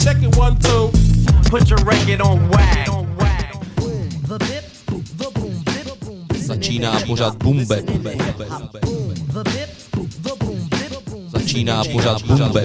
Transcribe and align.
Check 0.00 0.22
it 0.22 0.36
one, 0.36 0.56
two. 0.58 0.90
Put 1.50 1.68
your 1.68 1.78
record 1.84 2.20
on 2.20 2.48
wag. 2.48 2.86
The 2.86 4.38
bop 4.38 5.04
the 5.16 5.30
boom 5.34 5.64
the 5.64 5.96
boom 6.04 6.26
Začíná 6.38 7.00
pořád 7.06 7.36
Boom 7.36 7.66
Bap. 7.66 7.78
The 7.78 7.98
bop 7.98 9.44
the 10.22 10.34
boom 10.38 10.68
the 10.70 11.10
boom 11.10 11.30
Začíná 11.30 11.84
pořád 11.92 12.22
Boom 12.22 12.38
Bap. 12.38 12.64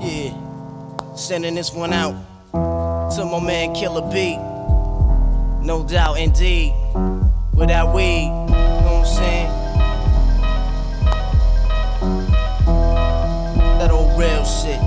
Yeah, 0.00 0.32
sending 1.16 1.56
this 1.56 1.72
one 1.72 1.92
out 1.92 2.14
to 3.16 3.24
my 3.24 3.40
man 3.40 3.74
Killer 3.74 4.02
B. 4.02 4.38
No 5.62 5.82
doubt, 5.82 6.16
indeed. 6.18 6.72
Without 7.54 7.94
weed, 7.94 8.39
shit. 14.50 14.80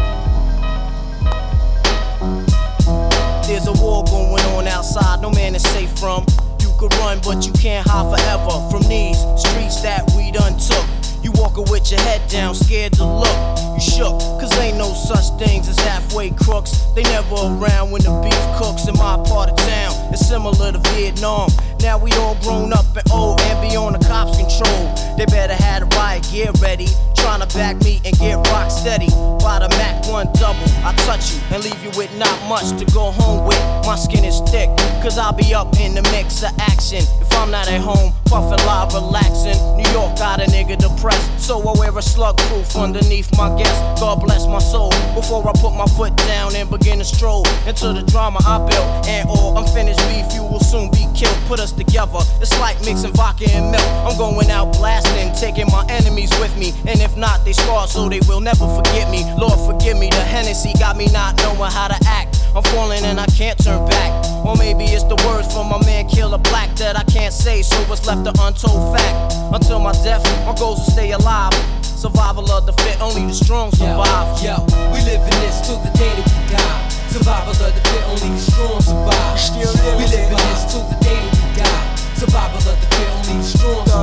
There's 3.48 3.67
a 3.67 3.73
war 3.81 4.04
going 4.04 4.44
on 4.55 4.67
outside, 4.67 5.21
no 5.21 5.31
man 5.31 5.55
is 5.55 5.63
safe 5.63 5.91
from. 5.98 6.26
You 6.59 6.71
could 6.77 6.94
run, 6.95 7.20
but 7.23 7.45
you 7.45 7.54
can't 7.54 7.88
hide 7.88 8.12
forever 8.12 8.70
from 8.70 8.84
these 8.90 9.18
streets 9.38 9.81
that 9.81 10.04
we 10.18 10.31
done 10.31 10.57
took. 10.59 10.85
You 11.23 11.31
walking 11.35 11.66
with 11.71 11.90
your 11.90 12.02
head 12.02 12.21
down, 12.30 12.55
scared 12.55 12.94
to 12.94 13.05
look. 13.05 13.38
You 13.76 13.80
shook, 13.80 14.20
cause 14.40 14.52
ain't 14.59 14.77
no 14.77 14.94
such 14.94 15.40
things 15.40 15.70
as 15.70 15.80
halfway 15.80 16.32
crooks. 16.32 16.71
They 16.95 17.04
never 17.04 17.35
around 17.35 17.91
when 17.91 18.02
the 18.04 18.12
beef 18.21 18.43
cooks 18.59 18.88
in 18.88 18.95
my 18.95 19.16
part 19.27 19.49
of 19.49 19.55
town. 19.55 20.13
It's 20.13 20.27
similar 20.27 20.73
to 20.73 20.80
Vietnam. 20.91 21.49
Now 21.80 21.98
we 21.98 22.12
all 22.13 22.35
grown 22.43 22.73
up 22.73 22.85
and 22.95 23.09
old 23.12 23.40
and 23.41 23.62
be 23.62 23.76
on 23.76 23.93
the 23.93 23.99
cops' 23.99 24.38
control. 24.38 25.16
They 25.18 25.26
better 25.26 25.55
have 25.55 25.90
the 25.90 25.95
riot 25.95 26.27
gear 26.32 26.52
ready. 26.62 26.88
Trying 27.23 27.40
to 27.40 27.58
back 27.58 27.82
me 27.86 28.02
and 28.04 28.20
get 28.20 28.36
rock 28.52 28.70
steady. 28.70 29.08
By 29.40 29.59
the 29.63 29.70
Mac 29.80 30.05
1 30.12 30.34
double, 30.34 30.68
I 30.84 30.94
touch 31.08 31.32
you 31.32 31.41
and 31.52 31.63
leave 31.63 31.82
you 31.82 31.90
with 31.96 32.13
not 32.18 32.35
much 32.49 32.77
to 32.77 32.85
go 32.91 33.12
home 33.12 33.48
with. 33.48 33.63
My 33.88 33.96
skin 33.96 34.26
is 34.26 34.41
thick, 34.52 34.68
cause 35.02 35.18
I'll 35.18 35.32
be 35.32 35.54
up 35.54 35.80
in 35.80 35.96
the 35.96 36.02
mix 36.12 36.43
of 36.43 36.52
action. 36.60 36.99
I'm 37.35 37.51
not 37.51 37.67
at 37.67 37.81
home, 37.81 38.13
puffin' 38.26 38.65
live, 38.65 38.93
relaxing. 38.93 39.57
New 39.77 39.89
York 39.91 40.17
got 40.17 40.39
a 40.41 40.45
nigga 40.45 40.77
depressed, 40.77 41.40
so 41.40 41.59
I 41.62 41.77
wear 41.77 41.98
a 41.98 42.01
slug 42.01 42.37
proof 42.37 42.75
underneath 42.75 43.29
my 43.37 43.49
guest. 43.57 43.99
God 43.99 44.21
bless 44.21 44.48
my 44.48 44.59
soul. 44.59 44.91
Before 45.13 45.48
I 45.48 45.53
put 45.53 45.75
my 45.75 45.85
foot 45.85 46.15
down 46.17 46.55
and 46.55 46.70
begin 46.70 46.99
to 46.99 47.05
stroll 47.05 47.45
into 47.67 47.93
the 47.93 48.03
drama 48.03 48.40
I 48.45 48.57
built. 48.59 49.07
And 49.07 49.29
all 49.29 49.57
unfinished 49.57 49.99
beef, 50.09 50.34
you 50.34 50.43
will 50.43 50.59
soon 50.59 50.90
be 50.91 51.05
killed. 51.15 51.37
Put 51.48 51.59
us 51.59 51.71
together, 51.71 52.20
it's 52.41 52.57
like 52.59 52.79
mixing 52.85 53.13
vodka 53.13 53.49
and 53.51 53.71
milk. 53.71 53.87
I'm 54.07 54.18
going 54.18 54.49
out 54.49 54.73
blasting, 54.73 55.34
taking 55.35 55.68
my 55.68 55.85
enemies 55.90 56.31
with 56.40 56.55
me. 56.57 56.71
And 56.87 57.01
if 57.01 57.15
not, 57.18 57.45
they 57.45 57.53
scarred 57.53 57.90
so 57.90 58.09
they 58.09 58.21
will 58.27 58.41
never 58.41 58.68
forget 58.75 59.09
me. 59.09 59.23
Lord, 59.37 59.59
forgive 59.68 59.97
me, 59.97 60.09
the 60.09 60.23
Hennessy 60.23 60.73
got 60.79 60.97
me 60.97 61.07
not 61.12 61.37
knowing 61.37 61.71
how 61.71 61.87
to 61.87 61.97
act. 62.07 62.32
I'm 62.55 62.62
falling 62.70 63.04
and 63.04 63.20
I 63.20 63.26
can't 63.27 63.57
turn 63.57 63.84
back. 63.90 64.13
Or 64.46 64.56
maybe 64.56 64.85
it's 64.85 65.03
the 65.03 65.18
words 65.25 65.51
from 65.51 65.69
my 65.69 65.84
man 65.85 66.07
Killer 66.07 66.38
Black 66.38 66.69
that 66.78 66.96
I 66.96 67.03
can't 67.03 67.34
say, 67.34 67.63
so 67.63 67.75
what's 67.90 68.06
left 68.06 68.28
an 68.28 68.34
untold 68.40 68.96
fact. 68.96 69.34
Until 69.51 69.79
my 69.79 69.91
death, 70.03 70.22
my 70.46 70.53
goals 70.53 70.85
to 70.85 70.91
stay 70.91 71.12
alive. 71.12 71.53
Survival 71.81 72.46
of 72.51 72.66
the 72.68 72.74
fit, 72.84 73.01
only 73.01 73.25
the 73.25 73.34
strong 73.34 73.72
survive. 73.72 74.38
Yo, 74.44 74.53
yo, 74.53 74.91
we 74.94 75.01
live 75.01 75.24
in 75.25 75.34
this 75.41 75.66
till 75.66 75.79
the 75.81 75.90
day 75.97 76.13
that 76.13 76.29
we 76.29 76.53
die. 76.53 76.90
Survival 77.09 77.57
of 77.57 77.74
the 77.74 77.81
fit, 77.90 78.03
only 78.06 78.29
the 78.38 78.44
strong 78.46 78.81
survive. 78.81 79.40
Still 79.40 79.74
we 79.97 80.06
live 80.13 80.29
in 80.29 80.38
this 80.38 80.69
till 80.69 80.85
the 80.94 80.97
day 81.01 81.18
that 81.18 81.34
we 81.34 81.50
die. 81.57 81.96
Survival 82.22 82.62
of 82.69 82.78
the 82.78 82.88
fit, 82.94 83.09
only 83.18 83.41
the 83.41 83.50
strong 83.50 83.85
survive. 83.88 84.03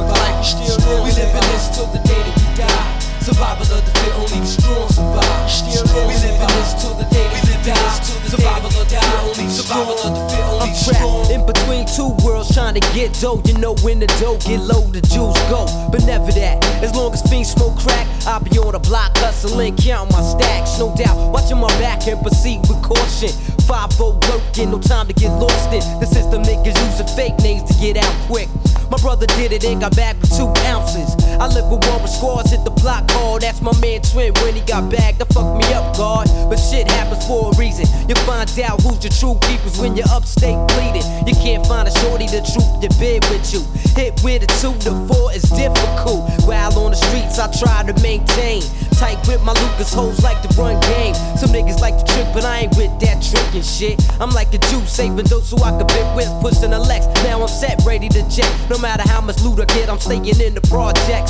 Get 13.11 13.21
dough. 13.21 13.43
You 13.45 13.59
know 13.59 13.75
when 13.83 13.99
the 13.99 14.07
dough 14.19 14.39
get 14.39 14.61
low, 14.61 14.83
the 14.91 15.01
jewels 15.01 15.39
go. 15.49 15.67
But 15.91 16.05
never 16.05 16.31
that. 16.33 16.65
As 16.83 16.95
long 16.95 17.13
as 17.13 17.23
fiends 17.23 17.51
smoke 17.51 17.79
crack, 17.79 18.07
I'll 18.27 18.41
be 18.41 18.59
on 18.59 18.73
the 18.73 18.79
block 18.79 19.17
hustling, 19.19 19.77
counting 19.77 20.13
my 20.13 20.23
stacks. 20.23 20.79
No 20.79 20.95
doubt, 20.97 21.33
watching 21.33 21.59
my 21.59 21.69
back 21.79 22.07
and 22.07 22.21
proceed 22.21 22.61
with 22.69 22.83
caution. 22.83 23.31
5 23.67 24.01
working, 24.01 24.71
no 24.71 24.81
time 24.81 25.07
to 25.07 25.13
get 25.13 25.31
lost 25.39 25.73
in. 25.73 25.83
The 26.01 26.07
system 26.07 26.43
niggas 26.43 26.77
using 26.91 27.07
fake 27.17 27.39
names 27.41 27.69
to 27.71 27.75
get 27.81 27.97
out 27.97 28.15
quick. 28.27 28.49
My 28.91 28.99
brother 28.99 29.27
did 29.39 29.53
it 29.53 29.65
and 29.65 29.81
got 29.81 29.95
back 29.95 30.21
with 30.21 30.31
two 30.37 30.49
ounces. 30.67 31.15
I 31.41 31.47
live 31.47 31.73
with 31.73 31.89
one 31.89 32.03
with 32.03 32.13
scores, 32.13 32.51
hit 32.51 32.65
the 32.65 32.71
block 32.71 33.11
hard. 33.13 33.41
That's 33.41 33.63
my 33.63 33.73
man 33.81 34.03
Twin 34.03 34.35
when 34.45 34.55
he 34.55 34.61
got 34.61 34.93
back. 34.93 35.17
That 35.17 35.33
fucked 35.33 35.57
me 35.57 35.73
up, 35.73 35.97
God. 35.97 36.29
But 36.51 36.57
shit 36.57 36.87
happens 36.87 37.25
for 37.27 37.49
a 37.49 37.57
reason. 37.57 37.89
You 38.11 38.15
find 38.29 38.45
out 38.61 38.83
who's 38.83 39.01
the 39.01 39.09
true 39.09 39.41
keepers 39.49 39.81
when 39.81 39.97
you're 39.97 40.11
upstate 40.13 40.61
bleeding. 40.69 41.07
You 41.25 41.33
can't 41.41 41.65
find 41.65 41.89
a 41.89 41.93
shorty 42.05 42.27
to 42.29 42.45
troop 42.45 42.85
the 42.85 42.93
bed 43.01 43.25
with 43.33 43.57
you. 43.57 43.65
Hit 43.97 44.21
with 44.23 44.45
a 44.45 44.51
two 44.61 44.77
to 44.85 44.93
four 45.09 45.33
is 45.33 45.49
difficult. 45.57 46.29
While 46.45 46.77
on 46.77 46.93
the 46.93 47.01
streets, 47.09 47.41
I 47.41 47.49
try 47.57 47.89
to 47.89 47.97
maintain. 48.03 48.61
Tight 49.01 49.17
with 49.27 49.41
my 49.41 49.57
Lucas 49.57 49.95
hoes 49.95 50.23
like 50.23 50.43
to 50.45 50.49
run 50.61 50.77
game. 50.93 51.15
Some 51.41 51.57
niggas 51.57 51.81
like 51.81 51.97
to 51.97 52.05
trick, 52.05 52.29
but 52.35 52.45
I 52.45 52.69
ain't 52.69 52.77
with 52.77 52.93
that 53.01 53.25
tricking 53.25 53.65
shit. 53.65 53.97
I'm 54.21 54.29
like 54.37 54.53
a 54.53 54.59
Jew 54.69 54.85
saving 54.85 55.25
those 55.25 55.49
so 55.49 55.57
I 55.65 55.73
can 55.73 55.87
bit 55.89 56.05
with 56.13 56.29
pushing 56.45 56.75
a 56.75 56.79
Lex. 56.79 57.09
Now 57.25 57.41
I'm 57.41 57.49
set, 57.49 57.81
ready 57.87 58.11
to 58.11 58.29
jet. 58.29 58.53
No 58.69 58.77
matter 58.77 59.09
how 59.09 59.23
much 59.23 59.41
loot 59.41 59.59
I 59.59 59.65
get, 59.73 59.89
I'm 59.89 59.99
staying 59.99 60.27
in 60.27 60.53
the 60.53 60.61
projects 60.69 61.30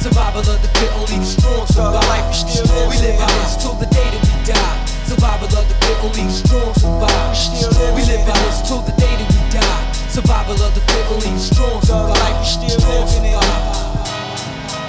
Survival 0.00 0.40
of 0.40 0.62
the 0.62 0.68
fit, 0.78 0.92
only 0.94 1.18
the 1.18 1.24
strong 1.24 1.66
survive. 1.66 2.26
We 2.88 2.96
live 3.02 3.18
in 3.18 3.30
this 3.40 3.56
till 3.56 3.74
the 3.74 3.86
day 3.86 4.08
that 4.10 4.22
we 4.22 4.34
die. 4.46 4.86
Survival 5.06 5.48
of 5.48 5.64
the 5.68 5.74
fit, 5.82 5.98
only 6.04 6.24
the 6.24 6.32
strong 6.32 6.74
survive. 6.74 7.36
We 7.94 8.02
live 8.06 8.26
in 8.26 8.36
this 8.46 8.62
till 8.62 8.82
the 8.82 8.92
day 8.92 9.14
that 9.16 9.28
we 9.28 9.40
die. 9.50 9.92
Survival 10.08 10.54
of 10.62 10.74
the 10.74 10.80
fit, 10.80 11.06
only 11.10 11.30
the 11.30 11.38
strong 11.38 11.82
survive. 11.82 12.46
Strong 12.46 13.08
survive. 13.08 13.86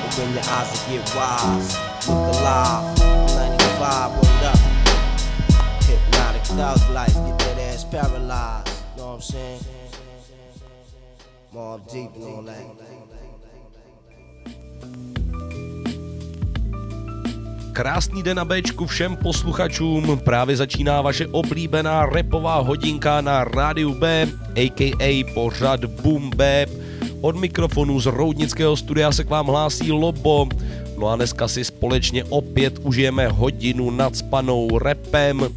Open 0.05 0.33
your 0.33 0.43
eyes 0.45 0.69
and 0.73 0.81
get 0.91 1.15
wise. 1.15 1.77
Look 2.07 2.35
alive. 2.39 2.97
95, 2.99 4.11
word 4.17 4.43
up. 4.43 4.59
Hypnotic 5.83 6.43
thug 6.43 6.79
life. 6.91 7.13
Get 7.13 7.37
that 7.39 7.57
ass 7.59 7.83
paralyzed. 7.83 8.69
Know 8.97 9.07
what 9.07 9.13
I'm 9.15 9.21
saying? 9.21 9.61
Mobb 11.53 11.91
Deep 11.91 12.11
and 12.15 12.23
all 12.23 12.41
that. 12.43 13.26
Krásný 17.77 18.23
den 18.23 18.37
na 18.37 18.45
Bčku 18.45 18.85
všem 18.85 19.15
posluchačům. 19.15 20.19
Právě 20.23 20.57
začíná 20.57 21.01
vaše 21.01 21.27
oblíbená 21.27 22.05
repová 22.05 22.59
hodinka 22.59 23.21
na 23.21 23.43
rádiu 23.43 23.93
B, 23.93 24.27
a.k.a. 24.55 25.23
pořad 25.33 25.85
Boom 25.85 26.29
Bap. 26.29 26.69
Od 27.21 27.35
mikrofonu 27.35 27.99
z 27.99 28.05
Roudnického 28.05 28.77
studia 28.77 29.11
se 29.11 29.23
k 29.23 29.29
vám 29.29 29.47
hlásí 29.47 29.91
Lobo. 29.91 30.47
No 30.97 31.07
a 31.07 31.15
dneska 31.15 31.47
si 31.47 31.63
společně 31.63 32.23
opět 32.23 32.79
užijeme 32.83 33.27
hodinu 33.27 33.91
nad 33.91 34.15
spanou 34.15 34.77
repem. 34.77 35.49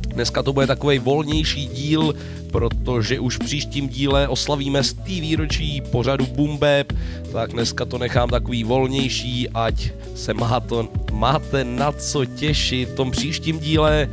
Dneska 0.00 0.42
to 0.42 0.52
bude 0.52 0.66
takový 0.66 0.98
volnější 0.98 1.66
díl, 1.66 2.14
protože 2.52 3.20
už 3.20 3.36
v 3.36 3.44
příštím 3.44 3.88
díle 3.88 4.28
oslavíme 4.28 4.82
z 4.82 4.92
té 4.92 5.20
výročí 5.20 5.80
pořadu 5.80 6.26
Boom 6.26 6.58
tak 7.32 7.52
dneska 7.52 7.84
to 7.84 7.98
nechám 7.98 8.28
takový 8.28 8.64
volnější, 8.64 9.48
ať 9.48 9.90
se 10.20 10.34
má 10.34 10.60
to, 10.60 10.88
máte 11.12 11.64
na 11.64 11.92
co 11.92 12.24
těšit 12.24 12.88
v 12.88 12.94
tom 12.94 13.10
příštím 13.10 13.58
díle. 13.58 14.08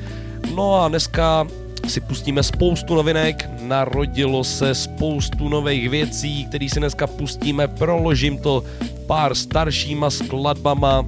No 0.56 0.76
a 0.76 0.88
dneska 0.88 1.48
si 1.88 2.02
pustíme 2.02 2.44
spoustu 2.44 2.96
novinek, 2.96 3.50
narodilo 3.62 4.44
se 4.44 4.76
spoustu 4.76 5.50
nových 5.50 5.90
věcí, 5.90 6.46
které 6.46 6.70
si 6.70 6.80
dneska 6.80 7.08
pustíme, 7.08 7.68
proložím 7.68 8.38
to 8.38 8.64
pár 9.08 9.36
staršíma 9.36 10.10
skladbama, 10.10 11.06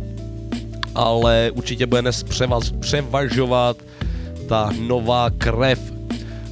ale 0.96 1.52
určitě 1.56 1.86
bude 1.86 2.02
dnes 2.02 2.24
převaz, 2.24 2.72
převažovat 2.72 3.78
ta 4.48 4.72
nová 4.88 5.30
krev. 5.30 5.80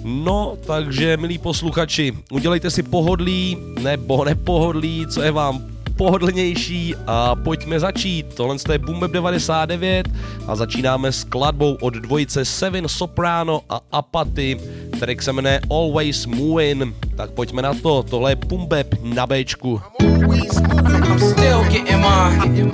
No, 0.04 0.58
takže 0.68 1.18
milí 1.18 1.38
posluchači, 1.38 2.14
udělejte 2.32 2.72
si 2.72 2.84
pohodlí 2.84 3.58
nebo 3.82 4.26
nepohodlí, 4.26 5.06
co 5.08 5.22
je 5.22 5.32
vám 5.32 5.76
pohodlnější 5.98 6.96
a 7.08 7.36
pojďme 7.36 7.80
začít. 7.80 8.34
Tohle 8.36 8.56
je 8.72 8.80
Boom 8.80 9.04
99 9.12 10.08
a 10.48 10.56
začínáme 10.56 11.12
s 11.12 11.20
skladbou 11.20 11.78
od 11.82 11.94
dvojice 11.94 12.46
Seven 12.46 12.88
Soprano 12.88 13.62
a 13.70 13.82
Apathy, 13.92 14.60
který 14.98 15.18
se 15.22 15.34
jmenuje 15.34 15.60
Always 15.72 16.26
Moving. 16.26 16.96
Tak 17.16 17.32
pojďme 17.32 17.62
na 17.62 17.74
to, 17.74 18.04
tohle 18.04 18.32
je 18.32 18.36
Boom 18.36 18.70
na 19.04 19.28
Bčku. 19.28 19.82
I'm 20.00 21.20
still 21.20 21.64
getting 21.64 22.02
mine. 22.02 22.72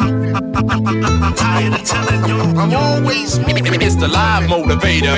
Tired 1.35 1.73
of 1.73 1.83
telling 1.83 2.25
you, 2.27 2.37
I'm 2.41 2.75
always 2.75 3.39
moving. 3.39 3.81
It's 3.81 3.95
the 3.95 4.07
live 4.07 4.47
motivator. 4.47 5.15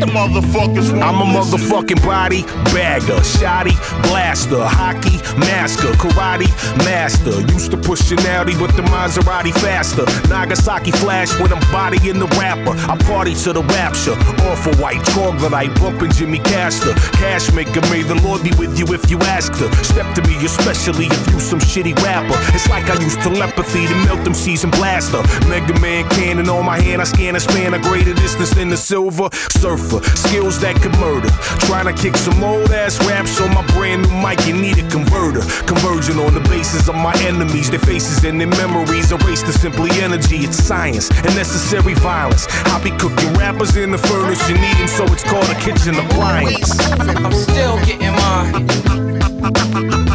The 0.00 0.06
motherfuckers 0.06 0.90
I'm 0.90 1.20
a 1.20 1.24
motherfucking 1.24 2.04
body 2.04 2.44
bagger, 2.74 3.22
shoddy, 3.22 3.74
blaster, 4.02 4.62
hockey, 4.62 5.16
master, 5.38 5.92
karate, 6.02 6.48
master. 6.84 7.40
Used 7.52 7.70
to 7.70 7.76
push 7.76 8.10
an 8.10 8.18
Audi, 8.26 8.54
but 8.58 8.74
the 8.76 8.82
Maserati 8.82 9.52
faster. 9.52 10.04
Nagasaki 10.28 10.90
flash 10.90 11.32
when 11.40 11.52
I'm 11.52 11.62
bodying 11.72 12.18
the 12.18 12.26
rapper. 12.38 12.74
I 12.90 12.96
party 13.04 13.34
to 13.44 13.52
the 13.52 13.62
rapture. 13.62 14.16
Off 14.50 14.66
a 14.66 14.76
white 14.82 15.04
troglodyte, 15.04 15.74
bumping 15.84 16.10
Jimmy 16.12 16.38
Castor. 16.38 16.94
Cash 17.20 17.52
maker, 17.52 17.82
may 17.92 18.00
the 18.02 18.16
Lord 18.24 18.42
be 18.42 18.50
with 18.56 18.78
you 18.78 18.86
if 18.94 19.10
you 19.10 19.18
ask 19.36 19.52
her. 19.60 19.68
Step 19.84 20.08
to 20.14 20.22
me, 20.22 20.34
especially 20.40 21.12
if 21.12 21.22
you 21.28 21.38
some 21.38 21.60
shitty 21.60 21.94
rapper. 22.00 22.38
It's 22.56 22.66
like 22.70 22.88
I 22.88 22.96
use 23.04 23.16
telepathy 23.16 23.86
to 23.86 23.94
melt 24.08 24.24
them 24.24 24.32
season 24.32 24.70
blaster. 24.70 25.20
Mega 25.46 25.78
Man 25.80 26.08
cannon 26.08 26.48
on 26.48 26.64
my 26.64 26.80
hand, 26.80 27.02
I 27.02 27.04
scan 27.04 27.36
a 27.36 27.40
span 27.40 27.74
a 27.74 27.78
greater 27.78 28.14
distance 28.14 28.54
than 28.54 28.70
the 28.70 28.78
silver 28.78 29.28
surfer. 29.60 30.00
Skills 30.16 30.58
that 30.60 30.80
could 30.80 30.96
murder. 30.96 31.28
Trying 31.68 31.84
to 31.84 31.92
kick 31.92 32.16
some 32.16 32.42
old 32.42 32.70
ass 32.72 32.96
raps 33.04 33.38
on 33.42 33.52
my 33.52 33.64
brand 33.76 34.08
new 34.08 34.14
mic, 34.24 34.40
you 34.46 34.56
need 34.56 34.78
a 34.78 34.88
converter. 34.88 35.44
Conversion 35.68 36.16
on 36.18 36.32
the 36.32 36.44
basis 36.48 36.88
of 36.88 36.94
my 36.94 37.12
enemies, 37.28 37.68
their 37.68 37.84
faces 37.84 38.24
and 38.24 38.40
their 38.40 38.48
memories. 38.56 39.12
Erase 39.12 39.42
the 39.42 39.52
simply 39.52 39.90
energy, 40.00 40.48
it's 40.48 40.56
science 40.56 41.10
and 41.10 41.36
necessary 41.36 41.92
violence. 41.92 42.48
I 42.72 42.82
be 42.82 42.90
cooking 42.96 43.34
rappers 43.34 43.76
in 43.76 43.90
the 43.90 43.98
furnace, 43.98 44.40
you 44.48 44.56
need 44.56 44.76
them, 44.80 44.88
so 44.88 45.04
it's 45.12 45.24
called 45.24 45.44
a 45.50 45.54
kitchen 45.60 45.73
appliance. 45.82 46.78
I'm 47.00 47.32
still 47.32 47.76
getting 47.84 48.12
mine. 48.12 48.66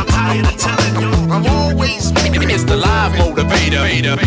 Tired 0.08 0.46
of 0.46 0.58
telling 0.58 1.02
you, 1.02 1.12
I'm 1.32 1.46
always 1.46 2.12
it's 2.52 2.64
the 2.64 2.76
live 2.76 3.14
motivator. 3.14 4.18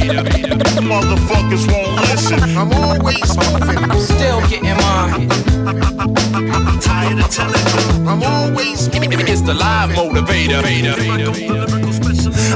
Motherfuckers 0.80 1.66
won't 1.70 2.00
listen. 2.08 2.40
I'm 2.56 2.72
always 2.72 3.36
moving. 3.36 3.90
I'm 3.90 3.98
still 3.98 4.40
getting 4.48 4.76
mine. 4.76 5.28
I'm 6.54 6.78
tired 6.80 7.18
of 7.18 7.30
telling 7.30 7.66
you. 7.74 8.08
I'm 8.08 8.22
always. 8.22 8.88
It's 8.88 9.42
the 9.42 9.54
live 9.54 9.90
motivator. 9.90 10.62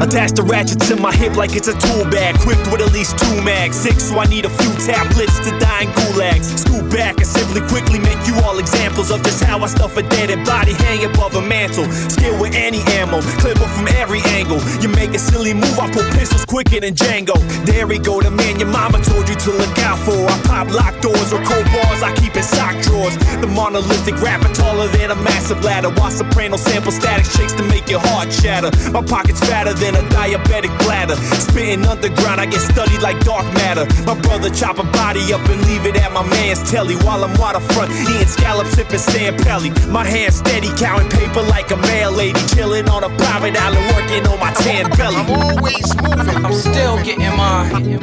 Attach 0.01 0.33
the 0.33 0.43
ratchet 0.43 0.81
to 0.89 0.97
my 0.97 1.13
hip 1.13 1.37
like 1.37 1.55
it's 1.57 1.69
a 1.69 1.77
tool 1.79 2.05
bag. 2.11 2.37
Equipped 2.37 2.71
with 2.73 2.81
at 2.81 2.93
least 2.93 3.19
two 3.19 3.41
mags. 3.43 3.77
Six, 3.77 4.05
so 4.05 4.19
I 4.19 4.27
need 4.27 4.45
a 4.45 4.51
few 4.51 4.73
tablets 4.85 5.39
to 5.45 5.51
die 5.59 5.83
in 5.85 5.91
gulags. 5.93 6.47
Scoot 6.59 6.91
back 6.91 7.17
and 7.17 7.27
simply 7.27 7.61
quickly 7.69 7.99
make 7.99 8.21
you 8.27 8.35
all 8.45 8.59
examples 8.59 9.11
of 9.11 9.23
just 9.23 9.43
how 9.43 9.61
I 9.61 9.67
stuff 9.67 9.97
a 9.97 10.03
dead 10.03 10.31
body 10.45 10.73
hang 10.73 11.05
above 11.05 11.35
a 11.37 11.43
mantle. 11.43 11.85
Skill 12.11 12.41
with 12.41 12.55
any 12.55 12.81
ammo, 13.01 13.21
clip 13.41 13.59
from 13.59 13.89
every 13.89 14.21
angle. 14.37 14.61
You 14.81 14.89
make 14.89 15.15
a 15.15 15.19
silly 15.19 15.55
move, 15.55 15.79
I 15.79 15.91
pull 15.91 16.05
pistols 16.13 16.45
quicker 16.45 16.81
than 16.81 16.95
Django. 16.95 17.37
There 17.65 17.87
we 17.87 17.99
go, 17.99 18.21
the 18.21 18.31
man 18.31 18.59
your 18.59 18.69
mama 18.69 19.01
told 19.03 19.29
you 19.29 19.35
to 19.35 19.51
look 19.51 19.79
out 19.81 19.99
for. 19.99 20.27
I 20.27 20.37
pop 20.45 20.69
lock 20.73 21.01
doors 21.01 21.33
or 21.33 21.43
cold 21.45 21.67
bars, 21.73 22.03
I 22.03 22.15
keep 22.17 22.37
in 22.37 22.43
sock 22.43 22.77
drawers. 22.83 23.17
The 23.41 23.47
monolithic 23.47 24.21
rapper 24.23 24.53
taller 24.55 24.89
than 24.89 25.11
a 25.11 25.17
massive 25.17 25.63
ladder. 25.65 25.91
While 25.91 26.11
soprano 26.11 26.57
sample 26.57 26.93
static 26.93 27.27
shakes 27.27 27.53
to 27.55 27.63
make 27.65 27.89
your 27.89 28.01
heart 28.01 28.33
shatter. 28.33 28.71
My 28.91 29.03
pockets 29.03 29.41
fatter 29.41 29.66
than 29.75 29.95
a 29.95 30.03
diabetic 30.11 30.77
bladder. 30.85 31.17
Spitting 31.41 31.87
underground, 31.87 32.41
I 32.41 32.47
get 32.47 32.61
studied 32.61 33.03
like 33.03 33.19
dark 33.21 33.47
matter. 33.55 33.87
My 34.05 34.19
brother 34.21 34.51
chop 34.51 34.79
a 34.79 34.85
body 34.85 35.33
up 35.33 35.47
and 35.49 35.61
leave 35.67 35.87
it 35.87 35.97
at 35.97 36.13
my 36.13 36.23
man's 36.29 36.63
telly 36.71 36.97
while 36.97 37.25
I'm 37.25 37.35
waterfront 37.39 37.91
eating 37.93 38.27
scallops, 38.27 38.73
sipping 38.73 38.99
San 38.99 39.37
Pelly. 39.39 39.71
My 39.89 40.05
hand 40.05 40.35
steady, 40.35 40.69
counting 40.77 41.09
paper 41.09 41.43
like 41.43 41.71
a 41.71 41.77
mail 41.77 42.13
lady. 42.13 42.41
Chilling 42.55 42.89
on 42.89 43.05
a 43.05 43.09
private 43.17 43.57
island, 43.57 43.87
working 43.95 44.27
on 44.27 44.39
my 44.41 44.53
tan 44.53 44.91
belly. 44.97 45.17
I'm 45.17 45.31
always 45.31 45.87
moving, 46.03 46.45
I'm 46.45 46.53
still 46.53 46.97
getting 47.05 47.37
mine. 47.37 48.01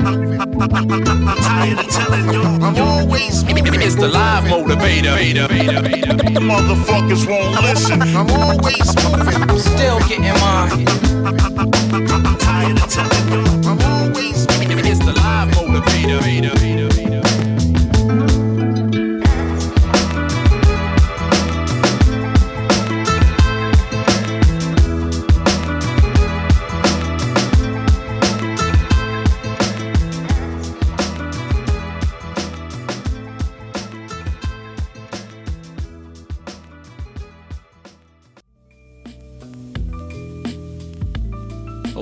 Tired 1.44 1.80
of 1.80 1.88
telling 1.90 2.34
you, 2.34 2.42
I'm 2.42 2.76
always 2.78 3.44
moving. 3.44 3.82
It's 3.82 3.96
the 3.96 4.08
live 4.08 4.46
motivator. 4.46 5.18
The 6.34 6.40
motherfuckers 6.40 7.28
won't 7.28 7.62
listen. 7.64 8.02
I'm 8.02 8.30
always 8.32 8.96
moving, 9.04 9.50
I'm 9.50 9.60
still 9.60 10.00
getting 10.08 10.34
mine. 10.40 11.13
I'm 11.26 12.38
tired 12.38 12.84
of 12.84 12.90
telling 12.90 13.32
you, 13.32 13.70
I'm 13.70 13.80
always 13.80 14.46
It's 14.86 15.00
the 15.00 15.14
live 15.14 15.52
motivator. 15.52 17.53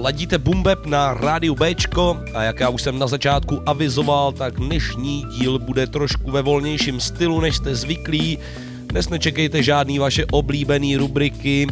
Ladíte 0.01 0.37
Bumbeb 0.37 0.85
na 0.85 1.13
rádiu 1.13 1.55
Bčko 1.55 2.17
a 2.33 2.43
jak 2.43 2.59
já 2.59 2.69
už 2.69 2.81
jsem 2.81 2.99
na 2.99 3.07
začátku 3.07 3.61
avizoval, 3.65 4.31
tak 4.31 4.53
dnešní 4.59 5.25
díl 5.37 5.59
bude 5.59 5.87
trošku 5.87 6.31
ve 6.31 6.41
volnějším 6.41 6.99
stylu, 6.99 7.41
než 7.41 7.55
jste 7.55 7.75
zvyklí. 7.75 8.37
Dnes 8.85 9.09
nečekejte 9.09 9.63
žádný 9.63 9.99
vaše 9.99 10.25
oblíbené 10.25 10.97
rubriky, 10.97 11.67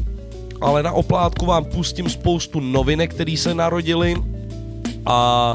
ale 0.61 0.83
na 0.83 0.91
oplátku 0.91 1.45
vám 1.45 1.65
pustím 1.65 2.09
spoustu 2.09 2.59
novinek, 2.59 3.13
které 3.13 3.37
se 3.37 3.53
narodily 3.53 4.15
a 5.05 5.53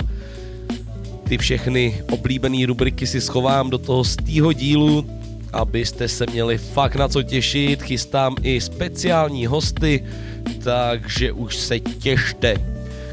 ty 1.29 1.38
všechny 1.38 2.03
oblíbené 2.11 2.67
rubriky 2.67 3.06
si 3.06 3.20
schovám 3.20 3.70
do 3.70 3.79
toho 3.79 4.05
stýho 4.05 4.53
dílu, 4.53 5.06
abyste 5.55 6.09
se 6.09 6.27
měli 6.33 6.59
fakt 6.59 6.97
na 6.97 7.09
co 7.09 7.23
těšit. 7.23 7.83
Chystám 7.83 8.37
i 8.43 8.61
speciální 8.61 9.47
hosty, 9.47 10.05
takže 10.65 11.33
už 11.33 11.56
se 11.56 11.81
těšte. 11.81 12.56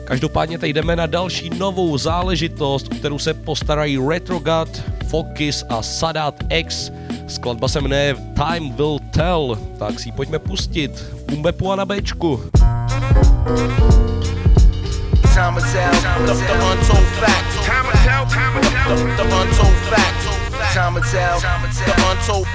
Každopádně 0.04 0.58
tady 0.58 0.74
jdeme 0.74 0.96
na 0.96 1.06
další 1.06 1.50
novou 1.50 1.98
záležitost, 1.98 2.88
kterou 2.88 3.20
se 3.20 3.34
postarají 3.34 3.98
Retrogad, 4.10 4.70
Focus 5.08 5.64
a 5.70 5.82
Sadat 5.82 6.36
X. 6.50 6.92
Skladba 7.28 7.68
se 7.68 7.82
jmenuje 7.82 8.16
Time 8.36 8.74
Will 8.74 9.00
Tell, 9.12 9.60
tak 9.80 10.00
si 10.00 10.10
ji 10.10 10.12
pojďme 10.12 10.40
pustit 10.40 10.92
v 11.00 11.24
Bumbepu 11.26 11.72
a 11.72 11.76
na 11.76 11.86
Bčku. 11.86 12.44
Time 15.34 15.56
will 15.56 15.64
tell, 15.64 15.92
the, 16.26 16.34
the 16.34 16.54
untold 16.54 17.08
facts. 17.20 17.66
Time 17.66 17.86
will 17.86 18.04
tell, 18.04 18.26
time 18.26 18.54
will 18.54 18.70
tell, 18.70 18.96
the, 18.96 19.24
the 19.24 19.24
untold 19.24 19.78
facts. 19.90 20.21
Time 20.72 20.94
will 20.94 21.02
tell, 21.02 21.38
the 21.42 21.94
untold, 22.08 22.48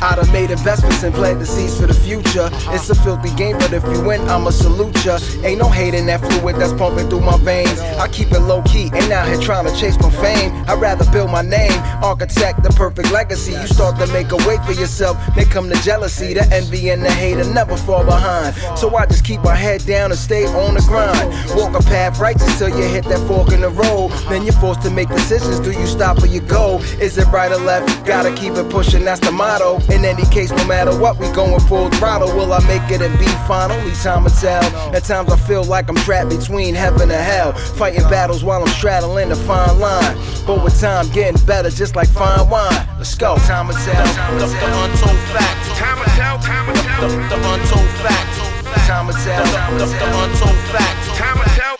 the 0.00 0.06
I 0.10 0.16
done 0.16 0.32
made 0.32 0.50
investments 0.50 1.02
and 1.02 1.14
planted 1.14 1.46
seeds 1.46 1.78
for 1.78 1.86
the 1.86 1.94
future. 1.94 2.48
It's 2.74 2.90
a 2.90 2.94
filthy 2.94 3.34
game, 3.34 3.58
but 3.58 3.72
if 3.72 3.84
you 3.84 4.02
win, 4.02 4.20
I'ma 4.28 4.50
salute 4.50 5.04
ya. 5.04 5.18
Ain't 5.44 5.60
no 5.60 5.68
hate 5.68 5.94
in 5.94 6.06
that 6.06 6.20
fluid 6.20 6.56
that's 6.56 6.72
pumping 6.72 7.08
through 7.08 7.20
my 7.20 7.38
veins. 7.38 7.78
I 7.98 8.08
keep 8.08 8.32
it 8.32 8.40
low 8.40 8.62
key, 8.62 8.90
ain't 8.94 9.12
out 9.12 9.28
here 9.28 9.40
trying 9.40 9.66
to 9.66 9.76
chase 9.76 9.98
my 10.00 10.10
fame. 10.10 10.52
I'd 10.68 10.80
rather 10.80 11.10
build 11.12 11.30
my 11.30 11.42
name, 11.42 11.72
architect 12.02 12.62
the 12.62 12.70
perfect 12.70 13.12
legacy. 13.12 13.52
You 13.52 13.66
start 13.66 13.98
to 13.98 14.06
make 14.12 14.32
a 14.32 14.36
way 14.48 14.58
for 14.66 14.72
yourself, 14.72 15.16
then 15.36 15.46
come 15.46 15.68
the 15.68 15.76
jealousy, 15.76 16.34
the 16.34 16.46
envy, 16.52 16.90
and 16.90 17.02
the 17.02 17.10
hate, 17.10 17.38
and 17.38 17.54
never 17.54 17.76
fall 17.76 18.04
behind. 18.04 18.54
So 18.78 18.94
I 18.96 19.06
just 19.06 19.24
keep 19.24 19.42
my 19.42 19.54
head 19.54 19.84
down 19.86 20.10
and 20.10 20.18
stay 20.18 20.46
on 20.46 20.74
the 20.74 20.80
grind. 20.82 21.28
Walk 21.56 21.78
a 21.78 21.82
path 21.84 22.18
righteous 22.18 22.58
till 22.58 22.68
you 22.68 22.84
hit 22.84 23.04
that 23.04 23.26
fork 23.28 23.52
in 23.52 23.60
the 23.60 23.70
road. 23.70 24.10
Then 24.28 24.44
you're 24.44 24.60
forced 24.60 24.82
to 24.82 24.90
make 24.90 25.08
decisions. 25.08 25.60
Do 25.60 25.72
you 25.72 25.86
stop 25.86 26.22
or 26.22 26.26
you 26.26 26.40
go? 26.40 26.78
Is 27.00 27.18
it 27.18 27.26
right 27.28 27.52
or 27.52 27.58
left? 27.58 28.06
Gotta 28.06 28.34
keep 28.34 28.54
it 28.54 28.68
pushing, 28.70 29.04
that's 29.04 29.20
the 29.20 29.32
motto. 29.32 29.78
In 29.92 30.04
any 30.04 30.24
case, 30.26 30.50
no 30.50 30.64
matter 30.66 30.96
what, 30.98 31.18
we 31.18 31.30
going 31.32 31.60
full 31.60 31.90
throttle. 31.90 32.28
Will 32.34 32.52
I 32.52 32.60
make 32.66 32.90
it 32.90 33.02
and 33.02 33.18
be 33.18 33.26
fine? 33.46 33.70
Only 33.70 33.92
time 33.92 34.24
will 34.24 34.30
tell. 34.30 34.62
At 34.94 35.04
times 35.04 35.30
I 35.32 35.36
feel 35.36 35.64
like 35.64 35.88
I'm 35.88 35.96
trapped 35.96 36.30
between 36.30 36.74
heaven 36.74 37.10
and 37.10 37.24
hell. 37.24 37.52
Fighting 37.52 38.02
battles 38.08 38.44
while 38.44 38.62
I'm 38.62 38.68
straddling 38.68 39.28
the 39.30 39.36
fine 39.36 39.78
line. 39.78 40.16
But 40.46 40.62
with 40.64 40.80
time, 40.80 41.08
getting 41.10 41.44
better 41.44 41.70
just 41.70 41.96
like 41.96 42.08
fine 42.08 42.48
wine. 42.48 42.86
Let's 42.98 43.14
go. 43.14 43.36
Time 43.38 43.68
will 43.68 43.74
tell. 43.74 44.06
The, 44.38 44.46
the 44.46 44.68
untold 44.84 45.18
facts. 45.34 45.78
Time 45.78 45.98
will 45.98 46.04
tell, 46.16 46.38
time 46.38 46.66
will 46.66 46.74
tell. 46.74 47.08
The, 47.08 47.16
the 47.16 47.36
untold 47.36 47.90
facts. 48.00 48.86
Time 48.86 49.06
will 49.06 49.14
tell. 49.14 49.44
The, 49.44 49.84
the, 49.84 49.86
the 49.86 50.08
untold 50.22 50.58
facts. 50.70 51.18
Time 51.18 51.38
will 51.38 51.44
tell, 51.56 51.76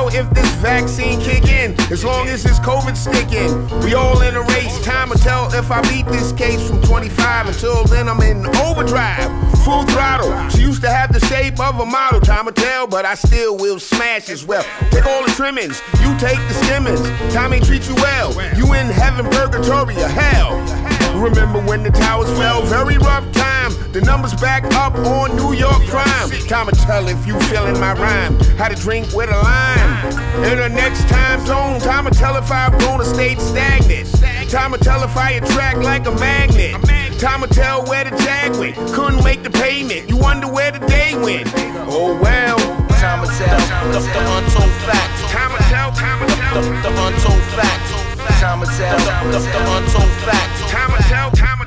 tell 0.00 0.20
if 0.20 0.30
this 0.30 0.50
vaccine 0.56 1.20
kick 1.20 1.48
in. 1.48 1.78
As 1.92 2.04
long 2.04 2.28
as 2.28 2.42
this 2.42 2.58
COVID 2.60 2.96
sticking, 2.96 3.52
we 3.84 3.94
all 3.94 4.20
in 4.22 4.34
a 4.34 4.42
race. 4.42 4.82
Time 4.84 5.10
will 5.10 5.16
tell 5.16 5.52
if 5.54 5.70
I 5.70 5.80
beat 5.90 6.06
this 6.06 6.32
case 6.32 6.68
from 6.68 6.80
25. 6.82 7.48
Until 7.48 7.84
then, 7.84 8.08
I'm 8.08 8.20
in 8.20 8.46
overdrive, 8.56 9.30
full 9.64 9.84
throttle. 9.84 10.48
She 10.50 10.62
used 10.62 10.82
to 10.82 10.90
have 10.90 11.12
the 11.12 11.20
shape 11.26 11.60
of 11.60 11.80
a 11.80 11.86
model. 11.86 12.20
Time 12.20 12.46
will 12.46 12.52
tell, 12.52 12.86
but 12.86 13.04
I 13.04 13.14
still 13.14 13.56
will 13.56 13.78
smash 13.78 14.28
as 14.28 14.44
well. 14.44 14.64
Take 14.90 15.06
all 15.06 15.24
the 15.24 15.32
trimmings, 15.32 15.80
you 16.02 16.16
take 16.18 16.38
the 16.48 16.54
skimmings. 16.64 17.00
Time 17.34 17.52
ain't 17.52 17.64
treat 17.64 17.88
you 17.88 17.94
well. 17.96 18.32
You 18.56 18.72
in 18.74 18.86
heaven, 18.86 19.26
purgatory, 19.30 19.96
or 19.96 20.08
hell. 20.08 20.99
Remember 21.16 21.60
when 21.60 21.82
the 21.82 21.90
towers 21.90 22.30
fell? 22.38 22.62
Very 22.62 22.98
rough 22.98 23.30
time. 23.32 23.72
The 23.92 24.00
numbers 24.00 24.34
back 24.34 24.64
up 24.74 24.94
on 24.94 25.36
New 25.36 25.52
York 25.52 25.82
crime. 25.88 26.30
Time 26.46 26.68
to 26.68 26.76
tell 26.76 27.08
if 27.08 27.26
you 27.26 27.38
feeling 27.50 27.78
my 27.80 27.92
rhyme. 27.94 28.38
How 28.56 28.68
to 28.68 28.76
drink 28.76 29.12
with 29.12 29.30
a 29.30 29.36
lime. 29.36 30.44
In 30.44 30.58
the 30.58 30.68
next 30.68 31.08
time 31.08 31.44
zone, 31.46 31.80
time 31.80 32.04
to 32.04 32.10
tell 32.10 32.36
if 32.36 32.50
I've 32.50 32.78
gonna 32.80 33.04
stay 33.04 33.34
stagnant. 33.36 34.08
Time 34.50 34.72
to 34.72 34.78
tell 34.78 35.02
if 35.02 35.16
I 35.16 35.32
attract 35.32 35.78
like 35.78 36.06
a 36.06 36.12
magnet. 36.12 36.74
Time 37.18 37.42
to 37.42 37.48
tell 37.48 37.84
where 37.84 38.04
the 38.04 38.16
jag 38.18 38.56
went. 38.56 38.76
Couldn't 38.94 39.22
make 39.22 39.42
the 39.42 39.50
payment. 39.50 40.08
You 40.08 40.16
wonder 40.16 40.46
where 40.46 40.72
the 40.72 40.80
day 40.86 41.14
went. 41.14 41.48
Oh 41.86 42.18
well. 42.22 42.58
Time 43.00 43.26
to 43.26 43.32
tell 43.32 43.58
the, 43.92 44.00
the 44.00 44.22
untold 44.36 44.72
facts. 44.86 45.32
Time 45.32 45.56
to 45.56 45.62
tell, 45.64 45.90
time 45.92 46.20
to 46.20 46.34
tell. 46.34 46.62
The, 46.62 46.68
the 46.84 46.92
untold 47.06 47.42
facts. 47.56 48.40
Time 48.40 48.60
to 48.60 48.66
tell 48.66 48.98
the, 49.30 49.38
untold 49.76 50.10
facts. 50.24 50.59
Time 50.70 50.96
to 50.96 51.02
tell, 51.08 51.30
time 51.32 51.59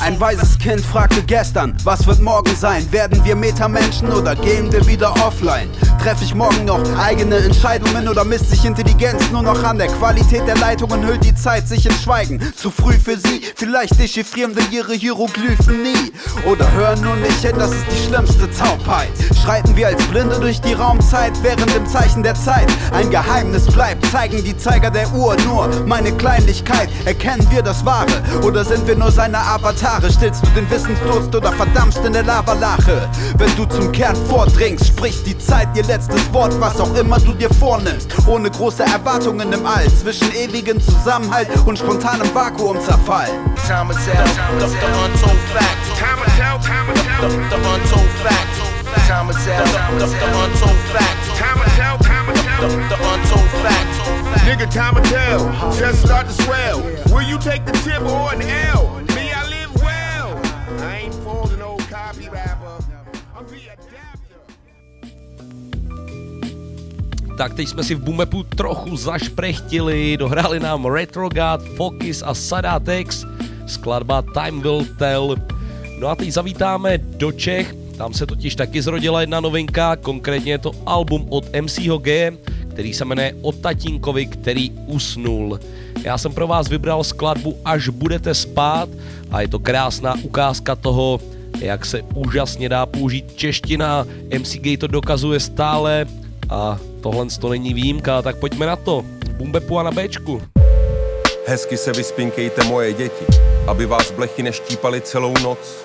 Ein 0.00 0.20
weises 0.20 0.58
Kind 0.58 0.84
fragte 0.84 1.22
gestern, 1.22 1.76
was 1.84 2.06
wird 2.06 2.20
morgen 2.20 2.54
sein? 2.56 2.90
Werden 2.92 3.24
wir 3.24 3.36
Metamenschen 3.36 4.12
oder 4.12 4.34
gehen 4.36 4.70
wir 4.72 4.86
wieder 4.86 5.12
offline? 5.26 5.70
Treffe 6.02 6.24
ich 6.24 6.34
morgen 6.34 6.64
noch 6.66 6.82
eigene 6.98 7.36
Entscheidungen 7.36 8.08
oder 8.08 8.24
misst 8.24 8.50
sich 8.50 8.64
Intelligenz 8.64 9.30
nur 9.30 9.42
noch 9.42 9.62
an 9.64 9.78
der 9.78 9.86
Qualität 9.86 10.46
der 10.46 10.56
Leitungen? 10.56 11.06
Hüllt 11.06 11.24
die 11.24 11.34
Zeit 11.34 11.66
sich 11.66 11.86
in 11.86 11.92
Schweigen? 11.92 12.40
Zu 12.54 12.70
früh 12.70 12.92
für 12.92 13.16
sie? 13.16 13.40
Vielleicht 13.56 13.98
dechiffrieren 13.98 14.54
wir 14.54 14.70
ihre 14.70 14.92
Hieroglyphen 14.92 15.82
nie. 15.82 16.12
Oder 16.46 16.70
hören 16.72 17.00
nur 17.00 17.16
nicht 17.16 17.40
hin, 17.40 17.56
das 17.58 17.72
ist 17.72 17.86
die 17.90 18.06
schlimmste 18.06 18.50
Taubheit. 18.50 19.08
Schreiten 19.42 19.74
wir 19.76 19.86
als 19.86 20.02
Blinde 20.08 20.38
durch 20.38 20.60
die 20.60 20.74
Raumzeit, 20.74 21.32
während 21.42 21.74
im 21.74 21.86
Zeichen 21.86 22.22
der 22.22 22.34
Zeit 22.34 22.70
ein 22.92 23.10
Geheimnis 23.10 23.66
bleibt. 23.66 24.04
Zeigen 24.06 24.44
die 24.44 24.56
Zeiger 24.56 24.90
der 24.90 25.10
Uhr 25.14 25.36
nur 25.46 25.68
meine 25.86 26.12
Kleinlichkeit. 26.12 26.90
Erkennen 27.06 27.46
wir 27.50 27.62
das 27.62 27.84
Wahre 27.84 28.22
oder 28.42 28.64
sind 28.64 28.86
wir 28.86 28.96
nur 28.96 29.10
seine 29.10 29.38
Avatare? 29.38 30.10
Stillst 30.10 30.42
du 30.44 30.50
den 30.50 30.70
Wissensdurst 30.70 31.34
oder 31.34 31.52
verdampfst 31.52 32.04
in 32.04 32.12
der 32.12 32.22
Lavalache? 32.22 33.08
Wenn 33.38 33.54
du 33.56 33.64
zum 33.66 33.92
Kern 33.92 34.16
vordringst, 34.28 34.88
spricht 34.88 35.26
die 35.26 35.36
Zeit 35.38 35.68
ihr 35.74 35.84
letztes 35.84 36.32
Wort, 36.32 36.58
was 36.60 36.80
auch 36.80 36.94
immer 36.94 37.18
du 37.18 37.32
dir 37.32 37.50
vornimmst. 37.54 38.10
Ohne 38.26 38.50
große 38.50 38.84
Erwartungen 38.84 39.52
im 39.52 39.66
All, 39.66 39.86
zwischen 39.88 40.32
ewigem 40.34 40.80
Zusammenhalt 40.80 41.48
und 41.66 41.78
spontanem 41.78 42.32
Vakuumzerfall. 42.34 43.28
Time 43.66 43.92
the, 43.92 44.00
the 44.00 44.86
untold 45.04 45.40
facts. 45.52 45.98
Time 45.98 46.24
time. 46.64 46.86
The, 47.20 47.28
the 47.50 47.56
untold 47.56 48.10
facts. 48.22 48.58
Time 49.08 49.28
the, 49.28 49.34
the, 49.34 50.28
untold 50.42 50.80
facts. 50.92 51.38
Time 51.38 51.58
to 51.60 51.70
tell. 51.76 51.96
The, 52.60 52.68
the 52.88 52.96
untold 52.96 53.50
facts. 53.62 53.93
Nigga, 54.42 54.66
time 54.70 54.94
to 54.94 55.02
tell. 55.10 55.40
Just 55.78 56.04
start 56.04 56.26
to 56.26 56.32
swell. 56.32 56.82
Will 57.14 57.22
you 57.22 57.38
take 57.38 57.64
the 57.64 57.72
tip 57.72 58.02
or 58.02 58.32
an 58.34 58.42
L? 58.42 59.00
Me, 59.14 59.30
I 59.32 59.42
live 59.48 59.74
well. 59.76 60.38
I 60.80 60.96
ain't 61.04 61.14
folding 61.14 61.62
old 61.62 61.82
copy 61.90 62.28
rapper. 62.28 62.78
I'm 63.36 63.46
the 63.46 63.70
adapter. 63.72 64.40
Tak 67.38 67.54
teď 67.54 67.68
jsme 67.68 67.84
si 67.84 67.94
v 67.94 68.00
Bumbepu 68.00 68.42
trochu 68.42 68.96
zašprechtili, 68.96 70.16
dohráli 70.16 70.60
nám 70.60 70.86
Retrogad, 70.86 71.62
Focus 71.76 72.22
a 72.26 72.34
Sadatex, 72.34 73.24
skladba 73.66 74.22
Time 74.22 74.60
Will 74.60 74.86
Tell. 74.98 75.36
No 75.98 76.08
a 76.08 76.14
teď 76.14 76.32
zavítáme 76.32 76.98
do 76.98 77.32
Čech, 77.32 77.74
tam 77.98 78.14
se 78.14 78.26
totiž 78.26 78.54
taky 78.56 78.82
zrodila 78.82 79.20
jedna 79.20 79.40
novinka, 79.40 79.96
konkrétně 79.96 80.52
je 80.52 80.58
to 80.58 80.70
album 80.86 81.26
od 81.30 81.44
MCho 81.60 81.98
G, 81.98 82.32
který 82.74 82.94
se 82.94 83.04
jmenuje 83.04 83.34
O 83.42 83.52
tatínkovi, 83.52 84.26
který 84.26 84.70
usnul. 84.86 85.60
Já 86.04 86.18
jsem 86.18 86.32
pro 86.32 86.46
vás 86.46 86.68
vybral 86.68 87.04
skladbu 87.04 87.56
Až 87.64 87.88
budete 87.88 88.34
spát 88.34 88.88
a 89.30 89.40
je 89.40 89.48
to 89.48 89.58
krásná 89.58 90.14
ukázka 90.22 90.74
toho, 90.76 91.20
jak 91.60 91.86
se 91.86 92.02
úžasně 92.14 92.68
dá 92.68 92.86
použít 92.86 93.34
čeština. 93.34 94.06
MC 94.38 94.56
Gay 94.56 94.76
to 94.76 94.86
dokazuje 94.86 95.40
stále 95.40 96.06
a 96.50 96.78
tohle 97.00 97.26
to 97.40 97.48
není 97.48 97.74
výjimka, 97.74 98.22
tak 98.22 98.36
pojďme 98.36 98.66
na 98.66 98.76
to. 98.76 99.04
Bumbepu 99.36 99.78
a 99.78 99.82
na 99.82 99.90
Bčku. 99.90 100.42
Hezky 101.46 101.76
se 101.76 101.92
vyspinkejte 101.92 102.64
moje 102.64 102.92
děti, 102.92 103.24
aby 103.66 103.86
vás 103.86 104.10
blechy 104.10 104.42
neštípaly 104.42 105.00
celou 105.00 105.34
noc. 105.42 105.84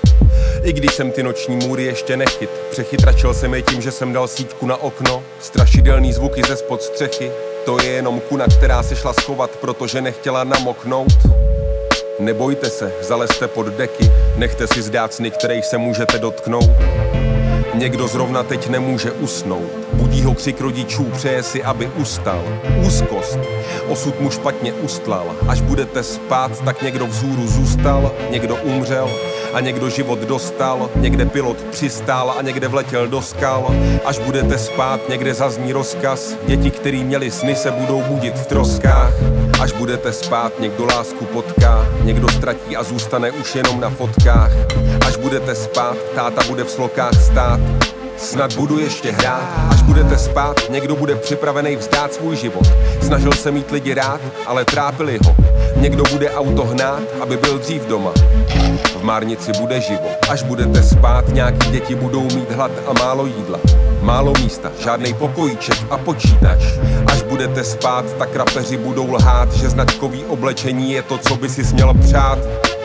I 0.63 0.73
když 0.73 0.93
jsem 0.93 1.11
ty 1.11 1.23
noční 1.23 1.55
můry 1.55 1.83
ještě 1.83 2.17
nechyt, 2.17 2.49
přechytračil 2.71 3.33
jsem 3.33 3.53
je 3.53 3.61
tím, 3.61 3.81
že 3.81 3.91
jsem 3.91 4.13
dal 4.13 4.27
sítku 4.27 4.65
na 4.65 4.77
okno. 4.77 5.23
Strašidelný 5.39 6.13
zvuky 6.13 6.41
ze 6.47 6.55
spod 6.55 6.81
střechy, 6.81 7.31
to 7.65 7.81
je 7.81 7.89
jenom 7.89 8.19
kuna, 8.19 8.45
která 8.57 8.83
se 8.83 8.95
šla 8.95 9.13
schovat, 9.13 9.51
protože 9.51 10.01
nechtěla 10.01 10.43
namoknout. 10.43 11.13
Nebojte 12.19 12.69
se, 12.69 12.91
zalezte 13.01 13.47
pod 13.47 13.67
deky, 13.67 14.11
nechte 14.35 14.67
si 14.67 14.81
zdát 14.81 15.13
sny, 15.13 15.31
kterých 15.31 15.65
se 15.65 15.77
můžete 15.77 16.19
dotknout. 16.19 16.71
Někdo 17.73 18.07
zrovna 18.07 18.43
teď 18.43 18.67
nemůže 18.67 19.11
usnout. 19.11 19.71
Budí 19.93 20.23
ho 20.23 20.33
křik 20.33 20.61
rodičů, 20.61 21.03
přeje 21.03 21.43
si, 21.43 21.63
aby 21.63 21.87
ustal. 21.87 22.43
Úzkost. 22.87 23.39
Osud 23.87 24.19
mu 24.19 24.31
špatně 24.31 24.73
ustlal. 24.73 25.35
Až 25.47 25.61
budete 25.61 26.03
spát, 26.03 26.63
tak 26.65 26.81
někdo 26.81 27.07
vzhůru 27.07 27.47
zůstal, 27.47 28.11
někdo 28.29 28.55
umřel 28.55 29.09
a 29.53 29.59
někdo 29.59 29.89
život 29.89 30.19
dostal. 30.19 30.89
Někde 30.95 31.25
pilot 31.25 31.57
přistál 31.71 32.33
a 32.37 32.41
někde 32.41 32.67
vletěl 32.67 33.07
do 33.07 33.21
skal. 33.21 33.75
Až 34.05 34.19
budete 34.19 34.57
spát, 34.57 35.09
někde 35.09 35.33
zazní 35.33 35.73
rozkaz. 35.73 36.35
Děti, 36.45 36.71
který 36.71 37.03
měli 37.03 37.31
sny, 37.31 37.55
se 37.55 37.71
budou 37.71 38.01
budit 38.01 38.35
v 38.35 38.45
troskách. 38.45 39.13
Až 39.61 39.71
budete 39.71 40.13
spát, 40.13 40.59
někdo 40.59 40.85
lásku 40.85 41.25
potká, 41.25 41.85
někdo 42.03 42.29
ztratí 42.29 42.77
a 42.77 42.83
zůstane 42.83 43.31
už 43.31 43.55
jenom 43.55 43.79
na 43.79 43.89
fotkách. 43.89 44.51
Až 45.07 45.17
budete 45.17 45.55
spát, 45.55 45.97
táta 46.15 46.41
bude 46.47 46.63
v 46.63 46.71
slokách 46.71 47.21
stát, 47.23 47.59
Snad 48.19 48.55
budu 48.55 48.79
ještě 48.79 49.11
hrát, 49.11 49.49
až 49.69 49.81
budete 49.81 50.17
spát, 50.17 50.55
někdo 50.69 50.95
bude 50.95 51.15
připravený 51.15 51.75
vzdát 51.75 52.13
svůj 52.13 52.35
život. 52.35 52.67
Snažil 53.01 53.31
se 53.31 53.51
mít 53.51 53.71
lidi 53.71 53.93
rád, 53.93 54.21
ale 54.45 54.65
trápili 54.65 55.19
ho. 55.25 55.35
Někdo 55.75 56.03
bude 56.11 56.31
auto 56.31 56.65
hnát, 56.65 57.01
aby 57.21 57.37
byl 57.37 57.59
dřív 57.59 57.85
doma. 57.85 58.11
V 58.99 59.03
márnici 59.03 59.51
bude 59.59 59.81
živo. 59.81 60.09
Až 60.29 60.43
budete 60.43 60.83
spát, 60.83 61.27
nějaký 61.27 61.71
děti 61.71 61.95
budou 61.95 62.23
mít 62.23 62.51
hlad 62.51 62.71
a 62.87 62.93
málo 62.93 63.25
jídla. 63.25 63.59
Málo 64.01 64.33
místa, 64.43 64.71
žádný 64.83 65.13
pokojíček 65.13 65.77
a 65.89 65.97
počítač. 65.97 66.59
Až 67.07 67.21
budete 67.21 67.63
spát, 67.63 68.05
tak 68.17 68.35
rapeři 68.35 68.77
budou 68.77 69.11
lhát, 69.11 69.53
že 69.53 69.69
značkový 69.69 70.25
oblečení 70.25 70.91
je 70.91 71.01
to, 71.01 71.17
co 71.17 71.35
by 71.35 71.49
si 71.49 71.65
směl 71.65 71.93
přát. 71.93 72.39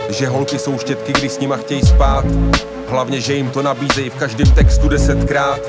Že 0.08 0.28
holky 0.28 0.58
jsou 0.58 0.78
štětky, 0.78 1.12
když 1.12 1.32
s 1.32 1.40
nima 1.40 1.56
chtějí 1.56 1.82
spát. 1.82 2.24
Hlavně, 2.88 3.20
že 3.20 3.34
jim 3.34 3.50
to 3.50 3.62
nabízejí 3.62 4.10
v 4.10 4.14
každém 4.14 4.50
textu 4.50 4.88
desetkrát. 4.88 5.60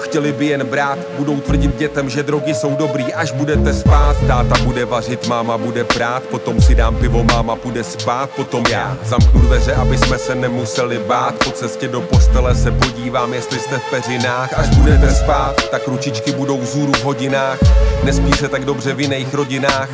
Chtěli 0.00 0.32
by 0.32 0.46
jen 0.46 0.66
brát, 0.66 0.98
budou 1.18 1.40
tvrdit 1.40 1.76
dětem, 1.76 2.10
že 2.10 2.22
drogy 2.22 2.54
jsou 2.54 2.76
dobrý, 2.76 3.14
až 3.14 3.32
budete 3.32 3.74
spát. 3.74 4.16
Táta 4.26 4.64
bude 4.64 4.84
vařit, 4.84 5.28
máma 5.28 5.58
bude 5.58 5.84
prát, 5.84 6.22
potom 6.22 6.60
si 6.60 6.74
dám 6.74 6.96
pivo, 6.96 7.24
máma 7.24 7.56
bude 7.64 7.84
spát, 7.84 8.30
potom 8.30 8.64
já 8.70 8.96
zamknu 9.04 9.40
dveře, 9.40 9.74
aby 9.74 9.98
jsme 9.98 10.18
se 10.18 10.34
nemuseli 10.34 10.98
bát. 10.98 11.34
Po 11.44 11.50
cestě 11.50 11.88
do 11.88 12.00
postele 12.00 12.54
se 12.54 12.70
podívám, 12.70 13.34
jestli 13.34 13.58
jste 13.58 13.78
v 13.78 13.90
peřinách. 13.90 14.58
Až 14.58 14.68
budete 14.68 15.14
spát, 15.14 15.68
tak 15.70 15.88
ručičky 15.88 16.32
budou 16.32 16.58
vzůru 16.58 16.92
v 16.92 17.04
hodinách. 17.04 17.58
Nespí 18.04 18.32
se 18.32 18.48
tak 18.48 18.64
dobře 18.64 18.94
v 18.94 19.00
jiných 19.00 19.34
rodinách. 19.34 19.88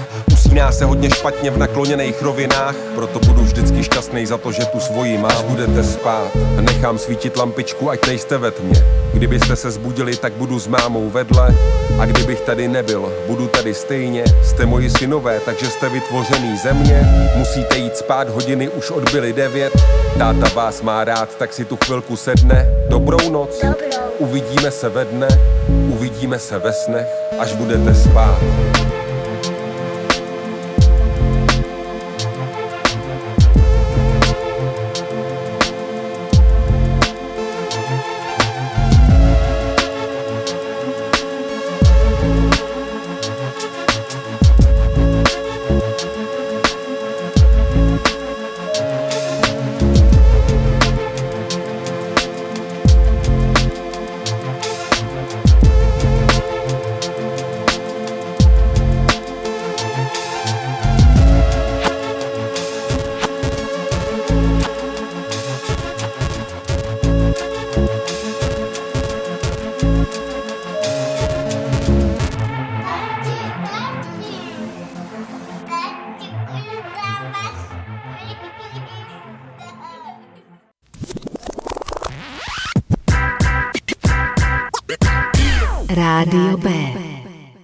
Usíná 0.52 0.72
se 0.72 0.84
hodně 0.84 1.10
špatně 1.10 1.50
v 1.50 1.58
nakloněných 1.58 2.22
rovinách, 2.22 2.74
proto 2.94 3.18
budu 3.18 3.42
vždycky 3.42 3.84
šťastný 3.84 4.26
za 4.26 4.38
to, 4.38 4.52
že 4.52 4.64
tu 4.64 4.80
svoji. 4.80 5.18
Až 5.18 5.42
budete 5.42 5.84
spát, 5.84 6.28
nechám 6.60 6.98
svítit 6.98 7.36
lampičku, 7.36 7.90
ať 7.90 8.06
nejste 8.06 8.38
ve 8.38 8.50
tmě. 8.50 8.84
Kdybyste 9.14 9.56
se 9.56 9.70
zbudili, 9.70 10.16
tak 10.16 10.32
budu 10.32 10.58
s 10.58 10.66
mámou 10.66 11.10
vedle. 11.10 11.54
A 11.98 12.06
kdybych 12.06 12.40
tady 12.40 12.68
nebyl, 12.68 13.12
budu 13.26 13.48
tady 13.48 13.74
stejně. 13.74 14.24
Jste 14.44 14.66
moji 14.66 14.90
synové, 14.90 15.40
takže 15.40 15.66
jste 15.66 15.88
vytvořený 15.88 16.56
země. 16.56 17.30
Musíte 17.36 17.76
jít 17.76 17.96
spát, 17.96 18.28
hodiny 18.28 18.68
už 18.68 18.90
odbyly 18.90 19.32
devět. 19.32 19.72
Táta 20.18 20.48
vás 20.54 20.82
má 20.82 21.04
rád, 21.04 21.36
tak 21.36 21.52
si 21.52 21.64
tu 21.64 21.78
chvilku 21.84 22.16
sedne. 22.16 22.66
Dobrou 22.88 23.30
noc, 23.30 23.64
uvidíme 24.18 24.70
se 24.70 24.88
ve 24.88 25.04
dne, 25.04 25.28
uvidíme 25.68 26.38
se 26.38 26.58
ve 26.58 26.72
snech, 26.72 27.06
až 27.38 27.52
budete 27.52 27.94
spát. 27.94 28.38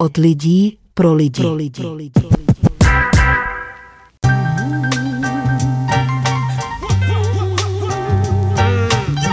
Od 0.00 0.16
lidí 0.16 0.78
pro 0.94 1.14
lidi. 1.14 1.42
Pro 1.42 1.54
lidi. 1.54 1.82
Pro 1.82 1.94
lidi. 1.94 2.20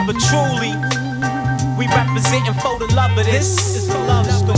But 0.05 0.17
truly, 0.29 0.73
we 1.77 1.87
representing 1.87 2.53
for 2.61 2.79
the 2.79 2.91
love 2.95 3.17
of 3.17 3.25
this. 3.25 3.55
This 3.55 3.75
is 3.75 3.87
the 3.87 3.97
love 4.09 4.25
story. 4.25 4.57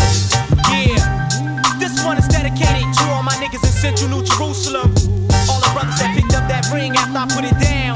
Yeah, 0.71 0.95
this 1.79 2.03
one 2.05 2.17
is 2.17 2.27
dedicated 2.27 2.87
to 2.99 3.03
all 3.11 3.23
my 3.23 3.35
niggas 3.43 3.63
in 3.63 3.71
Central 3.71 4.09
New 4.09 4.23
Jerusalem. 4.23 4.91
All 5.49 5.59
the 5.59 5.71
brothers 5.73 5.99
that 5.99 6.15
picked 6.15 6.33
up 6.33 6.47
that 6.47 6.71
ring 6.73 6.95
after 6.95 7.19
I 7.19 7.27
put 7.35 7.43
it 7.43 7.59
down. 7.59 7.95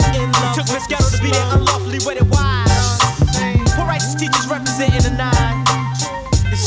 Took 0.54 0.68
Miss 0.74 0.88
Ghetto 0.88 1.10
to 1.16 1.22
be 1.24 1.32
there 1.32 1.48
unlawfully 1.56 2.00
wedded 2.06 2.30
wives. 2.30 3.00
Poor 3.76 3.86
righteous 3.86 4.16
teachers 4.16 4.48
representing 4.48 5.02
the 5.04 5.16
nine. 5.16 5.61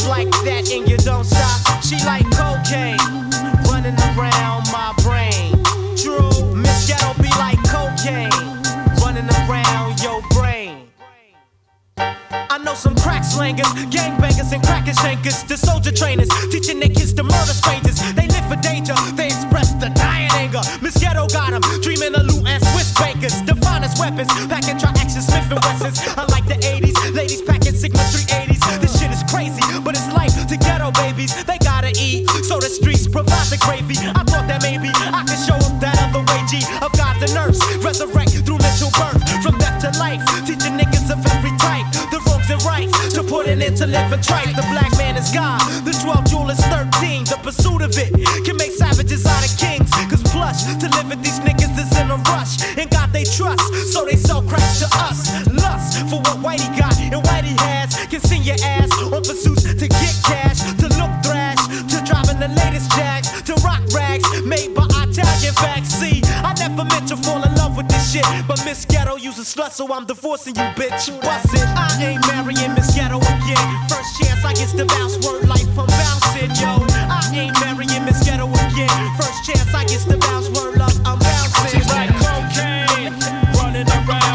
Like 0.08 0.30
that 0.44 0.70
and 0.70 0.88
you 0.88 0.96
don't 0.98 1.24
stop. 1.24 1.82
She 1.82 1.96
like 2.04 2.28
cocaine 2.36 3.00
running 3.66 3.96
around 4.14 4.68
my 4.70 4.92
brain. 5.02 5.56
True, 5.96 6.54
Miss 6.54 6.86
Ghetto 6.86 7.14
be 7.20 7.28
like 7.40 7.58
cocaine 7.64 8.30
running 9.00 9.28
around 9.44 10.00
your 10.04 10.20
brain. 10.30 10.88
I 11.96 12.58
know 12.58 12.74
some 12.74 12.94
crack 12.94 13.24
slangers, 13.24 13.66
gangbangers, 13.88 14.52
and 14.52 14.62
cracker 14.62 14.92
shankers. 14.92 15.42
The 15.44 15.56
soldier 15.56 15.90
trainers 15.90 16.28
teaching 16.52 16.80
their 16.80 16.90
kids 16.90 17.12
to 17.14 17.22
murder 17.24 17.56
strangers. 17.56 17.96
They 18.14 18.28
live 18.28 18.46
for 18.46 18.56
danger, 18.60 18.94
they 19.16 19.26
express 19.26 19.72
the 19.74 19.88
dying 19.96 20.30
anger. 20.32 20.60
Miss 20.82 20.96
Ghetto 20.98 21.26
got 21.28 21.50
them, 21.50 21.62
dreaming 21.80 22.14
of 22.14 22.26
loot 22.26 22.46
and 22.46 22.62
Swiss 22.62 22.92
bakers. 22.98 23.42
The 23.42 23.56
finest 23.56 23.98
weapons, 23.98 24.28
packing 24.46 24.78
tri-action 24.78 25.22
Smith 25.22 25.50
and 25.50 25.60
Wessons. 25.64 25.98
I 26.16 26.24
like 26.28 26.46
the 26.46 26.60
80s, 26.60 27.14
ladies 27.14 27.42
provide 33.14 33.46
the 33.46 33.58
gravy. 33.62 33.94
I 34.10 34.26
thought 34.26 34.50
that 34.50 34.58
maybe 34.66 34.90
I 34.90 35.22
could 35.22 35.38
show 35.38 35.54
them 35.54 35.78
that 35.78 35.94
other 36.02 36.26
way, 36.26 36.42
G 36.50 36.66
of 36.82 36.90
gods 36.98 37.22
and 37.22 37.30
earths. 37.38 37.62
Resurrect 37.78 38.42
through 38.42 38.58
mental 38.58 38.90
birth, 38.98 39.22
from 39.38 39.54
death 39.62 39.78
to 39.86 39.94
life. 40.02 40.18
Teaching 40.42 40.74
niggas 40.74 41.06
of 41.14 41.22
every 41.30 41.54
type, 41.62 41.86
the 42.10 42.18
wrongs 42.26 42.50
and 42.50 42.58
rights. 42.66 42.90
To 43.14 43.22
put 43.22 43.46
an 43.46 43.62
end 43.62 43.78
to 43.78 43.86
living 43.86 44.18
tripe, 44.18 44.50
the 44.58 44.66
black 44.74 44.90
man 44.98 45.14
is 45.14 45.30
God. 45.30 45.62
The 45.86 45.94
12 45.94 46.26
jewel 46.26 46.50
is 46.50 46.58
13. 46.66 47.30
The 47.30 47.38
pursuit 47.38 47.86
of 47.86 47.94
it 47.94 48.10
can 48.42 48.58
make 48.58 48.74
savages 48.74 49.22
out 49.30 49.46
of 49.46 49.54
kings. 49.62 49.86
Cause 50.10 50.22
plush 50.34 50.66
to 50.66 50.86
live 50.98 51.06
with 51.06 51.22
these 51.22 51.38
niggas 51.46 51.78
is 51.78 51.90
in 51.94 52.10
a 52.10 52.18
rush. 52.34 52.58
And 52.74 52.90
God 52.90 53.14
they 53.14 53.22
trust, 53.22 53.62
so 53.94 54.02
they 54.04 54.18
sell 54.18 54.42
crack 54.42 54.66
to 54.82 54.90
us. 55.06 55.30
Lust 55.54 56.02
for 56.10 56.18
what 56.18 56.42
Whitey 56.42 56.66
got 56.74 56.98
and 56.98 57.22
Whitey 57.22 57.54
has. 57.62 57.94
Can 58.10 58.18
send 58.18 58.42
your 58.44 58.58
ass 58.58 58.90
on 58.98 59.22
pursuits 59.22 59.62
to 59.62 59.86
get 59.86 60.14
cash, 60.26 60.58
the 62.48 62.54
latest 62.60 62.90
jacks, 62.92 63.42
to 63.42 63.54
rock 63.64 63.80
rags 63.94 64.24
made 64.44 64.74
by 64.74 64.84
Italian 65.02 65.54
facts. 65.54 65.90
See, 65.94 66.20
I 66.44 66.52
never 66.58 66.84
meant 66.84 67.08
to 67.08 67.16
fall 67.16 67.42
in 67.42 67.54
love 67.54 67.76
with 67.76 67.88
this 67.88 68.12
shit, 68.12 68.26
but 68.46 68.62
Miss 68.64 68.84
Ghetto 68.84 69.16
uses 69.16 69.54
slut, 69.54 69.72
so 69.72 69.92
I'm 69.92 70.04
divorcing 70.04 70.54
you, 70.56 70.68
bitch. 70.76 71.08
Bust 71.22 71.54
it, 71.54 71.66
I 71.76 71.88
ain't 72.00 72.26
marrying 72.28 72.74
Miss 72.74 72.94
Ghetto 72.94 73.18
again. 73.18 73.68
First 73.88 74.20
chance 74.20 74.44
I 74.44 74.52
get 74.52 74.68
to 74.76 74.84
bounce, 74.84 75.16
word 75.24 75.48
life, 75.48 75.68
I'm 75.78 75.86
bouncing, 75.86 76.52
yo. 76.60 76.84
I 77.08 77.22
ain't 77.32 77.58
marrying 77.60 78.04
Miss 78.04 78.22
Ghetto 78.24 78.48
again. 78.48 78.92
First 79.16 79.44
chance 79.44 79.72
I 79.72 79.84
get 79.84 80.00
to 80.10 80.18
bounce, 80.18 80.48
word 80.50 80.76
love, 80.76 80.96
I'm 81.04 81.18
bouncing. 81.18 81.80
She's 81.80 81.88
like 81.88 82.10
cocaine, 82.20 83.14
running 83.56 83.88
around 83.88 84.33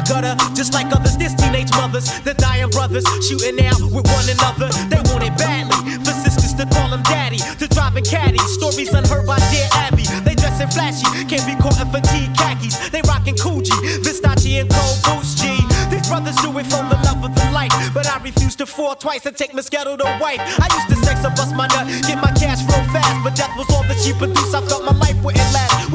my 0.00 0.06
gutter, 0.06 0.36
just 0.54 0.72
like 0.74 0.86
others, 0.94 1.16
there's 1.16 1.34
teenage 1.34 1.70
mothers, 1.72 2.20
the 2.20 2.34
dying 2.34 2.70
brothers 2.70 3.04
shooting 3.26 3.64
out 3.66 3.80
with 3.80 4.06
one 4.06 4.28
another. 4.28 4.68
They 4.88 5.00
want 5.10 5.24
it 5.24 5.36
badly 5.36 5.76
for 6.04 6.12
sisters 6.12 6.54
to 6.54 6.66
call 6.74 6.90
them 6.90 7.02
daddy, 7.02 7.38
to 7.38 7.68
drive 7.68 7.90
driving 7.90 8.04
caddies. 8.04 8.42
Stories 8.54 8.92
unheard 8.94 9.26
by 9.26 9.38
dear 9.50 9.68
Abby. 9.72 10.04
They 10.24 10.34
dressing 10.34 10.68
flashy, 10.68 11.06
can't 11.26 11.44
be 11.46 11.54
caught 11.60 11.80
in 11.80 11.88
fatigue 11.90 12.30
khakis. 12.36 12.90
They 12.90 13.02
rocking 13.02 13.34
Coogi, 13.34 13.74
Versace 14.02 14.60
and 14.60 14.70
cold 14.70 14.98
boots 15.04 15.34
G. 15.34 15.58
These 15.90 16.08
brothers 16.08 16.36
do 16.36 16.56
it 16.58 16.66
from 16.66 16.88
the 16.88 16.96
love 17.06 17.24
of 17.24 17.34
the 17.34 17.50
life, 17.50 17.72
but 17.92 18.06
I 18.06 18.22
refuse 18.22 18.54
to 18.56 18.66
fall 18.66 18.94
twice 18.94 19.26
and 19.26 19.36
take 19.36 19.54
Miss 19.54 19.68
Ghetto 19.68 19.96
to 19.96 20.04
wife. 20.20 20.40
I 20.60 20.68
used 20.70 20.88
to 20.88 20.96
sex 21.04 21.24
and 21.24 21.34
bust 21.34 21.54
my 21.54 21.66
nut, 21.68 21.86
get 22.06 22.18
my 22.22 22.30
cash 22.32 22.62
real 22.70 22.84
fast, 22.94 23.24
but 23.24 23.34
death 23.34 23.54
was 23.56 23.68
all 23.70 23.82
that 23.84 23.98
she 23.98 24.12
produced. 24.12 24.54
I 24.54 24.60
felt 24.62 24.84
my 24.84 24.96
life 24.98 25.18
wouldn't 25.22 25.52
last. 25.52 25.89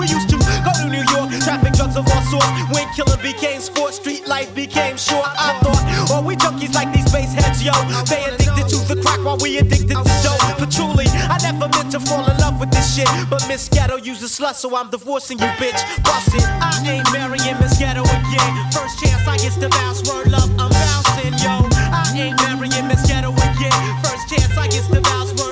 Drugs 1.75 1.95
of 1.95 2.07
all 2.07 2.23
sorts. 2.31 2.47
When 2.71 2.88
killer 2.95 3.17
became 3.21 3.61
sport, 3.61 3.93
street 3.93 4.27
life 4.27 4.53
became 4.55 4.97
short. 4.97 5.27
I 5.27 5.59
thought, 5.61 5.83
oh, 6.11 6.23
we 6.25 6.35
junkies 6.35 6.73
like 6.73 6.91
these 6.93 7.09
bass 7.11 7.33
heads, 7.33 7.63
yo. 7.63 7.73
They 8.07 8.23
addicted 8.25 8.67
to 8.71 8.77
the 8.88 9.01
crack 9.01 9.23
while 9.23 9.38
we 9.38 9.57
addicted 9.57 9.99
to 9.99 10.15
dope. 10.23 10.41
But 10.57 10.71
truly, 10.71 11.05
I 11.29 11.38
never 11.43 11.67
meant 11.69 11.91
to 11.91 11.99
fall 11.99 12.25
in 12.25 12.38
love 12.38 12.59
with 12.59 12.71
this 12.71 12.95
shit, 12.95 13.09
but 13.29 13.45
Miss 13.47 13.69
Ghetto 13.69 13.97
uses 13.97 14.38
slut, 14.38 14.55
so 14.55 14.75
I'm 14.75 14.89
divorcing 14.89 15.38
you, 15.39 15.51
bitch. 15.61 15.79
Bust 16.03 16.33
it. 16.33 16.43
I 16.43 16.71
ain't 16.88 17.11
marrying 17.11 17.57
Miss 17.59 17.77
Ghetto 17.77 18.03
again. 18.03 18.51
First 18.71 18.99
chance 19.03 19.27
I 19.27 19.38
get 19.38 19.53
to 19.61 19.69
bounce, 19.69 20.01
word 20.09 20.31
love, 20.31 20.49
I'm 20.57 20.71
bouncing, 20.71 21.35
yo. 21.43 21.67
I 21.91 22.09
ain't 22.15 22.38
marrying 22.41 22.88
Miss 22.88 23.05
Ghetto 23.05 23.31
again. 23.31 23.79
First 24.03 24.29
chance 24.29 24.57
I 24.57 24.67
get 24.67 24.85
to 24.93 25.01
bounce, 25.01 25.33
word 25.33 25.44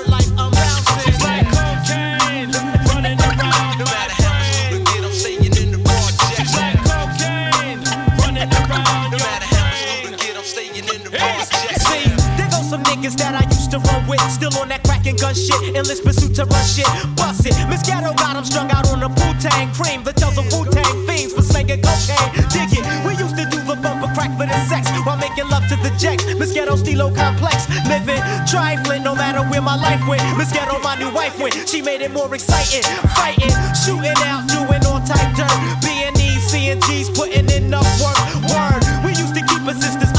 niggas 13.04 13.16
that 13.16 13.34
I 13.34 13.44
used 13.48 13.70
to 13.72 13.78
run 13.78 14.06
with, 14.08 14.20
still 14.30 14.54
on 14.58 14.68
that 14.68 14.82
crack 14.84 15.06
and 15.06 15.18
gun 15.18 15.34
shit, 15.34 15.76
endless 15.76 16.00
pursuit 16.00 16.34
to 16.36 16.44
run 16.44 16.64
shit. 16.64 16.88
Bust 17.16 17.44
it, 17.44 17.54
Miss 17.68 17.82
Ghetto 17.82 18.14
got 18.14 18.36
'em 18.36 18.44
strung 18.44 18.70
out 18.70 18.88
on 18.88 19.00
the 19.00 19.08
Wu-Tang 19.08 19.72
cream, 19.72 20.02
the 20.04 20.12
tells 20.12 20.38
of 20.38 20.46
Wu-Tang 20.52 21.06
fiends 21.06 21.34
for 21.34 21.42
slinging 21.42 21.82
cocaine. 21.82 22.30
Dig 22.48 22.72
it, 22.72 22.84
we 23.04 23.12
used 23.16 23.36
to 23.36 23.44
do 23.50 23.60
the 23.60 23.76
bumper 23.76 24.08
crack 24.14 24.32
for 24.38 24.46
the 24.46 24.58
sex 24.68 24.88
while 25.04 25.16
making 25.16 25.48
love 25.48 25.66
to 25.68 25.76
the 25.76 25.90
jacks. 25.98 26.24
Miss 26.38 26.52
Ghetto 26.52 26.76
stilo 26.76 27.10
complex, 27.12 27.68
living 27.88 28.22
trifling 28.46 29.02
no 29.02 29.14
matter 29.14 29.42
where 29.50 29.62
my 29.62 29.76
life 29.76 30.02
went. 30.08 30.22
Miss 30.38 30.52
Ghetto, 30.52 30.78
my 30.80 30.96
new 30.96 31.10
wife 31.10 31.38
went, 31.38 31.54
she 31.68 31.82
made 31.82 32.00
it 32.00 32.12
more 32.12 32.32
exciting, 32.34 32.84
fighting, 33.16 33.52
shooting 33.84 34.18
out, 34.24 34.48
doing 34.48 34.82
all 34.86 35.00
type 35.04 35.30
dirt, 35.36 35.56
being 35.84 36.14
CNGs, 36.48 37.14
putting 37.14 37.50
in 37.50 37.64
enough 37.64 37.88
work. 38.00 38.18
Word, 38.48 38.82
we 39.04 39.10
used 39.22 39.34
to 39.34 39.42
keep 39.44 39.62
our 39.66 39.74
sisters 39.74 40.13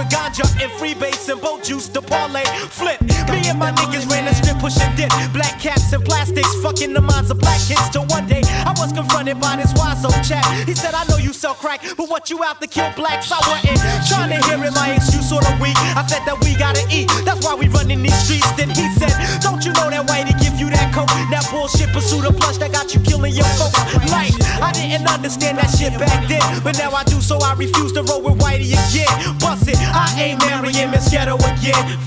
with 0.00 0.08
ganja 0.08 0.48
and 0.62 0.72
freebase 0.80 1.28
and 1.28 1.40
boat 1.40 1.62
juice 1.62 1.88
to 1.88 2.00
parlay, 2.00 2.44
flip. 2.72 3.00
Me 3.28 3.44
and 3.48 3.58
my 3.58 3.70
niggas 3.72 4.08
ran 4.08 4.24
the 4.24 4.34
strip, 4.34 4.56
pushing 4.58 4.88
dip, 4.96 5.12
black 5.32 5.60
caps 5.60 5.92
and 5.92 6.02
plastics, 6.04 6.48
fucking 6.62 6.92
the 6.94 7.00
minds 7.00 7.30
of 7.30 7.38
black 7.38 7.60
kids. 7.68 7.88
Till 7.90 8.06
one 8.06 8.26
day 8.26 8.40
I 8.64 8.72
was 8.78 8.92
confronted 8.92 9.38
by 9.38 9.56
this 9.56 9.72
wise 9.76 10.02
old 10.04 10.16
chap. 10.24 10.44
He 10.66 10.74
said, 10.74 10.94
I 10.94 11.04
know 11.04 11.18
you 11.18 11.32
sell 11.32 11.54
crack, 11.54 11.84
but 11.96 12.08
what 12.08 12.30
you 12.30 12.42
out 12.42 12.60
to 12.62 12.66
kill 12.66 12.90
blacks? 12.96 13.30
I 13.30 13.40
wasn't 13.44 13.76
trying 14.08 14.30
to 14.32 14.40
hear 14.48 14.64
it, 14.64 14.72
my 14.74 14.94
excuse 14.96 15.28
sort 15.28 15.44
of 15.44 15.60
weak. 15.60 15.76
I 15.76 16.02
said 16.08 16.24
that 16.24 16.40
we 16.40 16.56
gotta 16.56 16.84
eat, 16.88 17.08
that's 17.24 17.44
why 17.44 17.54
we 17.54 17.68
running 17.68 18.02
these 18.02 18.16
streets. 18.24 18.48
Then 18.56 18.70
he 18.70 18.88
said, 18.96 19.12
Don't 19.44 19.64
you 19.64 19.72
know 19.76 19.90
that 19.90 20.08
whitey 20.08 20.32
give 20.40 20.56
you 20.56 20.70
that 20.70 20.94
coke? 20.94 21.12
That 21.28 21.44
bullshit 21.52 21.92
pursuit 21.92 22.24
of 22.24 22.36
plush 22.36 22.56
that 22.58 22.72
got 22.72 22.94
you 22.94 23.00
killing 23.00 23.34
your 23.34 23.50
folks. 23.60 23.76
Like, 24.08 24.32
I 24.64 24.72
didn't 24.72 25.06
understand 25.08 25.58
that 25.58 25.68
shit 25.76 25.92
back 26.00 26.26
then, 26.26 26.42
but 26.64 26.78
now 26.78 26.90
I 26.92 27.04
do, 27.04 27.20
so 27.20 27.36
I 27.38 27.52
refuse 27.54 27.92
to 27.92 28.02
roll 28.02 28.22
with 28.22 28.40
whitey 28.40 28.72
again. 28.72 29.09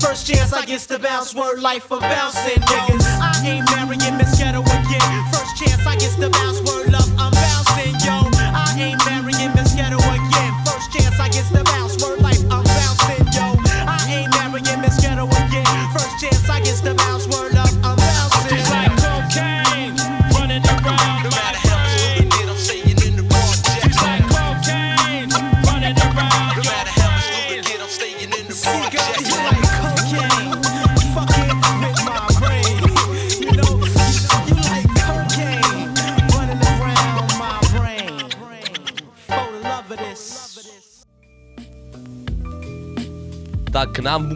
First 0.00 0.26
chance 0.26 0.52
I 0.52 0.64
get 0.64 0.80
to 0.82 0.98
bounce, 0.98 1.34
word 1.34 1.60
life 1.60 1.84
for 1.84 2.00
bouncing 2.00 2.62
niggas. 2.62 3.04
I 3.20 3.46
ain't 3.46 3.73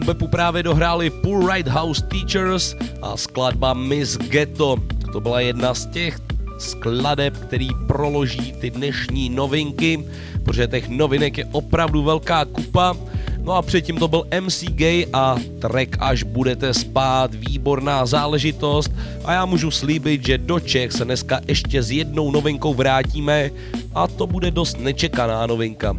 Bumbepu 0.09 0.27
právě 0.27 0.63
dohráli 0.63 1.09
Poor 1.09 1.51
Right 1.51 1.67
House 1.67 2.03
Teachers 2.03 2.75
a 3.01 3.17
skladba 3.17 3.73
Miss 3.73 4.17
Ghetto. 4.17 4.75
To 5.13 5.21
byla 5.21 5.39
jedna 5.39 5.73
z 5.73 5.85
těch 5.85 6.19
skladeb, 6.57 7.37
který 7.37 7.67
proloží 7.87 8.51
ty 8.51 8.69
dnešní 8.69 9.29
novinky, 9.29 10.05
protože 10.43 10.67
těch 10.67 10.89
novinek 10.89 11.37
je 11.37 11.45
opravdu 11.51 12.03
velká 12.03 12.45
kupa. 12.45 12.97
No 13.41 13.53
a 13.53 13.61
předtím 13.61 13.97
to 13.97 14.07
byl 14.07 14.25
MC 14.39 14.63
Gay 14.63 15.05
a 15.13 15.35
track 15.59 15.97
Až 15.99 16.23
budete 16.23 16.73
spát, 16.73 17.33
výborná 17.33 18.05
záležitost 18.05 18.91
a 19.25 19.33
já 19.33 19.45
můžu 19.45 19.71
slíbit, 19.71 20.25
že 20.25 20.37
do 20.37 20.59
Čech 20.59 20.91
se 20.91 21.05
dneska 21.05 21.41
ještě 21.47 21.83
s 21.83 21.91
jednou 21.91 22.31
novinkou 22.31 22.73
vrátíme 22.73 23.51
a 23.95 24.07
to 24.07 24.27
bude 24.27 24.51
dost 24.51 24.79
nečekaná 24.79 25.45
novinka. 25.47 25.97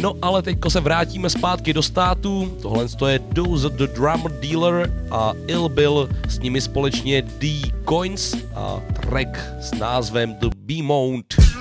No 0.00 0.14
ale 0.22 0.42
teďko 0.42 0.70
se 0.70 0.80
vrátíme 0.80 1.30
zpátky 1.30 1.72
do 1.72 1.82
státu, 1.82 2.58
tohle 2.62 2.86
je 3.06 3.18
Dose 3.18 3.68
the 3.68 3.86
Drum 3.86 4.24
Dealer 4.40 5.06
a 5.10 5.32
Ill 5.46 5.68
Bill, 5.68 6.08
s 6.28 6.38
nimi 6.38 6.60
společně 6.60 7.22
D 7.22 7.60
Coins 7.88 8.34
a 8.54 8.80
track 9.00 9.38
s 9.60 9.74
názvem 9.74 10.34
The 10.34 10.48
B-Mount. 10.56 11.51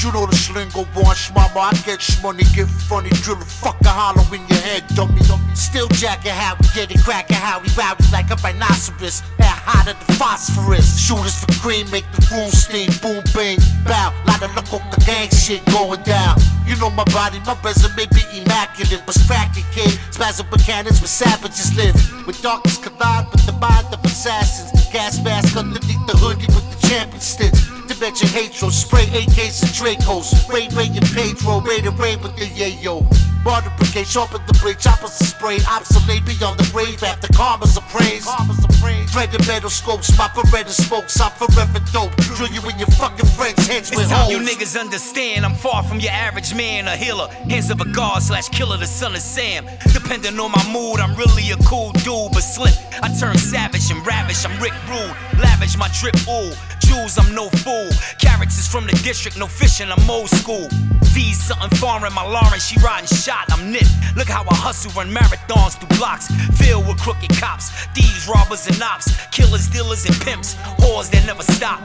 You 0.00 0.10
know 0.12 0.24
the 0.24 0.32
slingo 0.32 0.88
wash, 0.96 1.28
mama. 1.34 1.60
I 1.60 1.76
get 1.84 2.00
money, 2.22 2.44
get 2.56 2.68
funny, 2.88 3.10
drill 3.20 3.36
a 3.36 3.44
fucking 3.44 3.84
hollow 3.84 4.24
in 4.32 4.40
your 4.48 4.58
head, 4.64 4.88
dummy. 4.96 5.20
Still 5.52 5.88
jacking 5.88 6.32
how 6.32 6.56
we 6.56 6.68
get 6.74 6.90
it, 6.90 7.04
cracking 7.04 7.36
how 7.36 7.60
we 7.60 7.68
rowdy 7.76 8.08
like 8.10 8.30
a 8.32 8.36
rhinoceros. 8.40 9.20
That 9.36 9.60
hotter 9.60 9.92
the 9.92 10.12
phosphorus. 10.16 10.96
Shooters 10.96 11.36
for 11.36 11.52
cream, 11.60 11.84
make 11.92 12.08
the 12.16 12.24
room 12.32 12.48
steam, 12.48 12.88
boom, 13.04 13.20
bang, 13.36 13.60
bow. 13.84 14.16
Lot 14.24 14.40
of 14.40 14.56
look 14.56 14.72
the 14.88 15.04
gang 15.04 15.28
shit 15.28 15.60
going 15.68 16.00
down. 16.08 16.40
You 16.64 16.80
know 16.80 16.88
my 16.88 17.04
body, 17.12 17.36
my 17.44 17.52
resume 17.60 18.08
be 18.08 18.24
immaculate, 18.40 19.04
but 19.04 19.20
cracking 19.28 19.68
kid. 19.70 20.00
Spasm 20.16 20.48
mechanics 20.48 21.04
where 21.04 21.12
savages 21.12 21.76
live. 21.76 21.94
With 22.26 22.40
darkness 22.40 22.78
collide 22.78 23.28
with 23.28 23.44
the 23.44 23.52
mind 23.52 23.92
of 23.92 24.00
assassins. 24.08 24.72
Gas 24.88 25.22
mask 25.22 25.56
underneath 25.58 26.06
the 26.08 26.16
hoodie 26.16 26.48
with 26.56 26.64
the 26.72 26.88
champion 26.88 27.20
stitch. 27.20 27.69
Dimension 27.90 28.28
hatred, 28.28 28.72
spray 28.72 29.04
AKs 29.06 29.62
and 29.62 29.72
Dracos. 29.74 30.48
Raid, 30.48 30.72
Ray, 30.74 30.86
and 30.94 31.04
Pedro, 31.10 31.60
raid 31.60 31.84
and 31.86 31.98
raid 31.98 32.22
with 32.22 32.36
the 32.36 32.46
yayo. 32.46 33.02
Martyr 33.44 33.72
brigade, 33.78 34.06
sharpen 34.06 34.40
the 34.46 34.56
blade, 34.62 34.78
choppers 34.78 35.20
are 35.20 35.24
sprayed. 35.24 35.64
Obsolete 35.66 36.24
beyond 36.24 36.60
the 36.60 36.70
grave 36.70 37.02
after 37.02 37.26
karma's 37.32 37.76
appraised. 37.76 38.28
Karma's 38.28 38.62
appraised. 38.64 39.16
And 39.16 39.46
metal 39.48 39.70
scopes, 39.70 40.16
my 40.16 40.28
Beretta 40.28 40.70
smokes, 40.70 41.20
I'm 41.20 41.32
forever 41.32 41.80
dope. 41.92 42.14
Drill 42.38 42.50
you 42.50 42.60
and 42.62 42.78
your 42.78 42.88
fucking 42.94 43.26
friends' 43.26 43.66
heads 43.66 43.90
with 43.90 44.02
It's 44.02 44.10
time 44.10 44.30
holes. 44.30 44.32
you 44.32 44.38
niggas 44.38 44.78
understand 44.78 45.44
I'm 45.44 45.54
far 45.54 45.82
from 45.82 45.98
your 45.98 46.12
average 46.12 46.54
man, 46.54 46.86
a 46.86 46.96
healer. 46.96 47.26
Hands 47.50 47.70
of 47.70 47.80
a 47.80 47.88
god 47.90 48.22
slash 48.22 48.48
killer, 48.50 48.76
the 48.76 48.86
son 48.86 49.16
of 49.16 49.20
Sam. 49.20 49.66
Depending 49.92 50.38
on 50.38 50.52
my 50.52 50.72
mood, 50.72 51.00
I'm 51.00 51.16
really 51.16 51.50
a 51.50 51.56
cool 51.66 51.90
dude, 52.06 52.30
but 52.32 52.44
slick. 52.46 52.74
I 53.02 53.08
turn 53.18 53.36
savage 53.36 53.90
and 53.90 54.06
ravish, 54.06 54.44
I'm 54.44 54.56
Rick 54.62 54.74
Rude. 54.88 55.40
Lavish 55.42 55.76
my 55.76 55.88
drip, 55.98 56.14
ooh. 56.28 56.54
Jewels, 56.90 57.18
I'm 57.18 57.32
no 57.34 57.48
fool. 57.62 57.88
Carrots 58.18 58.58
is 58.58 58.66
from 58.66 58.84
the 58.84 58.92
district, 59.04 59.38
no 59.38 59.46
fishing, 59.46 59.88
I'm 59.92 60.10
old 60.10 60.28
school. 60.28 60.66
V's 61.14 61.38
something 61.38 61.70
foreign, 61.78 62.12
my 62.12 62.26
Lauren, 62.26 62.58
she 62.58 62.80
riding 62.80 63.06
shot, 63.06 63.46
I'm 63.52 63.70
nip. 63.70 63.86
Look 64.16 64.26
how 64.26 64.42
I 64.42 64.54
hustle, 64.56 64.90
run 64.92 65.08
marathons 65.08 65.78
through 65.78 65.96
blocks. 65.98 66.26
Filled 66.58 66.88
with 66.88 66.98
crooked 66.98 67.30
cops, 67.38 67.70
thieves, 67.94 68.26
robbers, 68.26 68.66
and 68.66 68.82
ops. 68.82 69.06
Killers, 69.28 69.68
dealers, 69.68 70.04
and 70.04 70.16
pimps. 70.20 70.56
Whores 70.82 71.10
that 71.12 71.24
never 71.26 71.44
stop. 71.54 71.78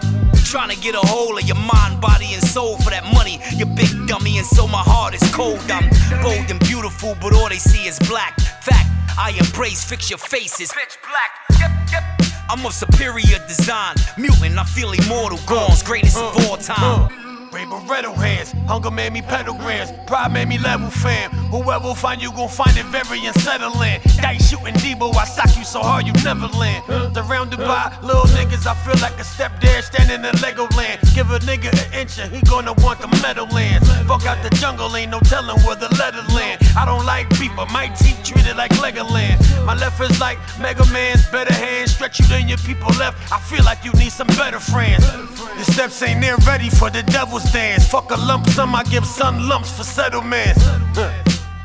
Trying 0.44 0.70
to 0.70 0.80
get 0.82 0.96
a 0.96 1.06
hold 1.06 1.38
of 1.38 1.46
your 1.46 1.62
mind, 1.62 2.02
body, 2.02 2.34
and 2.34 2.44
soul 2.44 2.78
for 2.78 2.89
that 2.89 3.06
money. 3.13 3.39
You 3.54 3.68
big 3.68 4.08
dummy, 4.08 4.39
and 4.39 4.48
so 4.48 4.68
my 4.68 4.82
heart 4.82 5.13
is 5.13 5.24
cold. 5.32 5.60
I'm 5.70 5.88
bold 6.24 6.50
and 6.50 6.60
beautiful, 6.62 7.15
but 7.22 7.34
all 7.36 7.50
they 7.50 7.62
see 7.62 7.86
is 7.86 8.00
black. 8.10 8.39
Fact, 8.39 8.89
I 9.20 9.38
embrace, 9.38 9.84
fix 9.84 10.10
your 10.10 10.20
faces. 10.20 10.74
Pitch 10.74 10.98
black. 11.06 11.62
Yep, 11.62 11.91
yep. 11.91 12.35
I'm 12.49 12.65
of 12.65 12.73
superior 12.73 13.39
design. 13.47 13.95
Mutant, 14.17 14.58
I 14.58 14.63
feel 14.63 14.91
immortal. 14.91 15.39
Gaunt's 15.45 15.81
greatest 15.84 16.17
of 16.17 16.38
uh, 16.38 16.49
all 16.49 16.58
time. 16.58 17.10
Uh. 17.12 17.35
Ray 17.56 17.63
Barretto 17.63 18.13
hands, 18.13 18.52
hunger 18.68 18.91
made 18.91 19.13
me 19.13 19.22
pentagrams, 19.22 19.88
pride 20.08 20.34
made 20.34 20.50
me 20.50 20.58
level 20.58 20.89
fam. 20.89 21.32
Whoever 21.56 21.96
find 21.96 22.22
you 22.22 22.30
gon' 22.34 22.50
find 22.50 22.76
it 22.76 22.84
very 22.88 23.26
unsettling. 23.26 24.02
Dice 24.18 24.50
shooting 24.50 24.74
Debo, 24.84 25.15
I 25.15 25.24
sock 25.24 25.56
you 25.56 25.63
so 25.63 25.80
hard 25.80 26.06
you 26.06 26.12
never 26.26 26.48
land. 26.48 26.84
Surrounded 27.15 27.60
by 27.60 27.98
little 28.04 28.28
niggas, 28.36 28.68
I 28.68 28.76
feel 28.84 29.00
like 29.00 29.15
a 29.22 29.24
stepdad 29.24 29.84
standing 29.84 30.26
in 30.28 30.36
Legoland. 30.44 31.00
Give 31.15 31.32
a 31.32 31.39
nigga 31.48 31.72
an 31.72 31.94
inch 31.94 32.20
and 32.20 32.30
he 32.30 32.41
gonna 32.41 32.74
want 32.84 33.00
the 33.00 33.08
Meadowlands. 33.24 33.88
Fuck 34.04 34.26
out 34.26 34.44
the 34.44 34.50
jungle, 34.58 34.94
ain't 34.94 35.12
no 35.12 35.22
telling 35.22 35.58
where 35.63 35.78
the 35.78 35.88
letter 35.96 36.24
land. 36.36 36.60
I 36.76 36.84
don't 36.84 37.06
like 37.06 37.30
beef, 37.39 37.54
but 37.56 37.72
my 37.72 37.88
teeth 37.96 38.22
treated 38.22 38.58
like 38.58 38.72
Legoland. 38.84 39.39
My 39.65 39.76
left 39.76 40.02
is 40.02 40.20
like 40.20 40.39
Mega 40.60 40.86
Man's 40.91 41.26
better 41.30 41.54
hands, 41.54 41.96
stretch 41.96 42.20
you 42.20 42.28
than 42.28 42.50
your 42.50 42.58
people 42.68 42.91
left. 43.00 43.32
I 43.32 43.39
feel 43.39 43.63
like 43.63 43.86
you 43.86 43.94
need 43.94 44.12
some 44.12 44.28
better 44.36 44.60
friends. 44.60 45.08
The 45.56 45.63
steps 45.72 46.02
ain't 46.02 46.20
near 46.20 46.36
ready 46.46 46.70
for 46.70 46.89
the 46.89 47.02
devil's 47.04 47.44
dance. 47.51 47.88
Fuck 47.88 48.12
a 48.12 48.15
lump 48.15 48.47
sum, 48.47 48.75
I 48.75 48.84
give 48.84 49.05
son 49.05 49.47
lumps 49.47 49.77
for 49.77 49.84
settlements. 49.84 50.62
Huh. 50.63 51.12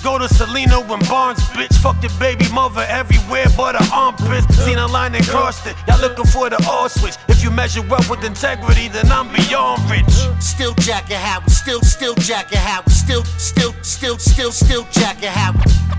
Go 0.02 0.18
to 0.18 0.28
Selena 0.28 0.80
and 0.80 1.08
Barnes, 1.08 1.40
bitch. 1.52 1.76
Fuck 1.76 2.00
the 2.00 2.08
baby 2.18 2.48
mother 2.52 2.86
everywhere 2.88 3.46
but 3.54 3.76
her 3.76 3.94
armpits. 3.94 4.46
Seen 4.64 4.78
a 4.78 4.86
line 4.86 5.14
and 5.14 5.26
crossed 5.26 5.66
it. 5.66 5.76
Y'all 5.86 6.00
looking 6.00 6.24
for 6.24 6.48
the 6.48 6.56
all 6.68 6.88
switch. 6.88 7.16
If 7.28 7.44
you 7.44 7.50
measure 7.50 7.82
up 7.92 8.08
with 8.08 8.24
integrity, 8.24 8.88
then 8.88 9.12
I'm 9.12 9.28
beyond 9.28 9.90
rich. 9.90 10.08
Still 10.40 10.72
jacking 10.76 11.16
how 11.16 11.40
we 11.40 11.50
still, 11.50 11.82
still 11.82 12.14
jacking 12.14 12.58
how 12.58 12.82
we 12.86 12.92
still, 12.92 13.24
still, 13.24 13.74
still, 13.82 14.16
still, 14.18 14.52
still 14.52 14.86
jacking 14.90 15.28
how 15.28 15.52
we. 15.52 15.58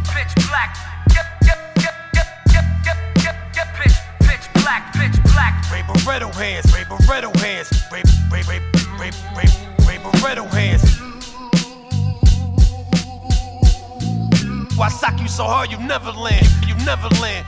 Pitch 0.10 0.34
black. 0.50 0.76
Yep, 1.14 1.26
yep, 1.44 1.60
yep, 1.78 1.94
yep, 2.16 2.28
yep, 2.54 2.66
yep, 2.84 2.98
yep, 3.24 3.56
yep. 3.56 3.68
Pitch, 3.76 3.98
pitch 4.22 4.64
black, 4.64 4.94
pitch 4.94 5.21
black. 5.34 5.54
Ray 5.72 5.84
Barretto 5.84 6.30
hands, 6.34 6.66
Ray 6.74 6.84
Barretto 6.84 7.32
hands, 7.40 7.70
Ray, 7.92 8.04
Ray, 8.32 8.44
Ray, 8.44 8.60
Ray, 9.00 9.12
Ray, 9.36 9.50
Ray 9.88 9.98
Barretto 9.98 10.46
hands. 10.52 10.84
Why 14.78 14.90
sock 14.90 15.20
you 15.22 15.28
so 15.28 15.46
hard 15.46 15.72
you 15.72 15.78
never 15.80 16.12
land, 16.12 16.48
you 16.68 16.76
never 16.86 17.10
land. 17.22 17.46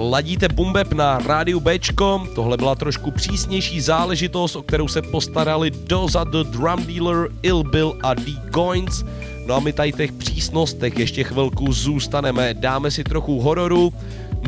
Ladíte 0.00 0.48
Bumbeb 0.48 0.92
na 0.92 1.18
rádiu 1.18 1.60
Bčko, 1.60 2.26
tohle 2.34 2.56
byla 2.56 2.74
trošku 2.74 3.10
přísnější 3.10 3.80
záležitost, 3.80 4.56
o 4.56 4.62
kterou 4.62 4.88
se 4.88 5.02
postarali 5.02 5.70
Doza 5.70 6.24
the 6.24 6.42
Drum 6.42 6.86
Dealer, 6.86 7.28
Ill 7.42 7.64
Bill 7.64 7.98
a 8.02 8.14
D 8.14 8.22
Coins. 8.54 9.04
No 9.48 9.54
a 9.54 9.60
my 9.60 9.72
tady 9.72 9.92
těch 9.92 10.12
přísnostech 10.12 10.98
ještě 10.98 11.24
chvilku 11.24 11.72
zůstaneme, 11.72 12.54
dáme 12.54 12.90
si 12.90 13.04
trochu 13.04 13.40
hororu. 13.40 13.92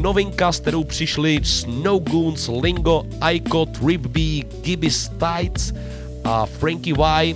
Novinka, 0.01 0.53
s 0.53 0.61
kterou 0.61 0.85
přišli 0.85 1.41
Snow 1.45 2.03
Goons, 2.03 2.49
Lingo, 2.63 3.03
Icot, 3.33 3.69
Rip 3.87 4.01
B, 4.01 4.21
Gibby 4.61 4.91
Stites 4.91 5.73
a 6.25 6.47
Frankie 6.47 6.95
Y. 6.95 7.35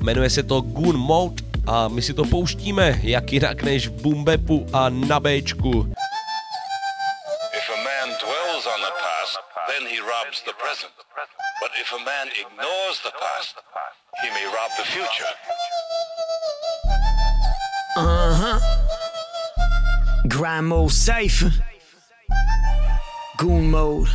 Jmenuje 0.00 0.30
se 0.30 0.42
to 0.42 0.60
Goon 0.60 0.96
Mode 0.96 1.42
a 1.66 1.88
my 1.88 2.02
si 2.02 2.14
to 2.14 2.24
pouštíme 2.24 3.00
jak 3.02 3.32
jinak 3.32 3.62
než 3.62 3.88
v 3.88 3.92
Bumbepu 3.92 4.66
a 4.72 4.88
na 4.88 5.20
Bčku. 5.20 5.92
But 11.60 11.70
if 11.80 11.92
a 11.92 11.98
man 11.98 12.28
ignores 12.28 13.00
the 13.04 13.12
past, 13.20 13.54
he 14.22 14.30
may 14.30 14.44
rob 14.44 14.70
the 14.78 14.84
future. 14.84 15.69
Grind 20.28 20.68
mode 20.68 20.90
safe. 20.92 21.44
Goon 23.36 23.70
mode. 23.70 24.08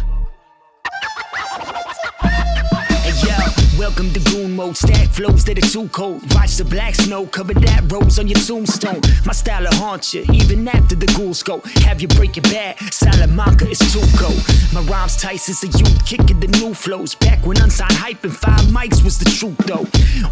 Welcome 3.78 4.12
to 4.14 4.20
Goon 4.32 4.56
mode. 4.56 4.78
Stack 4.78 5.10
flows 5.10 5.44
that 5.46 5.58
are 5.58 5.70
too 5.70 5.88
cold. 5.90 6.22
Watch 6.34 6.58
the 6.58 6.66
black 6.66 6.96
snow 6.96 7.26
cover 7.26 7.54
that 7.54 7.92
rose 7.92 8.20
on 8.20 8.28
your 8.28 8.40
tombstone. 8.40 9.02
My 9.26 9.34
style 9.34 9.64
will 9.64 9.74
haunt 9.76 10.14
you 10.14 10.26
even 10.34 10.68
after 10.68 10.96
the 10.96 11.08
ghouls 11.18 11.44
go. 11.44 11.62
Have 11.86 12.02
you 12.02 12.08
break 12.08 12.38
it 12.38 12.44
back. 12.44 12.80
Salamanca 12.94 13.68
is 13.68 13.80
too 13.80 14.06
cold. 14.18 14.42
My 14.74 14.82
rhymes 14.92 15.18
tight 15.18 15.38
since 15.38 15.62
the 15.62 15.68
youth 15.68 16.06
kicking 16.06 16.40
the 16.40 16.48
new 16.60 16.74
flows. 16.74 17.16
Back 17.16 17.46
when 17.46 17.60
unsigned 17.62 17.94
hype 17.94 18.24
and 18.24 18.36
five 18.36 18.66
mics 18.72 19.04
was 19.04 19.20
the 19.20 19.26
truth 19.26 19.58
though. 19.66 19.86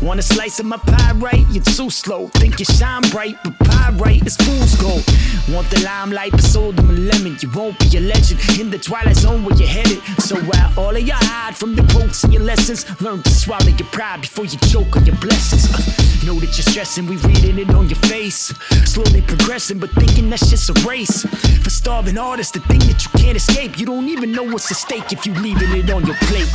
Want 0.06 0.20
a 0.20 0.24
slice 0.24 0.60
of 0.60 0.66
my 0.66 0.78
pie 0.78 1.14
right? 1.14 1.46
You're 1.50 1.64
too 1.64 1.90
slow. 1.90 2.28
Think 2.28 2.60
you 2.60 2.66
shine 2.66 3.04
bright, 3.12 3.36
but 3.44 3.58
pie 3.60 3.92
right, 3.98 4.26
is 4.26 4.38
fool's 4.38 4.76
gold. 4.76 5.04
Want 5.50 5.70
the 5.70 5.82
limelight, 5.84 6.32
but 6.32 6.44
sold 6.44 6.78
them 6.78 6.90
a 6.90 6.94
lemon. 6.94 7.38
You 7.42 7.50
won't 7.52 7.78
be 7.80 7.98
a 7.98 8.02
legend 8.02 8.40
in 8.60 8.70
the 8.70 8.78
twilight 8.78 9.18
zone 9.18 9.44
where 9.44 9.56
you're 9.56 9.68
headed. 9.68 10.02
So 10.20 10.38
while 10.38 10.72
all 10.78 10.96
of 10.96 11.02
y'all 11.02 11.18
hide 11.20 11.56
from 11.56 11.76
the 11.76 11.84
quotes 11.94 12.24
and 12.24 12.34
your 12.34 12.44
lessons, 12.44 12.86
learn 13.02 13.22
to 13.24 13.33
swallow 13.34 13.66
your 13.66 13.88
pride 13.90 14.22
before 14.22 14.46
you 14.46 14.58
choke 14.70 14.96
on 14.96 15.06
your 15.06 15.16
blessings. 15.18 15.66
Uh, 15.74 16.26
know 16.26 16.40
that 16.40 16.56
you're 16.56 16.68
stressing, 16.72 17.06
we 17.08 17.18
reading 17.18 17.58
it 17.60 17.70
on 17.72 17.90
your 17.90 18.00
face. 18.08 18.54
Slowly 18.86 19.22
progressing, 19.22 19.80
but 19.80 19.90
thinking 19.92 20.30
that's 20.30 20.50
just 20.50 20.70
a 20.70 20.88
race. 20.88 21.24
For 21.64 21.70
starving 21.70 22.18
artists, 22.18 22.54
the 22.54 22.60
thing 22.62 22.80
that 22.80 23.04
you 23.04 23.10
can't 23.20 23.36
escape. 23.36 23.80
You 23.80 23.86
don't 23.86 24.08
even 24.08 24.32
know 24.32 24.44
what's 24.44 24.72
at 24.72 24.78
stake 24.78 25.12
if 25.12 25.26
you 25.26 25.34
leaving 25.36 25.72
it 25.72 25.90
on 25.90 26.06
your 26.06 26.16
plate. 26.28 26.48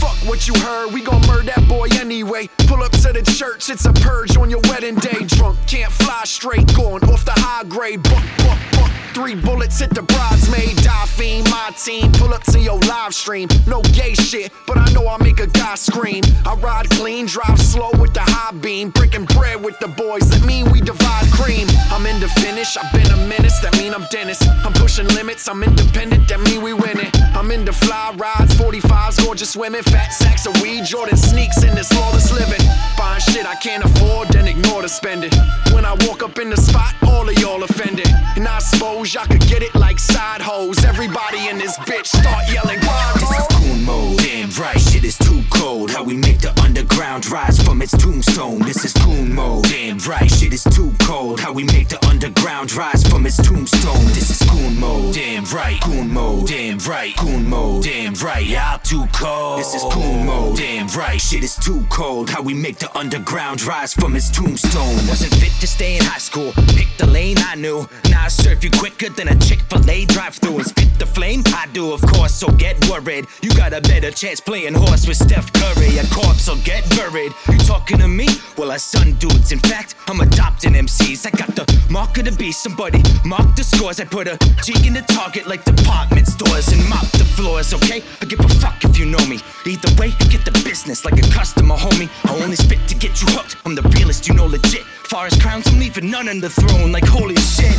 Fuck 0.00 0.16
what 0.28 0.46
you 0.46 0.54
heard, 0.60 0.92
we 0.92 1.02
gon' 1.02 1.20
murder 1.26 1.52
that 1.54 1.68
boy 1.68 1.88
anyway. 1.92 2.48
Pull 2.66 2.82
up 2.82 2.92
to 2.92 3.12
the 3.12 3.22
church, 3.36 3.68
it's 3.68 3.84
a 3.84 3.92
purge 3.92 4.36
on 4.36 4.48
your 4.48 4.60
wedding 4.68 4.94
day. 4.96 5.24
Drunk, 5.26 5.58
can't 5.66 5.92
fly 5.92 6.22
straight, 6.24 6.66
going 6.74 7.04
off 7.04 7.24
the 7.24 7.32
high 7.36 7.64
grade. 7.64 8.02
Buck, 8.02 8.24
buck, 8.38 8.58
buck. 8.72 8.90
Three 9.12 9.34
bullets 9.34 9.80
hit 9.80 9.90
the 9.90 10.02
bridesmaid, 10.02 10.76
die 10.76 11.06
fiend. 11.06 11.50
My 11.50 11.70
team 11.76 12.12
pull 12.12 12.32
up 12.32 12.44
to 12.44 12.60
your 12.60 12.78
live 12.80 13.12
stream. 13.12 13.48
No 13.66 13.82
gay 13.92 14.14
shit, 14.14 14.52
but 14.68 14.78
I 14.78 14.90
know 14.92 15.08
I 15.08 15.20
make 15.22 15.40
a 15.40 15.48
guy 15.48 15.74
scream. 15.74 16.19
I 16.46 16.54
ride 16.54 16.88
clean, 16.90 17.26
drive 17.26 17.60
slow 17.60 17.90
with 17.98 18.14
the 18.14 18.20
high 18.20 18.56
beam. 18.58 18.90
Breaking 18.90 19.24
bread 19.24 19.62
with 19.62 19.78
the 19.78 19.88
boys, 19.88 20.28
that 20.30 20.44
mean 20.44 20.70
we 20.70 20.80
divide 20.80 21.26
cream. 21.32 21.66
I'm 21.90 22.06
in 22.06 22.20
the 22.20 22.28
finish, 22.28 22.76
I've 22.76 22.92
been 22.92 23.10
a 23.10 23.16
menace, 23.28 23.58
that 23.60 23.76
mean 23.78 23.94
I'm 23.94 24.06
Dennis. 24.10 24.40
I'm 24.64 24.72
pushing 24.72 25.08
limits, 25.08 25.48
I'm 25.48 25.62
independent, 25.62 26.28
that 26.28 26.40
mean 26.40 26.62
we 26.62 26.72
winning. 26.72 27.10
I'm 27.34 27.50
into 27.50 27.72
fly 27.72 28.14
rides, 28.16 28.54
45s, 28.54 29.24
gorgeous 29.24 29.56
women, 29.56 29.82
fat 29.82 30.12
sacks 30.12 30.46
of 30.46 30.60
weed, 30.62 30.84
Jordan 30.84 31.16
sneaks 31.16 31.62
in 31.62 31.74
this 31.74 31.92
lawless 31.94 32.32
living. 32.32 32.60
Buying 32.98 33.20
shit 33.20 33.46
I 33.46 33.54
can't 33.56 33.84
afford, 33.84 34.28
then 34.28 34.46
ignore 34.48 34.82
to 34.82 34.88
spend 34.88 35.24
it. 35.24 35.34
When 35.72 35.84
I 35.84 35.94
walk 36.06 36.22
up 36.22 36.38
in 36.38 36.50
the 36.50 36.56
spot, 36.56 36.94
all 37.02 37.28
of 37.28 37.38
y'all 37.38 37.62
offended. 37.62 38.08
And 38.36 38.46
I 38.46 38.58
suppose 38.58 39.14
y'all 39.14 39.26
could 39.26 39.46
get 39.46 39.62
it 39.62 39.74
like 39.74 39.98
side 39.98 40.40
hoes. 40.40 40.84
Everybody 40.84 41.48
in 41.48 41.58
this 41.58 41.76
bitch 41.78 42.06
start 42.06 42.44
yelling, 42.52 42.80
This 43.20 43.30
is 43.30 43.46
goon 43.58 43.84
mode, 43.84 44.18
damn 44.18 44.50
right, 44.60 44.80
shit 44.80 45.04
is 45.04 45.18
too 45.18 45.42
cold. 45.50 45.90
How 45.90 46.04
we 46.10 46.16
make 46.16 46.40
the 46.40 46.52
underground 46.60 47.30
rise 47.30 47.62
from 47.62 47.80
its 47.80 47.96
tombstone. 47.96 48.58
This 48.58 48.84
is 48.84 48.92
goon 48.94 49.32
mode, 49.32 49.62
damn 49.62 49.98
right, 49.98 50.28
shit 50.28 50.52
is 50.52 50.64
too 50.64 50.92
cold. 51.02 51.38
How 51.38 51.52
we 51.52 51.62
make 51.62 51.88
the 51.88 52.04
underground 52.04 52.72
rise 52.74 53.06
from 53.06 53.26
its 53.26 53.36
tombstone. 53.36 54.06
This 54.06 54.28
is 54.28 54.50
goon 54.50 54.80
mode, 54.80 55.14
damn 55.14 55.44
right, 55.44 55.80
goon 55.82 56.12
mode, 56.12 56.48
damn 56.48 56.78
right, 56.78 57.16
goon 57.16 57.48
mode, 57.48 57.84
damn 57.84 58.14
right, 58.14 58.44
y'all 58.44 58.80
too 58.80 59.06
cold. 59.12 59.60
This 59.60 59.74
is 59.74 59.84
goon 59.94 60.26
mode, 60.26 60.56
damn 60.56 60.88
right, 60.88 61.20
shit 61.20 61.44
is 61.44 61.54
too 61.54 61.86
cold. 61.90 62.28
How 62.28 62.42
we 62.42 62.54
make 62.54 62.78
the 62.78 62.90
underground 62.98 63.62
rise 63.62 63.94
from 63.94 64.16
its 64.16 64.30
tombstone. 64.30 64.96
Wasn't 65.06 65.32
fit 65.34 65.52
to 65.60 65.68
stay 65.68 65.96
in 65.96 66.02
high 66.02 66.18
school. 66.18 66.52
Picked 66.74 66.98
the 66.98 67.06
lane 67.06 67.38
I 67.38 67.54
knew. 67.54 67.88
Now 68.10 68.24
I 68.24 68.28
serve 68.28 68.64
you 68.64 68.70
quicker 68.72 69.10
than 69.10 69.28
a 69.28 69.38
Chick 69.38 69.60
fil 69.70 69.88
A 69.88 70.06
drive 70.06 70.34
through 70.34 70.56
and 70.56 70.66
spit 70.66 70.98
the 70.98 71.06
flame. 71.06 71.44
I 71.54 71.68
do, 71.72 71.92
of 71.92 72.02
course, 72.02 72.34
so 72.34 72.48
get 72.48 72.76
worried. 72.88 73.26
You 73.42 73.50
got 73.54 73.72
a 73.72 73.80
better 73.80 74.10
chance 74.10 74.40
playing 74.40 74.74
horse 74.74 75.06
with 75.06 75.16
Steph 75.16 75.52
Curry. 75.52 75.99
A 76.00 76.06
corpse 76.14 76.48
will 76.48 76.56
get 76.64 76.88
buried. 76.96 77.34
You 77.52 77.58
talking 77.58 77.98
to 77.98 78.08
me? 78.08 78.26
Well, 78.56 78.70
I 78.70 78.78
son 78.78 79.12
dudes. 79.18 79.52
In 79.52 79.58
fact, 79.58 79.96
I'm 80.08 80.22
adopting 80.22 80.72
MCs. 80.72 81.26
I 81.26 81.30
got 81.30 81.54
the 81.54 81.66
mark 81.90 82.16
of 82.16 82.24
the 82.24 82.32
beast. 82.32 82.62
Somebody 82.62 83.02
mark 83.22 83.54
the 83.54 83.62
scores. 83.62 84.00
I 84.00 84.06
put 84.06 84.26
a 84.26 84.38
cheek 84.64 84.86
in 84.86 84.94
the 84.94 85.02
target 85.02 85.46
like 85.46 85.62
department 85.64 86.26
stores 86.26 86.68
and 86.68 86.82
mop 86.88 87.04
the 87.12 87.26
floors, 87.36 87.74
okay? 87.74 88.02
I 88.22 88.24
give 88.24 88.40
a 88.40 88.48
fuck 88.48 88.82
if 88.82 88.98
you 88.98 89.04
know 89.04 89.22
me. 89.26 89.40
Either 89.66 89.92
way, 90.00 90.12
get 90.30 90.46
the 90.46 90.58
business 90.64 91.04
like 91.04 91.18
a 91.18 91.28
customer, 91.32 91.76
homie. 91.76 92.08
I 92.24 92.42
only 92.42 92.56
spit 92.56 92.80
to 92.88 92.94
get 92.94 93.20
you 93.20 93.26
hooked. 93.36 93.56
I'm 93.66 93.74
the 93.74 93.82
realest, 93.94 94.26
you 94.26 94.32
know, 94.32 94.46
legit. 94.46 94.84
Far 95.04 95.26
as 95.26 95.36
crowns, 95.36 95.66
I'm 95.66 95.78
leaving 95.78 96.10
none 96.10 96.30
on 96.30 96.40
the 96.40 96.48
throne, 96.48 96.92
like 96.92 97.04
holy 97.04 97.36
shit. 97.36 97.76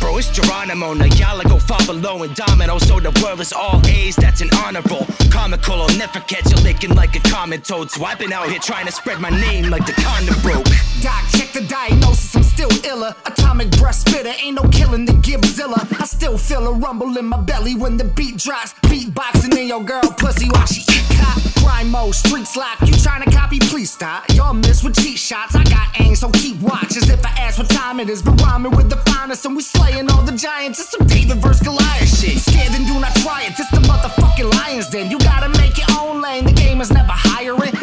Bro, 0.00 0.16
it's 0.16 0.30
Geronimo, 0.30 0.94
Nayala 0.94 1.44
go 1.44 1.58
far 1.58 1.84
below 1.84 2.22
and 2.22 2.34
domino. 2.34 2.78
So 2.78 2.98
the 2.98 3.12
world 3.22 3.40
is 3.40 3.52
all 3.52 3.80
A's, 3.86 4.16
that's 4.16 4.40
an 4.40 4.48
honor 4.64 4.80
roll. 4.90 5.06
Comical, 5.30 5.82
I'll 5.82 5.98
never 5.98 6.20
catch 6.20 6.50
you 6.50 6.56
licking 6.62 6.94
like 6.94 7.14
a 7.16 7.20
common 7.28 7.60
toad. 7.60 7.90
So 7.90 8.04
I've 8.04 8.18
been 8.18 8.32
out 8.32 8.48
here 8.48 8.58
trying 8.58 8.86
to 8.86 8.92
spread 8.92 9.20
my 9.20 9.28
name 9.28 9.68
like 9.68 9.84
the 9.84 9.92
condom 9.92 10.40
broke. 10.40 10.64
Doc, 11.02 11.22
check 11.36 11.52
the 11.52 11.60
diagnosis, 11.68 12.39
still 12.60 12.92
iller. 12.92 13.14
Atomic 13.26 13.70
breath 13.78 13.94
spitter, 13.94 14.32
ain't 14.42 14.56
no 14.62 14.68
killing 14.68 15.04
the 15.06 15.12
Gibbzilla. 15.12 15.80
I 16.00 16.04
still 16.04 16.36
feel 16.36 16.66
a 16.68 16.72
rumble 16.72 17.16
in 17.16 17.24
my 17.24 17.40
belly 17.40 17.74
when 17.74 17.96
the 17.96 18.04
beat 18.04 18.36
drops. 18.36 18.74
Beatboxing 18.82 19.56
in 19.56 19.68
your 19.68 19.82
girl 19.82 20.02
pussy 20.18 20.48
while 20.50 20.66
she 20.66 20.82
eat 20.82 21.04
cop. 21.16 21.38
Crime 21.62 21.90
mode, 21.90 22.14
streets 22.14 22.56
lock. 22.56 22.78
You 22.82 22.92
trying 22.94 23.22
to 23.22 23.30
copy, 23.30 23.58
please 23.58 23.90
stop. 23.90 24.28
Y'all 24.34 24.52
miss 24.52 24.84
with 24.84 24.94
cheat 24.96 25.18
shots. 25.18 25.54
I 25.54 25.64
got 25.64 25.88
aim, 26.00 26.14
so 26.14 26.30
keep 26.30 26.60
watch. 26.60 26.96
As 26.96 27.08
if 27.08 27.24
I 27.24 27.30
ask 27.40 27.58
what 27.58 27.70
time 27.70 27.98
it 28.00 28.10
is, 28.10 28.22
but 28.22 28.38
rhyming 28.42 28.76
with 28.76 28.90
the 28.90 28.98
finest. 29.10 29.46
And 29.46 29.56
we 29.56 29.62
slaying 29.62 30.10
all 30.10 30.22
the 30.22 30.36
giants. 30.36 30.80
It's 30.80 30.90
some 30.90 31.06
David 31.06 31.38
vs. 31.38 31.62
Goliath 31.62 32.20
shit. 32.20 32.38
Scared 32.38 32.72
then 32.72 32.84
do 32.84 33.00
not 33.00 33.14
try 33.16 33.44
it. 33.44 33.56
This 33.56 33.70
the 33.70 33.78
motherfucking 33.78 34.52
Lions 34.54 34.88
Then 34.90 35.10
You 35.10 35.18
gotta 35.18 35.48
make 35.60 35.78
your 35.78 35.88
own 35.98 36.20
lane. 36.20 36.44
The 36.44 36.52
game 36.52 36.80
is 36.80 36.90
never 36.90 37.12
hiring. 37.12 37.79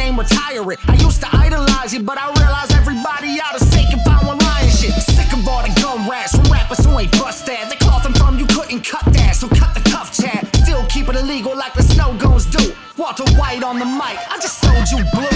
Name, 0.00 0.18
retire 0.18 0.72
it. 0.72 0.78
I 0.88 0.94
used 0.94 1.20
to 1.20 1.28
idolize 1.30 1.92
you, 1.92 2.00
but 2.02 2.16
I 2.16 2.32
realize 2.40 2.70
everybody 2.72 3.38
out 3.38 3.54
of 3.54 3.60
is 3.60 3.68
taking 3.68 3.98
power 3.98 4.34
lion 4.34 4.70
shit. 4.70 4.94
Sick 4.94 5.30
of 5.34 5.46
all 5.46 5.62
the 5.62 5.78
gun 5.78 6.08
rats 6.08 6.34
from 6.34 6.50
rappers 6.50 6.82
who 6.86 6.98
ain't 6.98 7.12
bust 7.12 7.44
that. 7.44 7.68
They 7.68 7.76
cloth 7.76 8.04
them 8.04 8.14
from 8.14 8.38
you 8.38 8.46
couldn't 8.46 8.80
cut 8.80 9.04
that, 9.12 9.36
so 9.36 9.46
cut 9.48 9.74
the 9.74 9.82
cuff 9.90 10.16
chat. 10.16 10.48
Still 10.56 10.86
keep 10.86 11.10
it 11.10 11.16
illegal 11.16 11.54
like 11.54 11.74
the 11.74 11.82
snow 11.82 12.16
goes 12.16 12.46
do. 12.46 12.72
Walter 12.96 13.28
White 13.38 13.62
on 13.62 13.78
the 13.78 13.84
mic, 13.84 14.16
I 14.32 14.38
just 14.40 14.58
sold 14.62 14.88
you 14.88 15.04
blue. 15.12 15.29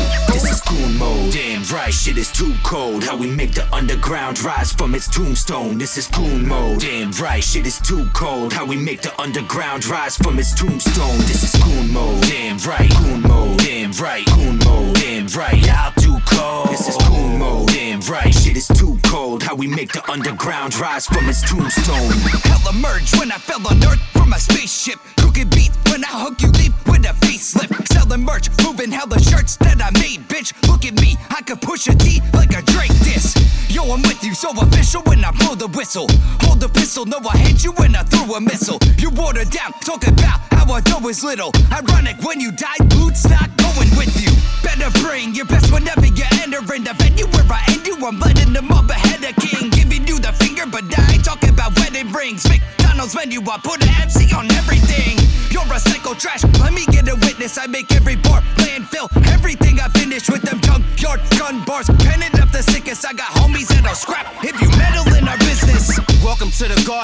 Right, 1.75 1.93
shit 1.93 2.17
is 2.19 2.31
too 2.31 2.55
cold. 2.63 3.03
How 3.03 3.17
we 3.17 3.27
make 3.27 3.53
the 3.53 3.67
underground 3.75 4.41
rise 4.45 4.73
from 4.73 4.95
its 4.95 5.09
tombstone. 5.09 5.77
This 5.77 5.99
is 5.99 6.07
goon 6.07 6.47
mode. 6.47 6.79
Damn 6.79 7.11
right, 7.21 7.43
shit 7.43 7.67
is 7.67 7.81
too 7.81 8.09
cold. 8.15 8.53
How 8.53 8.65
we 8.65 8.77
make 8.77 9.03
the 9.03 9.13
underground 9.21 9.85
rise 9.87 10.17
from 10.17 10.39
its 10.39 10.55
tombstone. 10.55 11.19
This 11.27 11.43
is 11.43 11.61
goon 11.61 11.93
mode. 11.93 12.23
Damn 12.23 12.59
right, 12.59 12.89
goon 12.99 13.23
mode. 13.23 13.59
Damn 13.59 13.91
right, 13.93 14.25
goon 14.27 14.59
mode. 14.59 14.95
Damn 14.95 15.27
right, 15.37 15.59
y'all 15.67 15.91
too 15.99 16.17
cold. 16.27 16.69
This 16.69 16.89
is 16.89 16.97
goon 17.09 17.41
mode. 17.41 17.67
Damn 17.67 18.01
right, 18.03 18.33
shit 18.33 18.57
is 18.57 18.69
too 18.69 18.97
cold. 19.07 19.43
How 19.43 19.57
we 19.57 19.67
make 19.67 19.93
the 19.93 20.09
underground 20.09 20.79
rise 20.79 21.07
from 21.07 21.29
its 21.29 21.43
tombstone. 21.43 22.13
Hell 22.45 22.71
emerged 22.71 23.19
when 23.19 23.33
I 23.33 23.39
fell 23.39 23.67
on 23.67 23.83
earth 23.83 24.01
from 24.13 24.33
a 24.33 24.39
spaceship. 24.39 25.01
Crooked 25.19 25.51
beat 25.51 25.73
when 25.91 26.05
I 26.05 26.23
hook 26.23 26.41
you 26.41 26.51
leave 26.53 26.75
with 26.87 27.05
a 27.05 27.15
facelift. 27.27 27.94
Selling 28.05 28.25
merch, 28.25 28.51
moving 28.63 28.91
hella 28.91 29.19
shirts 29.19 29.57
that 29.65 29.81
I 29.81 29.89
made, 29.99 30.29
bitch. 30.29 30.53
Look 30.69 30.85
at 30.85 30.93
me, 31.01 31.17
I 31.31 31.41
could 31.41 31.63
push 31.63 31.87
a 31.89 31.95
T 31.95 32.21
like 32.35 32.53
a 32.53 32.61
Drake 32.61 32.93
diss. 33.01 33.33
Yo, 33.71 33.83
I'm 33.85 34.03
with 34.03 34.23
you, 34.23 34.35
so 34.35 34.51
official 34.61 35.01
when 35.09 35.25
I 35.25 35.31
blow 35.31 35.55
the 35.55 35.69
whistle. 35.69 36.07
Hold 36.45 36.61
the 36.61 36.69
pistol, 36.69 37.07
no, 37.07 37.19
I 37.27 37.39
hit 37.39 37.65
you 37.65 37.73
when 37.73 37.97
I 37.97 38.03
threw 38.03 38.35
a 38.35 38.41
missile. 38.41 38.79
You 38.99 39.09
watered 39.09 39.49
down, 39.49 39.73
talk 39.81 40.07
about 40.07 40.41
how 40.53 40.71
I 40.71 40.81
dough 40.83 41.09
is 41.09 41.25
little. 41.25 41.51
Ironic 41.73 42.21
when 42.23 42.41
you 42.41 42.53
die, 42.53 42.77
boots 42.93 43.25
not 43.25 43.49
going 43.57 43.89
with 43.97 44.13
you. 44.21 44.31
Better 44.63 44.91
bring 45.01 45.35
your 45.35 45.47
best 45.47 45.73
whenever 45.73 46.05
you 46.05 46.25
enter 46.45 46.61
in 46.75 46.85
the 46.85 46.93
venue 47.01 47.27
where 47.33 47.49
I 47.49 47.65
end 47.73 47.87
you. 47.87 47.97
I'm 48.05 48.21
letting 48.21 48.53
them 48.53 48.71
up 48.71 48.91
ahead 48.91 49.25
of 49.25 49.35
king, 49.41 49.71
giving 49.71 50.07
you 50.07 50.19
the 50.19 50.33
finger, 50.33 50.67
but 50.67 50.85
I 50.93 51.15
ain't 51.15 51.25
talking 51.25 51.57
about 51.57 51.75
wedding 51.81 52.13
rings. 52.13 52.45
McDonald's 52.47 53.15
menu, 53.15 53.41
I 53.49 53.57
put 53.65 53.83
an 53.83 53.89
MC 54.03 54.29
on 54.35 54.51
everything. 54.53 55.17
You're 55.51 55.73
a 55.73 55.79
psycho 55.81 56.13
trash, 56.13 56.45
let 56.61 56.75
me 56.75 56.85
get 56.87 57.09
a 57.09 57.15
witness. 57.15 57.57
I 57.57 57.67
make 57.67 57.94
every 57.95 58.17
bar 58.17 58.41
landfill. 58.57 59.09
Everything 59.33 59.81
I 59.81 59.89
finish 59.89 60.29
with 60.29 60.43
them 60.43 60.61
junkyard 60.61 61.21
gun 61.39 61.65
bars. 61.65 61.89
Penning 62.05 62.24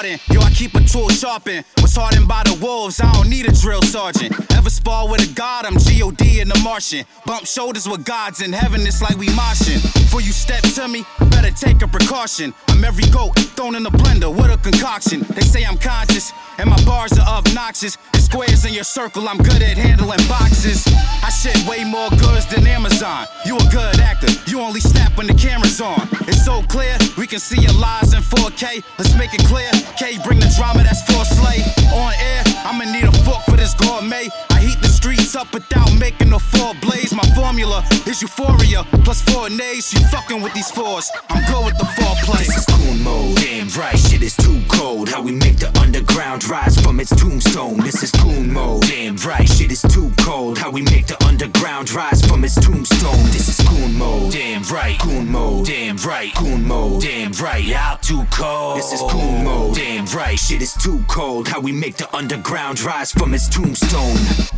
Yo, 0.00 0.40
I 0.40 0.50
keep 0.54 0.74
a 0.74 0.80
tool 0.80 1.10
sharpened. 1.10 1.62
Was 1.82 1.94
hardened 1.94 2.26
by 2.26 2.42
the 2.44 2.56
wolves, 2.64 3.02
I 3.02 3.12
don't 3.12 3.28
need 3.28 3.46
a 3.46 3.52
drill 3.52 3.82
sergeant. 3.82 4.32
Ever 4.56 4.70
spar 4.70 5.06
with 5.06 5.20
a 5.20 5.34
god, 5.34 5.66
I'm 5.66 5.76
G.O.D. 5.78 6.40
in 6.40 6.48
the 6.48 6.58
Martian. 6.64 7.04
Bump 7.26 7.44
shoulders 7.44 7.86
with 7.86 8.06
gods 8.06 8.40
in 8.40 8.50
heaven, 8.50 8.80
it's 8.86 9.02
like 9.02 9.18
we 9.18 9.26
moshing. 9.36 9.82
Before 9.92 10.22
you 10.22 10.32
step 10.32 10.62
to 10.62 10.88
me, 10.88 11.04
better 11.28 11.50
take 11.50 11.82
a 11.82 11.88
precaution. 11.88 12.54
I'm 12.68 12.82
every 12.82 13.04
goat 13.10 13.38
thrown 13.56 13.74
in 13.74 13.84
a 13.84 13.90
blender 13.90 14.34
with 14.34 14.50
a 14.50 14.56
concoction. 14.56 15.20
They 15.36 15.42
say 15.42 15.66
I'm 15.66 15.76
conscious, 15.76 16.32
and 16.56 16.70
my 16.70 16.82
bars 16.84 17.12
are 17.18 17.38
obnoxious. 17.38 17.96
The 18.12 18.20
squares 18.20 18.64
in 18.64 18.72
your 18.72 18.84
circle, 18.84 19.28
I'm 19.28 19.36
good 19.36 19.60
at 19.62 19.76
handling 19.76 20.26
boxes. 20.28 20.86
I 21.22 21.28
shit 21.28 21.60
way 21.68 21.84
more 21.84 22.08
goods 22.16 22.46
than 22.46 22.66
Amazon. 22.66 23.26
You 23.44 23.56
a 23.56 23.68
good 23.70 24.00
actor, 24.00 24.32
you 24.46 24.60
only 24.60 24.80
snap 24.80 25.18
when 25.18 25.26
the 25.26 25.34
camera's 25.34 25.78
on. 25.82 26.08
It's 26.24 26.42
so 26.42 26.62
clear, 26.62 26.96
we 27.18 27.26
can 27.26 27.38
see 27.38 27.60
your 27.60 27.74
lies 27.74 28.14
in 28.14 28.22
4K. 28.22 28.82
Let's 28.96 29.14
make 29.18 29.34
it 29.34 29.44
clear. 29.44 29.70
K, 29.96 30.18
bring 30.24 30.38
the 30.38 30.52
drama 30.56 30.82
that's 30.82 31.02
for 31.02 31.24
slay. 31.24 31.62
On 31.92 32.12
air, 32.14 32.42
I'ma 32.64 32.84
need 32.84 33.04
a 33.04 33.12
fork 33.24 33.42
for 33.44 33.56
this 33.56 33.74
gourmet. 33.74 34.28
Heat 34.60 34.80
the 34.80 34.88
streets 34.88 35.34
up 35.34 35.52
without 35.54 35.92
making 35.98 36.32
a 36.32 36.38
four 36.38 36.74
blaze. 36.82 37.12
My 37.14 37.24
formula 37.34 37.82
is 38.06 38.20
euphoria 38.20 38.84
plus 39.04 39.22
four 39.22 39.48
nays. 39.48 39.92
You 39.92 40.00
fucking 40.08 40.42
with 40.42 40.52
these 40.54 40.70
fours. 40.70 41.10
I'm 41.30 41.44
good 41.50 41.64
with 41.64 41.78
the 41.78 41.86
four 41.86 42.10
foreplay. 42.10 42.46
This 42.46 42.56
is 42.56 42.66
goon 42.66 43.02
mode. 43.02 43.36
Damn 43.36 43.68
right, 43.78 43.98
shit 43.98 44.22
is 44.22 44.36
too 44.36 44.62
cold. 44.68 45.08
How 45.08 45.22
we 45.22 45.32
make 45.32 45.58
the 45.58 45.70
underground 45.78 46.48
rise 46.48 46.80
from 46.80 47.00
its 47.00 47.14
tombstone. 47.14 47.78
This 47.78 48.02
is 48.02 48.10
goon 48.12 48.52
mode. 48.52 48.82
Damn 48.82 49.16
right, 49.16 49.48
shit 49.48 49.72
is 49.72 49.82
too 49.82 50.12
cold. 50.18 50.58
How 50.58 50.70
we 50.70 50.82
make 50.82 51.06
the 51.06 51.22
underground 51.24 51.92
rise 51.92 52.24
from 52.24 52.44
its 52.44 52.54
tombstone. 52.54 53.24
This 53.26 53.48
is 53.48 53.66
goon 53.68 53.96
mode. 53.96 54.32
Damn 54.32 54.62
right. 54.64 54.98
Goon 55.00 55.30
mode, 55.30 55.66
damn 55.66 55.96
right. 55.98 56.34
Goon 56.34 56.66
mode, 56.66 57.02
damn 57.02 57.32
right. 57.32 57.72
Out 57.72 58.02
too 58.02 58.24
cold. 58.30 58.78
This 58.78 58.92
is 58.92 59.00
goon 59.02 59.44
mode, 59.44 59.76
damn 59.76 60.06
right. 60.06 60.38
Shit 60.38 60.62
is 60.62 60.74
too 60.74 61.02
cold. 61.08 61.48
How 61.48 61.60
we 61.60 61.72
make 61.72 61.96
the 61.96 62.14
underground 62.14 62.80
rise 62.82 63.12
from 63.12 63.34
its 63.34 63.48
tombstone. 63.48 64.49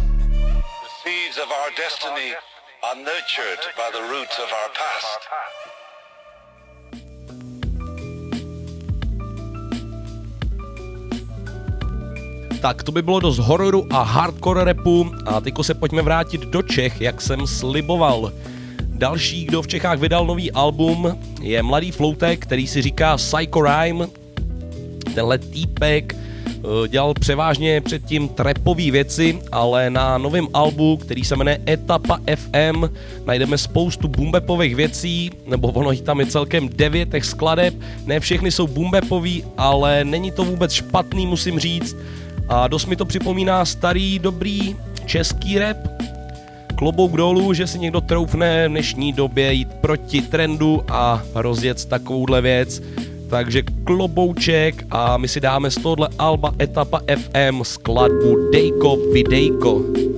Seeds 1.03 1.39
of 1.39 1.51
our 1.51 1.71
destiny 1.77 2.31
are 2.87 2.95
nurtured 2.95 3.63
by 3.77 3.89
the 3.91 4.03
roots 4.13 4.39
of 4.39 4.49
our 4.59 4.71
past. 4.81 5.21
Tak 12.63 12.83
to 12.83 12.93
by 12.93 13.03
bylo 13.03 13.21
dost 13.21 13.39
hororu 13.39 13.87
a 13.91 14.03
hardcore 14.03 14.65
rapu 14.65 15.11
a 15.27 15.41
teďko 15.41 15.65
se 15.65 15.75
pojďme 15.75 16.03
vrátit 16.03 16.41
do 16.41 16.63
Čech, 16.63 17.01
jak 17.01 17.21
jsem 17.21 17.47
sliboval. 17.47 18.33
Další, 18.81 19.45
kdo 19.45 19.63
v 19.63 19.67
Čechách 19.69 19.99
vydal 19.99 20.27
nový 20.27 20.53
album, 20.53 21.21
je 21.41 21.63
mladý 21.63 21.91
floutek, 21.91 22.41
který 22.43 22.67
si 22.67 22.83
říká 22.83 23.17
Psycho 23.17 23.63
Rhyme. 23.63 24.07
Tenhle 25.15 25.39
týpek 25.39 26.15
dělal 26.89 27.15
převážně 27.15 27.81
předtím 27.81 28.29
trapové 28.29 28.91
věci, 28.91 29.39
ale 29.53 29.91
na 29.91 30.19
novém 30.19 30.49
albu, 30.55 30.97
který 30.97 31.25
se 31.25 31.37
jmenuje 31.37 31.61
Etapa 31.69 32.19
FM, 32.37 32.85
najdeme 33.27 33.59
spoustu 33.59 34.09
bumbepových 34.09 34.77
věcí, 34.77 35.31
nebo 35.47 35.69
ono 35.69 35.91
jich 35.91 36.03
tam 36.03 36.21
je 36.21 36.27
celkem 36.27 36.69
devětech 36.69 37.25
skladeb. 37.25 37.75
Ne 38.07 38.21
všechny 38.21 38.51
jsou 38.51 38.67
bumbepový, 38.67 39.45
ale 39.57 40.05
není 40.05 40.31
to 40.31 40.45
vůbec 40.45 40.73
špatný, 40.73 41.27
musím 41.27 41.59
říct. 41.59 41.97
A 42.49 42.69
dost 42.69 42.87
mi 42.87 42.97
to 42.97 43.05
připomíná 43.05 43.65
starý, 43.65 44.19
dobrý 44.19 44.77
český 45.07 45.59
rap. 45.59 45.77
Klobouk 46.75 47.13
dolů, 47.13 47.53
že 47.53 47.67
si 47.67 47.79
někdo 47.79 48.01
troufne 48.01 48.69
v 48.69 48.71
dnešní 48.71 49.13
době 49.13 49.53
jít 49.53 49.69
proti 49.81 50.23
trendu 50.23 50.83
a 50.89 51.23
rozjet 51.35 51.85
takovouhle 51.85 52.41
věc. 52.41 52.83
Takže 53.33 53.63
klobouček 53.89 54.85
a 54.93 55.17
my 55.17 55.29
si 55.29 55.41
dáme 55.41 55.71
z 55.71 55.81
tohle 55.81 56.09
Alba 56.19 56.53
Etapa 56.61 57.01
FM 57.09 57.65
skladbu 57.65 58.53
Dejko 58.53 58.97
Videjko. 59.13 59.81
Kdyby 59.81 60.12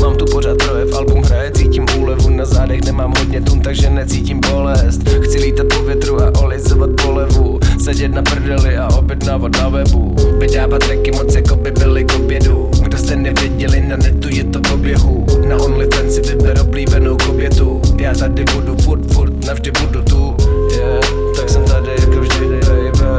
Mám 0.00 0.16
tu 0.16 0.24
pořád 0.24 0.58
projev, 0.58 0.94
album 0.94 1.22
hraje, 1.22 1.50
cítím 1.50 1.86
úlevu 1.98 2.30
Na 2.30 2.44
zádech 2.44 2.84
nemám 2.84 3.14
hodně 3.18 3.40
tun, 3.40 3.60
takže 3.60 3.90
necítím 3.90 4.40
bolest. 4.50 5.08
Chci 5.20 5.38
lítat 5.38 5.66
po 5.76 5.82
větru 5.82 6.22
a 6.22 6.32
olizovat 6.40 6.90
polevu 7.02 7.60
Sedět 7.78 8.14
na 8.14 8.22
prdeli 8.22 8.76
a 8.76 8.88
objednávat 8.98 9.52
na 9.52 9.68
webu. 9.68 10.16
Vydávat 10.38 10.78
tracky 10.78 11.10
moc 11.10 11.34
jako 11.34 11.56
by 11.56 11.70
byly 11.70 12.04
k 12.04 12.14
obědu. 12.14 12.70
Kdo 12.82 12.98
jste 12.98 13.16
nevěděli, 13.16 13.80
na 13.80 13.96
netu 13.96 14.28
je 14.28 14.44
to 14.44 14.60
k 14.60 14.72
oběhu. 14.72 15.26
Na 15.48 15.56
OnlyFans 15.56 16.14
si 16.14 16.20
vyber 16.20 16.60
oblíbenou 16.60 17.16
kobětu 17.16 17.82
Já 18.00 18.14
tady 18.14 18.44
budu 18.54 18.76
furt, 18.76 19.12
furt, 19.12 19.46
navždy 19.46 19.70
budu 19.70 20.02
tu. 20.02 20.36
Yeah. 20.76 21.04
Tak 21.36 21.48
jsem 21.48 21.64
tady 21.64 21.90
jako 22.00 22.20
vždy, 22.20 22.46
baby. 22.46 23.16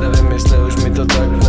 Nevím, 0.00 0.32
jestli 0.32 0.58
už 0.58 0.76
mi 0.76 0.90
to 0.90 1.06
tak 1.06 1.39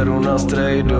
seru 0.00 0.16
na 0.20 0.38
strejdu 0.38 0.96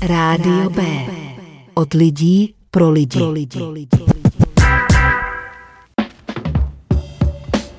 Rádio 0.00 0.70
B. 0.70 0.80
Od 1.74 1.94
lidí 1.94 2.54
pro 2.70 2.88
lidi. 2.88 3.20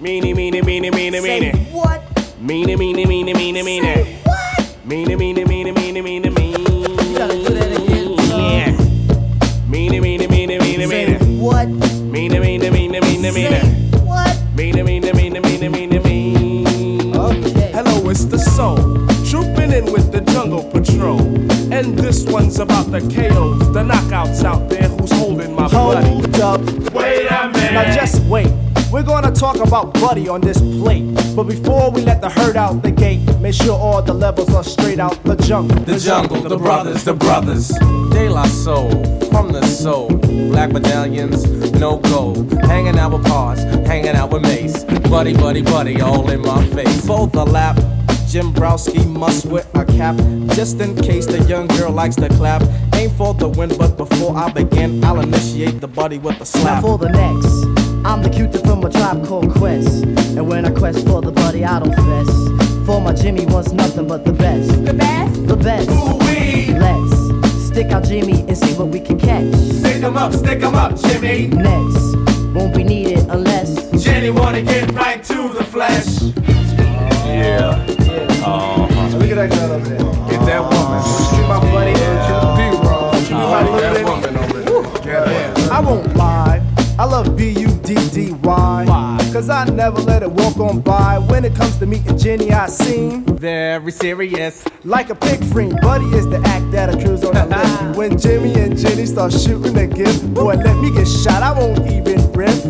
Meanie, 0.01 0.35
meanie, 0.35 0.61
meanie, 0.61 0.91
meanie, 0.91 1.21
meanie. 1.21 1.51
what? 1.73 2.01
Meanie, 2.37 2.77
meanie, 2.77 3.05
meanie, 3.07 3.33
meanie, 3.33 3.63
meanie. 3.63 4.23
Meanie, 4.85 5.15
meanie, 6.01 6.31
meanie, 6.31 6.31
meanie, 6.31 6.97
meanie, 7.19 7.77
meanie. 7.87 8.17
Yeah. 8.29 8.71
Meanie, 9.69 10.01
meanie, 10.01 10.27
meanie, 10.27 10.59
meanie, 10.59 10.87
meanie. 10.87 11.19
What? 11.39 11.67
Meanie, 12.11 12.39
meanie, 12.39 12.71
meanie, 12.71 12.99
meanie, 12.99 13.31
meanie. 13.31 13.61
What? 14.03 14.35
Meanie, 14.55 14.83
meanie, 14.83 15.13
meanie, 15.13 15.39
meanie, 15.39 15.69
meanie, 15.69 15.99
meanie. 15.99 17.73
Hello, 17.73 18.09
it's 18.09 18.25
the 18.25 18.39
soul. 18.39 18.77
Trooping 19.29 19.71
in 19.71 19.91
with 19.91 20.11
the 20.11 20.21
jungle 20.21 20.63
patrol. 20.63 21.21
And 21.71 21.97
this 21.97 22.25
one's 22.25 22.59
about 22.59 22.91
the 22.91 23.01
KOs, 23.01 23.71
the 23.73 23.83
knockouts 23.83 24.43
out 24.43 24.69
there 24.69 24.87
who's 24.89 25.11
holding 25.11 25.55
my 25.55 25.67
buddy. 25.67 26.07
Hold 26.07 26.39
up. 26.39 26.61
Wait 26.93 27.27
a 27.27 27.49
minute. 27.49 27.73
Now 27.73 27.93
just 27.93 28.23
wait. 28.25 28.51
We're 28.93 29.01
gonna 29.01 29.31
talk 29.31 29.55
about 29.55 29.95
Buddy 29.95 30.29
on 30.29 30.39
this 30.39 30.59
plate. 30.59 31.03
But 31.35 31.45
before 31.45 31.89
we 31.89 32.03
let 32.03 32.21
the 32.21 32.29
herd 32.29 32.55
out 32.55 32.83
the 32.83 32.91
gate, 32.91 33.21
make 33.39 33.55
sure 33.55 33.75
all 33.75 34.03
the 34.03 34.13
levels 34.13 34.53
are 34.53 34.63
straight 34.63 34.99
out 34.99 35.23
the 35.23 35.35
jungle. 35.35 35.79
The 35.79 35.97
jungle, 35.97 36.39
the 36.41 36.57
brothers, 36.57 37.03
the 37.03 37.15
brothers. 37.15 37.69
De 37.69 38.29
La 38.29 38.43
Soul, 38.43 38.91
from 39.31 39.51
the 39.51 39.65
soul. 39.65 40.09
Black 40.51 40.71
medallions, 40.71 41.43
no 41.71 41.97
gold. 41.97 42.53
Hanging 42.65 42.99
out 42.99 43.13
with 43.13 43.25
Pos, 43.25 43.63
hanging 43.87 44.15
out 44.15 44.31
with 44.31 44.43
Mase. 44.43 44.83
Buddy, 45.09 45.33
buddy, 45.33 45.63
buddy, 45.63 45.99
all 45.99 46.29
in 46.29 46.43
my 46.43 46.63
face. 46.67 47.03
For 47.03 47.25
the 47.25 47.43
lap, 47.43 47.77
Jimbrowski 48.29 49.07
must 49.07 49.47
wear 49.47 49.65
a 49.73 49.85
cap 49.85 50.17
just 50.55 50.79
in 50.79 50.95
case 50.95 51.25
the 51.25 51.43
young 51.45 51.65
girl 51.65 51.91
likes 51.91 52.15
to 52.17 52.29
clap. 52.29 52.61
Aim 52.93 53.09
for 53.09 53.33
the 53.33 53.49
win, 53.49 53.75
but 53.75 53.97
before 53.97 54.37
I 54.37 54.51
begin, 54.51 55.03
I'll 55.03 55.19
initiate 55.19 55.81
the 55.81 55.87
buddy 55.87 56.19
with 56.19 56.39
a 56.39 56.45
slap. 56.45 56.75
Now 56.75 56.81
for 56.81 56.99
the 56.99 57.09
next, 57.09 57.82
I'm 58.05 58.21
the 58.21 58.29
cutie 58.29 58.57
from 58.59 58.83
a 58.83 58.89
tribe 58.89 59.25
called 59.25 59.51
Quest. 59.53 60.03
And 60.37 60.47
when 60.47 60.65
I 60.65 60.71
quest 60.71 61.07
for 61.07 61.21
the 61.21 61.31
buddy, 61.31 61.63
I 61.63 61.79
don't 61.79 61.95
fess. 61.95 62.85
For 62.85 62.99
my 62.99 63.13
Jimmy 63.13 63.45
wants 63.45 63.71
nothing 63.71 64.07
but 64.07 64.25
the 64.25 64.33
best. 64.33 64.83
The 64.85 64.93
best? 64.93 65.47
The 65.47 65.55
best. 65.55 65.89
We 65.89 66.73
let's 66.77 67.67
Stick 67.73 67.91
out 67.91 68.03
Jimmy 68.03 68.41
and 68.41 68.55
see 68.55 68.73
what 68.73 68.89
we 68.89 68.99
can 68.99 69.17
catch. 69.19 69.51
Stick 69.55 70.03
'em 70.03 70.15
up, 70.15 70.31
stick 70.33 70.61
'em 70.61 70.75
up, 70.75 70.95
Jimmy. 70.95 71.47
Next, 71.47 72.15
won't 72.53 72.75
be 72.75 72.83
needed 72.83 73.25
unless 73.29 73.89
Jenny 74.03 74.29
wanna 74.29 74.61
get 74.61 74.93
right 74.93 75.23
to 75.23 75.49
the 75.57 75.63
flesh. 75.63 76.21
Yeah. 77.25 77.83
Uh-huh. 78.45 79.17
Look 79.17 79.31
at 79.31 79.35
that 79.37 79.49
girl 79.49 79.71
over 79.71 79.89
there. 79.89 80.29
Get 80.29 80.45
that 80.45 80.61
woman. 80.61 81.01
She 81.29 81.41
my 81.47 81.59
buddy. 81.71 81.95
She 83.25 83.33
my 83.33 83.63
little 83.63 84.03
woman 84.05 84.37
over 84.37 84.99
there. 84.99 85.53
I 85.71 85.79
won't 85.79 86.15
lie. 86.15 86.61
I 86.99 87.05
love 87.05 87.35
B-U-D-D-Y. 87.93 88.85
Cause 89.31 89.49
I 89.49 89.65
never 89.65 89.99
let 90.01 90.23
it 90.23 90.31
walk 90.31 90.57
on 90.57 90.81
by. 90.81 91.19
When 91.19 91.45
it 91.45 91.55
comes 91.55 91.77
to 91.77 91.85
meeting 91.85 92.17
Jenny, 92.17 92.51
I 92.51 92.67
seem 92.67 93.25
very 93.25 93.91
serious. 93.91 94.63
Like 94.83 95.09
a 95.09 95.15
pig 95.15 95.43
friend. 95.45 95.79
Buddy 95.81 96.05
is 96.05 96.27
the 96.27 96.37
act 96.45 96.71
that 96.71 96.89
accrues 96.89 97.23
on 97.23 97.33
the 97.33 97.45
list. 97.45 97.97
When 97.97 98.17
Jimmy 98.17 98.53
and 98.55 98.77
Jenny 98.77 99.05
start 99.05 99.33
shooting 99.33 99.77
a 99.77 99.87
gift, 99.87 100.33
boy, 100.33 100.55
let 100.55 100.77
me 100.77 100.91
get 100.91 101.07
shot. 101.07 101.43
I 101.43 101.51
won't 101.57 101.85
even 101.87 102.31
riff. 102.33 102.63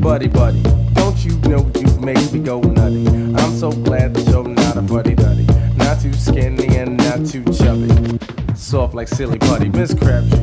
Buddy, 0.00 0.28
buddy, 0.28 0.62
don't 0.94 1.24
you 1.24 1.36
know 1.48 1.70
you 1.78 2.00
make 2.00 2.32
me 2.32 2.40
go 2.40 2.60
nutty? 2.60 3.06
I'm 3.08 3.56
so 3.56 3.72
glad 3.72 4.14
that 4.14 4.28
you're 4.28 4.46
not 4.46 4.76
a 4.76 4.82
buddy 4.82 5.14
duddy. 5.14 5.46
Not 5.76 6.00
too 6.00 6.12
skinny 6.12 6.76
and 6.76 6.96
not 6.96 7.26
too 7.26 7.44
chubby. 7.44 8.18
Soft 8.54 8.94
like 8.94 9.08
silly 9.08 9.38
putty. 9.38 9.68
Miss 9.68 9.92
Crabtree, 9.94 10.38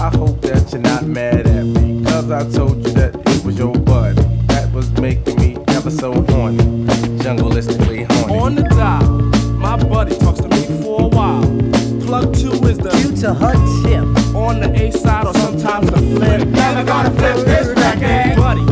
I 0.00 0.08
hope 0.16 0.40
that 0.40 0.72
you're 0.72 0.80
not 0.80 1.04
mad 1.04 1.46
at 1.46 1.66
me. 1.66 2.02
Cause 2.04 2.30
I 2.30 2.48
told 2.50 2.78
you 2.86 2.92
that 2.94 3.14
it 3.16 3.44
was 3.44 3.58
your 3.58 3.74
buddy. 3.74 4.22
That 4.46 4.72
was 4.72 4.90
making 4.92 5.36
me 5.36 5.58
ever 5.68 5.90
so 5.90 6.14
horny. 6.22 6.56
Jungleistically 7.20 8.10
horny. 8.10 8.38
On 8.38 8.54
the 8.54 8.62
dial, 8.62 9.06
my 9.58 9.76
buddy 9.76 10.16
talks 10.16 10.40
to 10.40 10.48
me 10.48 10.64
for 10.82 11.02
a 11.02 11.06
while. 11.06 11.42
Plug 12.06 12.34
two 12.34 12.52
is 12.64 12.78
the 12.78 12.88
Q 13.02 13.14
to 13.16 13.34
her 13.34 13.52
tip. 13.82 14.34
On 14.34 14.58
the 14.60 14.72
A 14.74 14.90
side 14.90 15.26
or 15.26 15.34
sometimes 15.34 15.90
the 15.90 15.98
flip. 15.98 16.48
Never 16.48 16.82
gonna 16.82 17.10
flip 17.10 17.36
this 17.44 17.68
record. 17.68 18.02
Eh? 18.02 18.36
Buddy 18.36 18.62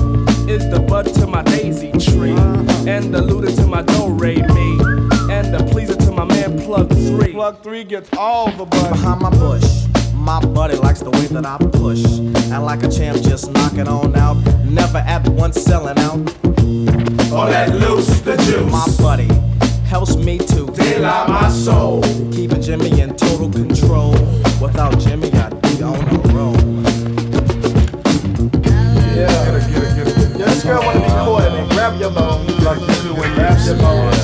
is 0.51 0.66
the 0.70 0.81
bud 0.81 1.12
to 1.16 1.26
my 1.26 1.43
daisy 1.43 1.93
tree. 1.93 2.33
Uh-huh. 2.33 2.89
And 2.89 3.12
the 3.12 3.20
looter 3.20 3.55
to 3.55 3.66
my 3.66 3.83
do 3.83 4.09
re 4.09 4.37
me. 4.37 4.81
And 5.31 5.53
the 5.53 5.68
pleaser 5.70 5.95
to 5.95 6.11
my 6.11 6.24
man 6.24 6.59
plug 6.59 6.89
three. 6.89 7.35
Plug 7.35 7.62
three 7.62 7.85
gets 7.85 8.09
all 8.16 8.51
the 8.53 8.64
buddy. 8.64 8.89
Behind 8.89 9.20
my 9.20 9.29
bush. 9.29 9.89
My 10.29 10.41
buddy 10.41 10.76
likes 10.76 11.01
the 11.01 11.09
way 11.09 11.26
that 11.29 11.47
I 11.47 11.57
push. 11.57 12.05
And 12.53 12.62
like 12.62 12.83
a 12.83 12.91
champ, 12.91 13.16
just 13.22 13.51
knock 13.51 13.79
it 13.79 13.89
on 13.89 14.14
out. 14.14 14.37
Never 14.62 14.99
at 14.99 15.26
once 15.26 15.59
selling 15.59 15.99
out. 16.01 16.18
Or 17.33 17.47
let 17.49 17.70
loose 17.74 18.20
the 18.20 18.37
juice. 18.37 18.70
My 18.70 18.87
buddy 19.03 19.29
helps 19.87 20.16
me 20.16 20.37
to 20.37 20.66
Daylight 20.66 21.31
my 21.31 21.49
soul. 21.49 22.03
Keeping 22.31 22.61
Jimmy 22.61 23.01
in 23.01 23.16
total 23.16 23.51
control. 23.51 24.12
Without 24.61 24.99
Jimmy, 24.99 25.33
I'd 25.33 25.62
be 25.62 25.83
on 25.83 26.05
the 26.05 26.18
road. 26.37 26.61
Yeah. 29.16 29.33
Get 29.47 29.55
it, 29.55 29.72
get 29.72 29.83
it, 29.83 29.97
get 29.97 30.09
it. 30.09 30.39
Yeah, 30.39 30.45
this 30.45 30.62
girl 30.62 30.83
wanna 30.85 31.01
be 31.01 31.24
courted 31.24 31.55
and 31.55 31.70
grab 31.70 31.99
your 31.99 32.11
bone. 32.11 32.47
Like 32.62 32.81
you 32.81 33.03
do 33.03 33.14
when 33.14 33.35
grab 33.35 33.59
your 33.66 33.79
bone. 33.79 34.18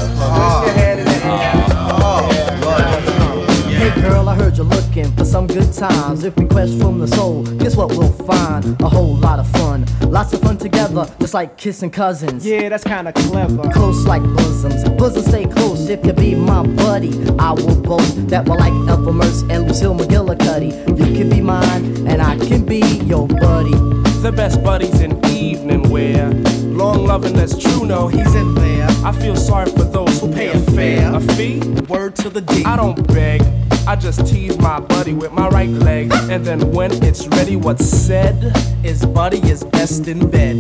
Girl, 4.64 4.72
I 4.72 4.76
heard 4.76 4.94
you're 4.94 5.04
looking 5.04 5.16
for 5.16 5.24
some 5.24 5.46
good 5.46 5.72
times. 5.72 6.24
If 6.24 6.36
we 6.36 6.46
quest 6.46 6.78
from 6.78 6.98
the 6.98 7.08
soul, 7.08 7.44
guess 7.44 7.76
what 7.76 7.90
we'll 7.90 8.12
find? 8.12 8.80
A 8.80 8.88
whole 8.88 9.16
lot 9.16 9.38
of 9.38 9.50
fun. 9.50 9.86
Lots 10.02 10.32
of 10.32 10.40
fun 10.40 10.58
together, 10.58 11.06
just 11.20 11.34
like 11.34 11.56
kissing 11.56 11.90
cousins. 11.90 12.46
Yeah, 12.46 12.68
that's 12.68 12.84
kinda 12.84 13.12
clever. 13.12 13.68
Close 13.70 14.06
like 14.06 14.22
bosoms. 14.22 14.84
Bosoms 14.90 15.26
stay 15.26 15.46
close. 15.46 15.88
If 15.88 16.04
you 16.06 16.12
be 16.12 16.34
my 16.34 16.62
buddy, 16.62 17.12
I 17.38 17.52
will 17.52 17.80
boast 17.80 18.28
that 18.28 18.48
we're 18.48 18.56
like 18.58 18.72
Ethel 18.88 19.12
Mertz 19.12 19.42
and 19.50 19.68
Lucille 19.68 19.94
McGillicuddy. 19.94 20.98
You 20.98 21.16
can 21.16 21.28
be 21.28 21.40
mine, 21.40 22.06
and 22.06 22.22
I 22.22 22.36
can 22.36 22.64
be 22.64 22.80
your 23.04 23.26
buddy. 23.26 23.74
The 24.22 24.32
best 24.34 24.62
buddies 24.62 25.00
in 25.00 25.24
evening 25.26 25.90
wear. 25.90 26.30
Long 26.64 27.06
loving 27.06 27.34
that's 27.34 27.56
true, 27.58 27.84
no, 27.84 28.08
he's 28.08 28.34
in 28.34 28.54
there. 28.54 28.88
I 29.04 29.12
feel 29.12 29.36
sorry 29.36 29.70
for 29.70 29.84
those 29.84 30.20
who 30.20 30.32
pay 30.32 30.48
a 30.48 30.58
fare. 30.58 31.14
A 31.14 31.20
fee? 31.20 31.60
Word 31.88 32.16
to 32.16 32.30
the 32.30 32.40
D. 32.40 32.64
I 32.64 32.76
don't 32.76 33.06
beg. 33.08 33.42
I 33.86 33.96
just 33.96 34.26
tease 34.26 34.56
my 34.58 34.80
buddy 34.80 35.12
with 35.12 35.32
my 35.32 35.48
right 35.48 35.68
leg. 35.68 36.12
And 36.30 36.44
then 36.44 36.72
when 36.72 36.90
it's 37.04 37.26
ready, 37.28 37.56
what's 37.56 37.86
said 37.86 38.52
is 38.82 39.04
buddy 39.04 39.38
is 39.48 39.62
best 39.62 40.08
in 40.08 40.30
bed. 40.30 40.56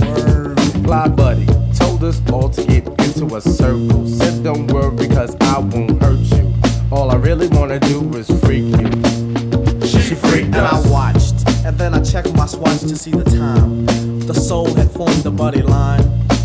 Word. 0.00 0.60
Fly 0.84 1.08
buddy 1.08 1.46
told 1.74 2.02
us 2.04 2.20
all 2.30 2.48
to 2.50 2.64
get 2.64 2.86
into 2.86 3.36
a 3.36 3.40
circle. 3.40 4.06
Said 4.06 4.42
don't 4.42 4.66
worry 4.68 5.08
cause 5.08 5.36
I 5.40 5.58
won't 5.58 6.02
hurt 6.02 6.18
you. 6.18 6.52
All 6.90 7.10
I 7.10 7.16
really 7.16 7.48
wanna 7.48 7.78
do 7.80 8.08
is 8.14 8.28
freak 8.40 8.64
you. 8.64 9.86
She 9.86 10.14
freaked 10.14 10.54
And. 10.54 10.56
I 10.56 10.80
watched, 10.88 11.48
and 11.64 11.76
then 11.78 11.94
I 11.94 12.02
checked 12.02 12.32
my 12.34 12.46
swatch 12.46 12.80
to 12.80 12.96
see 12.96 13.10
the 13.12 13.24
time. 13.24 13.86
The 14.26 14.34
soul 14.34 14.72
had 14.74 14.90
formed 14.90 15.24
a 15.26 15.30
buddy 15.30 15.62
line, 15.62 16.02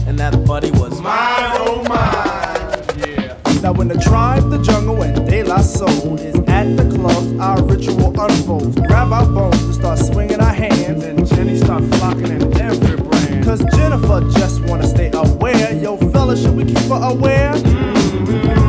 and 0.07 0.17
that 0.19 0.45
buddy 0.45 0.71
was 0.71 0.99
mine, 1.01 1.57
oh 1.59 1.83
mine. 1.87 2.97
Yeah. 2.97 3.61
Now 3.61 3.73
when 3.73 3.87
the 3.87 3.99
tribe, 3.99 4.49
the 4.49 4.61
jungle, 4.61 5.01
and 5.03 5.30
De 5.51 5.57
La 5.57 5.63
Soul 5.63 6.17
is 6.17 6.35
at 6.47 6.77
the 6.77 6.87
clubs, 6.95 7.37
our 7.37 7.61
ritual 7.63 8.13
unfolds. 8.17 8.73
Grab 8.87 9.11
our 9.11 9.25
bones 9.25 9.61
and 9.63 9.73
start 9.73 9.99
swinging 9.99 10.39
our 10.39 10.53
hands, 10.53 11.03
and 11.03 11.27
Jenny 11.27 11.57
start 11.57 11.83
flocking 11.95 12.27
in 12.27 12.41
every 12.61 12.95
brand. 12.95 13.43
Cause 13.43 13.61
Jennifer 13.75 14.21
just 14.39 14.61
wanna 14.61 14.87
stay 14.87 15.11
aware. 15.13 15.73
Yo, 15.73 15.97
fella, 15.97 16.37
should 16.37 16.55
we 16.55 16.63
keep 16.63 16.77
her 16.77 17.01
aware? 17.03 17.51
Mm-hmm. 17.51 18.61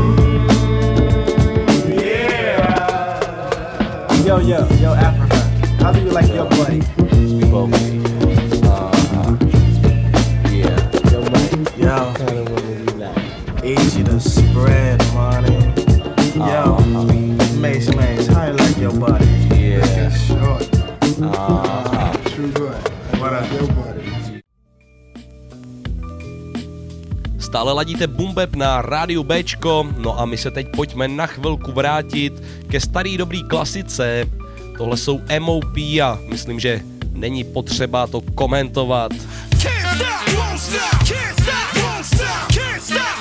Yeah. 2.01 2.65
Yo, 4.25 4.39
yo, 4.41 4.67
yo, 4.81 4.95
Africa. 4.95 5.37
How 5.85 5.93
do 5.93 6.01
you 6.01 6.11
like 6.11 6.35
your 6.35 6.49
buddy? 6.49 6.81
Speak 6.81 7.53
over 7.53 7.92
Stále 27.53 27.73
ladíte 27.73 28.09
Bumbeb 28.09 28.57
na 28.57 28.81
rádiu 28.81 29.21
Bčko, 29.21 29.85
no 30.01 30.17
a 30.21 30.25
my 30.25 30.37
se 30.41 30.51
teď 30.51 30.67
pojďme 30.77 31.09
na 31.09 31.27
chvilku 31.27 31.73
vrátit 31.73 32.33
ke 32.69 32.81
starý 32.81 33.17
dobrý 33.17 33.45
klasice. 33.45 34.25
Tohle 34.79 34.97
jsou 34.97 35.21
MOP 35.39 35.77
a 36.03 36.19
myslím, 36.29 36.61
že 36.61 36.81
není 37.13 37.45
potřeba 37.45 38.07
to 38.07 38.21
komentovat. 38.35 39.13
Can't 39.61 39.97
stop, 39.97 40.35
won't 40.37 40.61
stop, 40.61 41.05
can't 41.05 41.41
stop, 41.41 41.83
won't 41.83 42.07
stop, 42.07 42.53
can't 42.55 42.83
stop, 42.83 43.12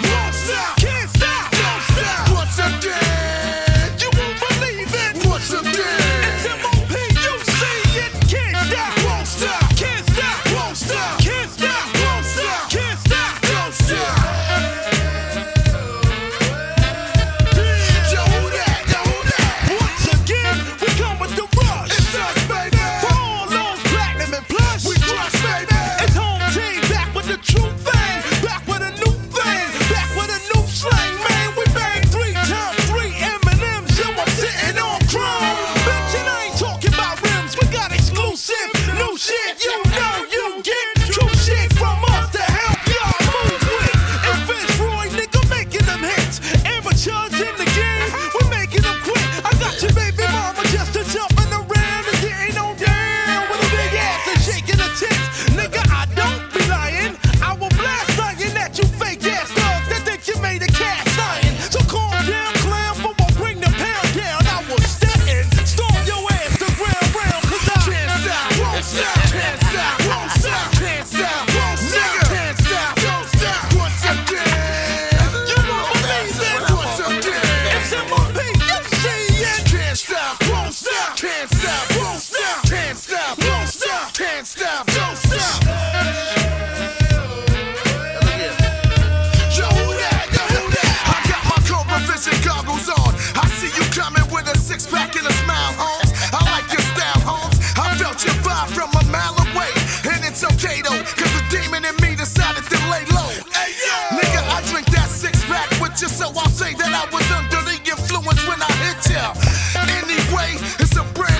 a 110.97 111.03
brand 111.13 111.30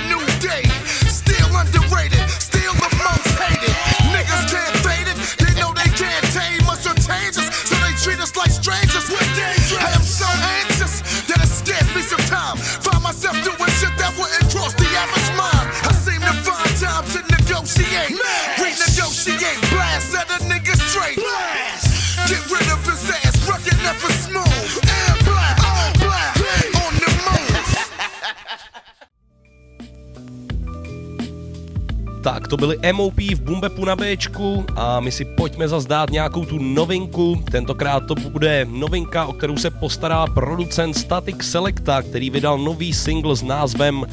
to 32.52 32.56
byly 32.56 32.76
MOP 32.92 33.16
v 33.16 33.40
Bumbepu 33.40 33.84
na 33.84 33.96
Bčku 33.96 34.64
a 34.76 35.00
my 35.00 35.12
si 35.12 35.24
pojďme 35.24 35.68
zazdát 35.68 36.10
nějakou 36.10 36.44
tu 36.44 36.58
novinku. 36.58 37.40
Tentokrát 37.50 38.04
to 38.06 38.14
bude 38.14 38.66
novinka, 38.68 39.26
o 39.26 39.32
kterou 39.32 39.56
se 39.56 39.70
postará 39.70 40.26
producent 40.26 40.96
Static 40.96 41.42
Selecta, 41.42 42.02
který 42.02 42.30
vydal 42.30 42.58
nový 42.58 42.92
single 42.92 43.36
s 43.36 43.42
názvem 43.42 44.04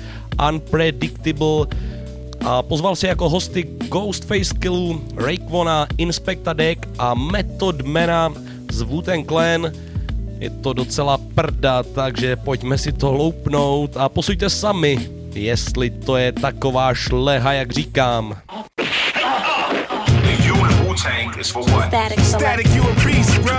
Unpredictable 0.49 1.67
a 2.45 2.63
pozval 2.63 2.95
si 2.95 3.07
jako 3.07 3.29
hosty 3.29 3.63
Ghostface 3.63 4.53
Killu, 4.59 5.03
Raekwona, 5.15 5.87
Inspecta 5.97 6.53
Deck 6.53 6.87
a 6.99 7.13
Method 7.13 7.81
Mana 7.81 8.33
z 8.71 8.81
wu 8.81 9.03
Clan. 9.27 9.71
Je 10.39 10.49
to 10.49 10.73
docela 10.73 11.17
prda, 11.35 11.83
takže 11.83 12.35
pojďme 12.35 12.77
si 12.77 12.91
to 12.91 13.11
loupnout 13.11 13.97
a 13.97 14.09
posuďte 14.09 14.49
sami, 14.49 15.18
jestli 15.39 15.89
to 15.89 16.17
je 16.17 16.31
taková 16.31 16.93
šleha, 16.93 17.53
jak 17.53 17.71
říkám. 17.71 18.37
You 21.39 21.45
and 21.45 21.45
Wu-Tang 21.45 21.45
is 21.45 21.51
for 21.51 21.63
what? 21.73 21.87
Static, 21.87 22.19
Static 22.19 22.67
you 22.75 22.81
a 22.83 22.93
beast, 23.05 23.41
bro. 23.43 23.57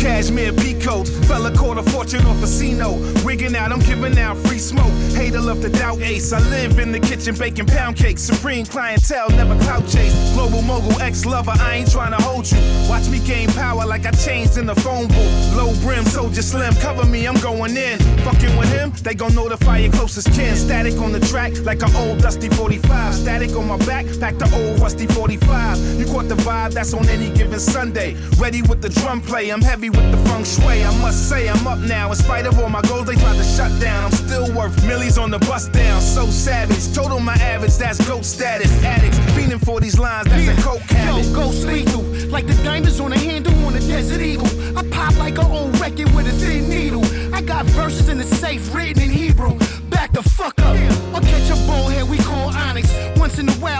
Cashmere 0.00 0.52
peacoat, 0.52 1.06
fella 1.26 1.54
caught 1.54 1.76
a 1.76 1.82
fortune 1.82 2.24
off 2.24 2.38
a 2.38 2.40
casino. 2.40 2.98
Wigging 3.22 3.54
out, 3.54 3.70
I'm 3.70 3.80
giving 3.80 4.18
out 4.18 4.38
free 4.38 4.58
smoke. 4.58 4.90
Hater 5.14 5.40
love 5.40 5.60
to 5.60 5.68
doubt 5.68 6.00
ace. 6.00 6.32
I 6.32 6.40
live 6.48 6.78
in 6.78 6.90
the 6.90 7.00
kitchen 7.00 7.36
baking 7.36 7.66
pound 7.66 7.96
cakes. 7.96 8.22
Supreme 8.22 8.64
clientele, 8.64 9.28
never 9.30 9.54
clout 9.62 9.86
chase. 9.88 10.14
Global 10.32 10.62
mogul, 10.62 10.98
ex 11.00 11.26
lover, 11.26 11.52
I 11.54 11.76
ain't 11.76 11.90
trying 11.90 12.12
to 12.16 12.22
hold 12.22 12.50
you. 12.50 12.58
Watch 12.88 13.08
me 13.08 13.18
gain 13.20 13.50
power 13.50 13.84
like 13.84 14.06
I 14.06 14.10
changed 14.12 14.56
in 14.56 14.64
the 14.66 14.74
phone 14.74 15.06
booth. 15.08 15.54
Low 15.54 15.74
brim, 15.82 16.04
soldier 16.06 16.42
slim, 16.42 16.74
cover 16.76 17.04
me, 17.04 17.28
I'm 17.28 17.38
going 17.40 17.76
in. 17.76 17.98
Fucking 18.24 18.56
with 18.56 18.72
him, 18.72 18.92
they 19.02 19.14
gon' 19.14 19.34
notify 19.34 19.78
your 19.78 19.92
closest 19.92 20.32
kin. 20.32 20.56
Static 20.56 20.96
on 20.98 21.12
the 21.12 21.20
track 21.20 21.52
like 21.64 21.82
an 21.82 21.94
old 21.94 22.20
dusty 22.20 22.48
45. 22.48 23.14
Static 23.14 23.54
on 23.54 23.68
my 23.68 23.76
back, 23.84 24.06
back 24.18 24.38
to 24.38 24.46
old 24.54 24.80
rusty 24.80 25.06
45. 25.06 25.99
You 26.00 26.06
caught 26.06 26.28
the 26.30 26.34
vibe, 26.36 26.72
that's 26.72 26.94
on 26.94 27.06
any 27.10 27.28
given 27.28 27.60
Sunday. 27.60 28.16
Ready 28.38 28.62
with 28.62 28.80
the 28.80 28.88
drum 28.88 29.20
play, 29.20 29.50
I'm 29.50 29.60
heavy 29.60 29.90
with 29.90 30.10
the 30.10 30.16
feng 30.30 30.44
shui. 30.44 30.82
I 30.82 30.98
must 31.02 31.28
say, 31.28 31.46
I'm 31.46 31.66
up 31.66 31.78
now. 31.80 32.08
In 32.08 32.14
spite 32.14 32.46
of 32.46 32.58
all 32.58 32.70
my 32.70 32.80
goals, 32.88 33.04
they 33.04 33.16
tried 33.16 33.36
to 33.36 33.44
shut 33.44 33.70
down. 33.82 34.04
I'm 34.04 34.12
still 34.12 34.50
worth 34.54 34.74
millies 34.86 35.18
on 35.18 35.30
the 35.30 35.38
bus 35.40 35.68
down. 35.68 36.00
So 36.00 36.24
savage, 36.24 36.94
total 36.94 37.20
my 37.20 37.34
average, 37.34 37.76
that's 37.76 38.00
goat 38.08 38.24
status. 38.24 38.72
Addicts, 38.82 39.18
feeling 39.34 39.58
for 39.58 39.78
these 39.78 39.98
lines, 39.98 40.26
that's 40.30 40.48
a 40.48 40.62
coke 40.62 40.80
habit. 40.80 41.26
Yo, 41.26 41.34
ghost 41.34 41.66
lethal, 41.66 42.02
like 42.30 42.46
the 42.46 42.54
diamonds 42.64 42.98
on 42.98 43.12
a 43.12 43.18
handle 43.18 43.52
on 43.66 43.74
a 43.74 43.80
desert 43.80 44.22
eagle. 44.22 44.48
I 44.78 44.82
pop 44.88 45.14
like 45.18 45.36
an 45.36 45.50
old 45.52 45.78
record 45.80 46.14
with 46.14 46.26
a 46.26 46.32
thin 46.32 46.70
needle. 46.70 47.04
I 47.34 47.42
got 47.42 47.66
verses 47.66 48.08
in 48.08 48.16
the 48.16 48.24
safe 48.24 48.74
written 48.74 49.02
in 49.02 49.10
Hebrew. 49.10 49.58
Back 49.90 50.12
the 50.12 50.22
fuck 50.22 50.58
up. 50.60 50.76
I'll 51.12 51.20
catch 51.20 51.50
a 51.50 51.56
bullhead 51.66 52.08
we 52.08 52.16
call 52.18 52.48
Onyx. 52.56 52.88
Once 53.18 53.38
in 53.38 53.46
a 53.50 53.52
while, 53.60 53.79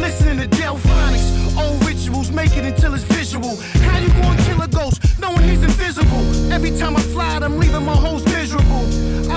listening 0.00 0.38
to 0.38 0.48
Delfonics. 0.56 1.45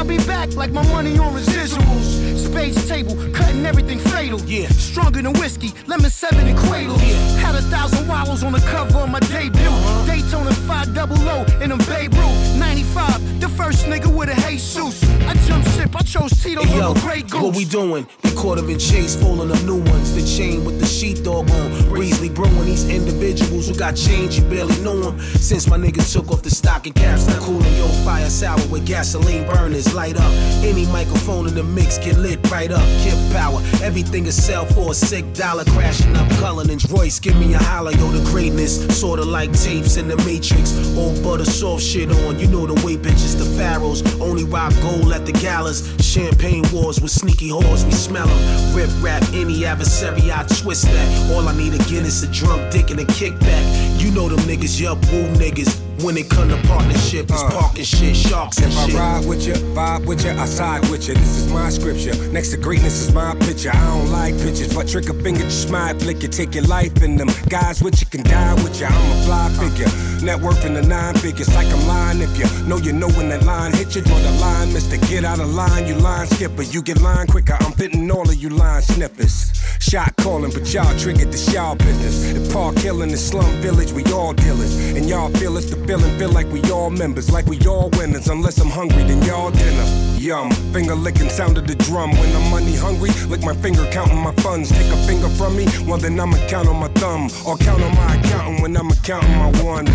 Be 0.10 0.18
back 0.26 0.56
like 0.56 0.72
my 0.72 0.82
money 0.90 1.18
on 1.20 1.34
residuals. 1.34 2.38
Space 2.38 2.88
table, 2.88 3.16
cutting 3.32 3.66
everything 3.66 4.00
fatal. 4.00 4.40
Yeah, 4.42 4.68
stronger 4.70 5.22
than 5.22 5.34
whiskey, 5.34 5.72
lemon 5.88 6.10
seven 6.10 6.48
and 6.48 6.58
cradle. 6.58 6.98
Yeah, 6.98 7.38
had 7.38 7.56
a 7.56 7.62
thousand 7.62 8.08
wallows 8.08 8.44
on 8.44 8.52
the 8.54 8.60
cover 8.60 9.00
of 9.00 9.10
my 9.10 9.20
debut. 9.20 9.62
Uh-huh. 9.62 10.06
Daytona 10.06 10.52
5 10.52 10.94
double 10.96 11.18
O 11.30 11.46
in 11.62 11.72
a 11.72 11.78
Babe 11.78 12.14
Ruth. 12.16 12.58
95, 12.58 13.40
the 13.40 13.50
first 13.50 13.86
nigga 13.86 14.08
with 14.08 14.30
a 14.30 14.50
Jesus. 14.50 15.04
I 15.28 15.34
jump 15.48 15.64
ship, 15.70 15.96
I 15.96 16.02
chose 16.02 16.32
Tito's 16.42 16.66
Hey, 16.66 16.78
yo, 16.78 16.90
over 16.90 17.00
Grey 17.02 17.22
Goose. 17.22 17.42
what 17.42 17.56
we 17.56 17.66
doing? 17.66 18.08
We 18.24 18.32
caught 18.32 18.58
him 18.58 18.70
in 18.70 18.80
chase, 18.80 19.16
falling 19.16 19.52
up 19.52 19.62
new 19.64 19.78
ones. 19.78 20.16
The 20.16 20.26
chain 20.26 20.66
with 20.66 20.80
the 20.80 20.86
sheepdog 20.88 21.50
on. 21.52 21.90
Breezely 21.90 22.30
brewing 22.30 22.66
these 22.66 22.90
individuals 22.90 23.68
who 23.68 23.76
got 23.76 23.96
change, 23.96 24.40
you 24.40 24.44
barely 24.46 24.80
know 24.82 25.00
them. 25.00 25.20
Since 25.20 25.68
my 25.68 25.78
niggas 25.78 26.12
took 26.14 26.32
off 26.32 26.42
the 26.42 26.50
stocking 26.50 26.94
caps, 26.94 27.28
now 27.28 27.40
cooling 27.40 27.76
your 27.76 27.90
fire 28.04 28.30
sour 28.30 28.58
with 28.72 28.86
gasoline 28.88 29.46
burners. 29.46 29.94
Light 30.00 30.16
up 30.16 30.32
any 30.64 30.86
microphone 30.86 31.46
in 31.46 31.56
the 31.56 31.64
mix, 31.64 31.98
get 31.98 32.16
lit 32.16 32.40
right 32.50 32.72
up. 32.72 32.88
Kip 33.04 33.20
power, 33.34 33.60
everything 33.84 34.26
is 34.28 34.42
sell 34.42 34.66
for 34.66 34.92
a 34.92 34.94
sick 34.94 35.26
dollar. 35.34 35.66
Crashing 35.66 36.16
up 36.16 36.30
Cullinan's 36.40 36.90
Royce, 36.90 37.20
give 37.20 37.36
me 37.36 37.54
a 37.54 37.58
holler, 37.58 37.92
yo, 37.92 38.08
the 38.10 38.24
greatness. 38.32 38.74
Sorta 38.98 39.26
like 39.26 39.52
tapes 39.52 39.98
in 39.98 40.08
the 40.08 40.16
Matrix. 40.24 40.72
All 40.98 41.14
butter 41.22 41.44
soft 41.44 41.84
shit 41.84 42.10
on, 42.10 42.40
you 42.40 42.48
know 42.48 42.66
the 42.66 42.76
way 42.86 42.96
bitches, 42.96 43.38
the 43.38 43.44
pharaohs. 43.58 44.02
Only 44.22 44.46
rock 44.46 44.72
gold 44.82 45.12
at 45.12 45.26
the 45.26 45.34
galas. 45.34 45.84
Champagne 46.00 46.64
wars 46.72 47.02
with 47.02 47.12
sneaky 47.12 47.50
whores, 47.50 47.84
we 47.84 47.92
smell 47.92 48.28
them. 48.28 48.74
Rip 48.74 48.90
rap 49.02 49.22
any 49.34 49.66
adversary, 49.66 50.32
I 50.32 50.44
twist 50.62 50.86
that. 50.86 51.32
All 51.34 51.46
I 51.46 51.54
need 51.58 51.74
again 51.74 52.06
is 52.06 52.24
a 52.24 52.32
drunk 52.32 52.72
dick 52.72 52.90
and 52.90 53.02
a 53.02 53.06
kickback. 53.06 54.02
You 54.02 54.12
know 54.12 54.30
them 54.30 54.40
niggas, 54.48 54.80
yup, 54.80 54.98
woo 55.12 55.28
niggas. 55.36 55.89
When 56.02 56.16
it 56.16 56.30
come 56.30 56.48
to 56.48 56.56
partnership, 56.68 57.26
it's 57.30 57.44
uh. 57.44 57.52
parking 57.52 57.84
shit, 57.84 58.16
sharks 58.16 58.58
and 58.60 58.72
If 58.72 58.96
I 58.96 58.98
ride 58.98 59.26
with 59.28 59.46
you, 59.46 59.54
vibe 59.76 60.06
with 60.06 60.24
you, 60.24 60.32
I 60.32 60.46
side 60.46 60.88
with 60.90 61.08
you. 61.10 61.14
This 61.14 61.38
is 61.38 61.52
my 61.52 61.70
scripture. 61.70 62.16
Next 62.32 62.52
to 62.52 62.58
greatness 62.58 63.02
is 63.02 63.14
my 63.14 63.36
picture. 63.36 63.72
I 63.74 63.86
don't 63.88 64.10
like 64.10 64.34
pictures, 64.38 64.74
but 64.74 64.88
trick 64.88 65.10
a 65.10 65.14
finger, 65.14 65.44
just 65.44 65.70
might 65.70 66.00
flick 66.02 66.22
you. 66.22 66.30
Take 66.30 66.56
your 66.56 66.64
life 66.66 67.04
in 67.04 67.18
them. 67.18 67.28
Guys 67.50 67.84
with 67.84 68.00
you 68.00 68.08
can 68.08 68.24
die 68.24 68.54
with 68.64 68.80
you. 68.80 68.88
I'm 68.88 69.12
a 69.12 69.24
fly 69.26 69.50
figure. 69.60 69.88
Net 70.24 70.40
worth 70.40 70.66
in 70.66 70.74
the 70.74 70.82
nine 70.82 71.16
figures. 71.16 71.54
Like 71.54 71.68
I'm 71.68 71.86
lying 71.88 72.22
if 72.22 72.38
you 72.38 72.46
know 72.68 72.78
you 72.78 72.94
know 72.94 73.10
when 73.10 73.28
that 73.30 73.44
line 73.44 73.74
hit 73.74 73.96
you. 73.96 74.02
Draw 74.02 74.18
the 74.20 74.32
line, 74.40 74.72
mister. 74.72 74.98
Get 75.08 75.26
out 75.26 75.40
of 75.40 75.54
line, 75.54 75.86
you 75.86 75.96
line 75.96 76.28
skipper. 76.28 76.64
You 76.64 76.82
get 76.82 77.02
line 77.02 77.28
quicker. 77.28 77.58
I'm 77.60 77.74
fitting 77.74 78.10
all 78.10 78.30
of 78.30 78.36
you 78.36 78.50
line 78.50 78.82
snippers. 78.82 79.52
Shot 79.80 80.16
calling, 80.18 80.52
but 80.52 80.72
y'all 80.74 80.98
triggered 80.98 81.32
the 81.32 81.52
y'all 81.52 81.76
business. 81.76 82.32
If 82.32 82.54
Park 82.54 82.78
Hill 82.78 83.02
in 83.02 83.10
the 83.10 83.18
slum 83.18 83.52
village, 83.62 83.92
we 83.92 84.04
all 84.12 84.34
dealers. 84.34 84.76
And 84.96 85.10
y'all 85.10 85.30
feel 85.32 85.58
it's 85.58 85.70
the 85.70 85.78
feeling, 85.90 86.20
feel 86.20 86.30
like 86.30 86.46
we 86.52 86.62
all 86.70 86.92
members, 86.92 87.32
like 87.32 87.48
we 87.48 87.58
all 87.66 87.90
winners. 87.98 88.28
Unless 88.28 88.60
I'm 88.60 88.70
hungry, 88.70 89.02
then 89.04 89.24
y'all 89.24 89.50
dinner. 89.50 89.86
Yum, 90.20 90.52
finger 90.72 90.94
licking 90.94 91.30
sound 91.30 91.58
of 91.58 91.66
the 91.66 91.74
drum. 91.74 92.12
When 92.12 92.30
I'm 92.36 92.52
money 92.52 92.76
hungry, 92.76 93.10
lick 93.28 93.42
my 93.42 93.56
finger 93.56 93.84
counting 93.92 94.22
my 94.22 94.34
funds. 94.44 94.70
Take 94.70 94.92
a 94.94 94.98
finger 95.08 95.30
from 95.30 95.58
me, 95.58 95.66
well 95.88 95.98
then 95.98 96.20
I'ma 96.20 96.38
count 96.48 96.68
on 96.68 96.80
my 96.80 96.90
thumb. 97.02 97.32
Or 97.44 97.58
count 97.58 97.82
on 97.82 97.96
my 97.96 98.16
accountant 98.18 98.62
when 98.62 98.78
I'ma 98.78 98.94
counting 99.02 99.36
my 99.36 99.50
ones. 99.64 99.90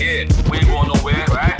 Yeah, 0.00 0.50
we 0.50 0.58
ain't 0.58 0.66
going 0.66 0.88
nowhere, 0.88 1.24
right? 1.28 1.55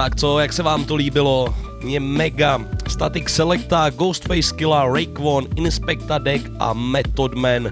Tak 0.00 0.16
co, 0.16 0.38
jak 0.38 0.52
se 0.52 0.62
vám 0.62 0.84
to 0.84 0.94
líbilo? 0.94 1.54
Mě 1.84 2.00
mega. 2.00 2.60
Static 2.88 3.28
Selecta, 3.28 3.90
Ghostface 3.90 4.54
Killa, 4.56 4.92
Raekwon, 4.92 5.46
Inspecta 5.56 6.18
Deck 6.18 6.50
a 6.58 6.72
Method 6.72 7.34
Man. 7.34 7.70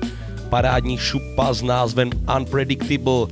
Parádní 0.49 0.99
šupa 0.99 1.53
s 1.53 1.63
názvem 1.63 2.11
Unpredictable. 2.37 3.27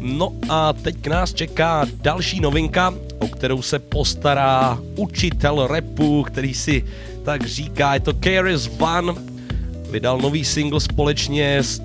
No 0.00 0.32
a 0.48 0.72
teď 0.72 1.06
nás 1.06 1.34
čeká 1.34 1.86
další 2.02 2.40
novinka, 2.40 2.94
o 3.18 3.28
kterou 3.28 3.62
se 3.62 3.78
postará 3.78 4.78
učitel 4.96 5.66
repu, 5.66 6.22
který 6.22 6.54
si 6.54 6.84
tak 7.24 7.46
říká, 7.46 7.94
je 7.94 8.00
to 8.00 8.14
KRS 8.14 8.70
One. 8.78 9.14
Vydal 9.90 10.18
nový 10.18 10.44
single 10.44 10.80
společně 10.80 11.58
s 11.58 11.82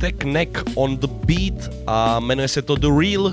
Tech 0.00 0.24
Neck 0.24 0.62
on 0.74 0.96
the 0.96 1.06
Beat 1.06 1.70
a 1.86 2.20
jmenuje 2.20 2.48
se 2.48 2.62
to 2.62 2.76
The 2.76 2.88
Real. 3.00 3.32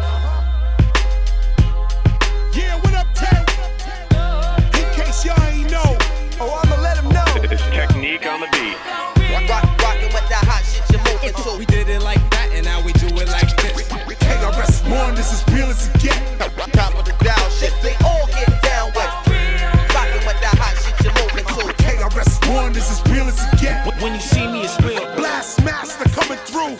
It's 8.11 8.19
technique 8.19 8.33
on 8.33 8.41
the 8.41 8.47
beat. 8.51 8.75
Rock, 9.47 9.63
rockin' 9.79 10.11
with 10.11 10.27
that 10.27 10.43
hot 10.43 10.63
shit 10.67 10.83
you're 10.91 10.99
moving 11.07 11.31
to. 11.31 11.57
We 11.57 11.65
did 11.65 11.87
it 11.87 12.01
like 12.03 12.19
that, 12.31 12.51
and 12.51 12.65
now 12.65 12.83
we 12.83 12.91
do 12.93 13.07
it 13.07 13.27
like 13.31 13.47
this. 13.63 13.87
KRS 14.19 14.83
One, 14.91 15.15
this 15.15 15.31
is 15.31 15.39
real 15.53 15.71
as 15.71 15.87
it 15.87 15.95
get. 16.01 16.19
Top 16.73 16.91
of 16.95 17.05
the 17.05 17.15
dial 17.23 17.49
shit, 17.55 17.71
they 17.81 17.95
all 18.03 18.27
get 18.27 18.51
down 18.63 18.91
with. 18.91 19.07
Rockin' 19.95 20.27
with 20.27 20.39
that 20.43 20.59
hot 20.59 20.75
shit 20.83 20.95
you're 20.99 21.15
moving 21.23 21.47
to. 21.55 21.71
KRS 21.79 22.35
One, 22.51 22.73
this 22.73 22.91
is 22.91 22.99
real 23.07 23.27
as 23.31 23.39
it 23.39 23.59
get. 23.59 23.87
When 24.01 24.13
you 24.13 24.19
see 24.19 24.45
me, 24.47 24.67
it's 24.67 24.75
real. 24.83 25.07
Blast 25.15 25.63
master 25.63 26.07
coming 26.11 26.39
through. 26.43 26.75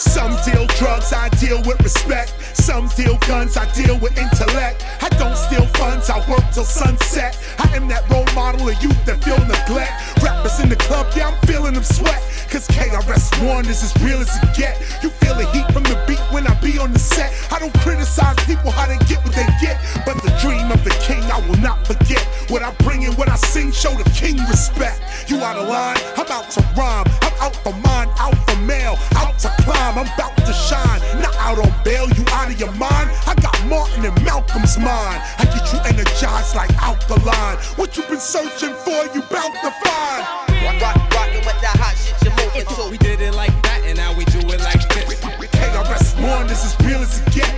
Some 0.00 0.32
deal 0.48 0.64
drugs, 0.80 1.12
I 1.12 1.28
deal 1.36 1.60
with 1.68 1.80
respect. 1.82 2.32
Some 2.70 2.86
deal 2.94 3.18
guns, 3.26 3.56
I 3.56 3.66
deal 3.74 3.98
with 3.98 4.16
intellect. 4.16 4.86
I 5.02 5.08
don't 5.18 5.36
steal 5.36 5.66
funds, 5.74 6.08
I 6.08 6.18
work 6.30 6.44
till 6.54 6.62
sunset. 6.62 7.36
I 7.58 7.66
am 7.74 7.88
that 7.88 8.08
role 8.08 8.24
model 8.32 8.68
of 8.68 8.80
youth 8.80 9.04
that 9.06 9.24
feel 9.24 9.42
neglect. 9.42 9.90
Rappers 10.22 10.60
in 10.60 10.68
the 10.68 10.76
club, 10.76 11.10
yeah, 11.16 11.34
I'm 11.34 11.38
feeling 11.48 11.74
them 11.74 11.82
sweat. 11.82 12.22
Cause 12.46 12.68
KRS1 12.68 13.66
is 13.66 13.82
as 13.82 13.92
real 14.04 14.20
as 14.22 14.30
it 14.38 14.54
get. 14.54 14.78
You 15.02 15.10
feel 15.10 15.34
the 15.34 15.50
heat 15.50 15.66
from 15.74 15.82
the 15.82 15.98
beat 16.06 16.22
when 16.30 16.46
I 16.46 16.54
be 16.62 16.78
on 16.78 16.92
the 16.92 17.00
set. 17.00 17.34
I 17.50 17.58
don't 17.58 17.74
criticize 17.82 18.38
people 18.46 18.70
how 18.70 18.86
they 18.86 19.02
get 19.10 19.18
what 19.26 19.34
they 19.34 19.50
get. 19.60 19.74
But 20.06 20.22
the 20.22 20.30
dream 20.38 20.70
of 20.70 20.84
the 20.84 20.94
king, 21.02 21.26
I 21.26 21.42
will 21.50 21.58
not 21.58 21.84
forget. 21.84 22.22
What 22.54 22.62
I 22.62 22.70
bring 22.86 23.02
in, 23.02 23.14
what 23.18 23.28
I 23.28 23.34
sing, 23.34 23.72
show 23.72 23.90
the 23.98 24.08
king 24.14 24.38
respect. 24.46 25.02
You 25.26 25.42
out 25.42 25.58
of 25.58 25.66
line, 25.66 25.98
I'm 26.14 26.30
out 26.30 26.48
to 26.54 26.62
rhyme. 26.78 27.06
I'm 27.26 27.34
out 27.42 27.56
for 27.66 27.74
mine, 27.82 28.08
out 28.22 28.38
for 28.60 28.66
mail, 28.66 28.98
out 29.16 29.38
to 29.38 29.48
climb. 29.62 29.98
I'm 29.98 30.06
about 30.14 30.36
to 30.36 30.52
shine, 30.52 31.00
not 31.20 31.34
out 31.36 31.58
on 31.58 31.72
bail. 31.84 32.08
You 32.10 32.24
out 32.32 32.50
of 32.50 32.58
your 32.58 32.72
mind? 32.72 33.10
I 33.26 33.34
got 33.40 33.56
Martin 33.66 34.04
and 34.04 34.24
Malcolm's 34.24 34.76
mind. 34.78 35.20
I 35.38 35.44
get 35.44 35.72
you 35.72 35.78
energized 35.84 36.54
like 36.54 36.70
alkaline. 36.82 37.56
What 37.76 37.96
you 37.96 38.02
been 38.04 38.20
searching 38.20 38.74
for, 38.84 39.00
you 39.14 39.22
bout 39.22 39.52
to 39.62 39.70
find. 39.82 40.22
Rock, 40.64 40.80
rock, 40.80 40.96
rockin' 41.14 41.44
with 41.44 41.60
that 41.60 41.76
hot 41.80 41.96
shit 41.96 42.16
you're 42.22 42.36
moving 42.36 42.66
to. 42.66 42.90
We 42.90 42.98
did 42.98 43.20
it 43.20 43.34
like 43.34 43.54
that, 43.62 43.82
and 43.84 43.96
now 43.96 44.12
we 44.12 44.24
do 44.26 44.40
it 44.40 44.60
like 44.60 44.82
this. 44.94 45.20
KRS 45.56 46.20
One, 46.20 46.46
this 46.46 46.64
is 46.64 46.74
real 46.86 47.00
as 47.00 47.20
it 47.20 47.32
get. 47.32 47.50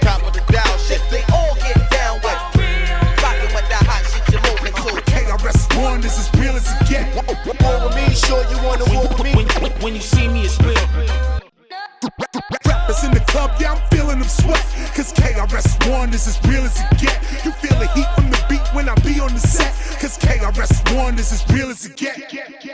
Top 0.00 0.22
of 0.22 0.32
the 0.32 0.40
dial 0.52 0.78
shit, 0.78 1.02
they 1.10 1.22
all 1.32 1.54
get 1.56 1.78
down 1.90 2.16
with. 2.24 2.40
Rockin' 3.22 3.52
with 3.52 3.68
that 3.68 3.84
hot 3.84 4.02
shit 4.08 4.24
you're 4.32 4.44
moving 4.48 4.72
to. 4.72 5.02
KRS 5.10 5.60
One, 5.82 6.00
this 6.00 6.18
is 6.18 6.28
real 6.40 6.56
as 6.56 6.66
it 6.68 6.88
get. 6.88 7.06
War 7.14 7.88
with 7.88 7.96
me, 7.96 8.14
sure 8.14 8.42
you 8.50 8.58
wanna 8.64 8.84
war 8.92 9.02
with 9.02 9.10
me. 9.10 9.15
When, 9.86 9.94
you 9.94 10.00
see 10.00 10.26
me, 10.26 10.42
it's 10.42 10.58
real. 10.62 10.74
Rappers 12.66 13.04
in 13.04 13.12
the 13.12 13.22
club, 13.28 13.52
yeah, 13.60 13.74
I'm 13.74 13.88
feeling 13.88 14.18
them 14.18 14.26
sweat. 14.26 14.60
Cause 14.96 15.12
KRS 15.12 15.88
One 15.88 16.12
is 16.12 16.26
as 16.26 16.44
real 16.44 16.64
as 16.64 16.80
it 16.80 16.98
get. 16.98 17.22
You 17.44 17.52
feel 17.52 17.78
the 17.78 17.86
heat 17.94 18.08
from 18.16 18.28
the 18.28 18.44
beat 18.48 18.66
when 18.74 18.88
I 18.88 18.96
be 19.06 19.20
on 19.20 19.32
the 19.32 19.38
set. 19.38 19.72
Cause 20.00 20.18
KRS 20.18 20.96
One 20.96 21.16
is 21.20 21.32
as 21.32 21.48
real 21.54 21.70
as 21.70 21.86
it 21.86 21.96
get. 21.96 22.18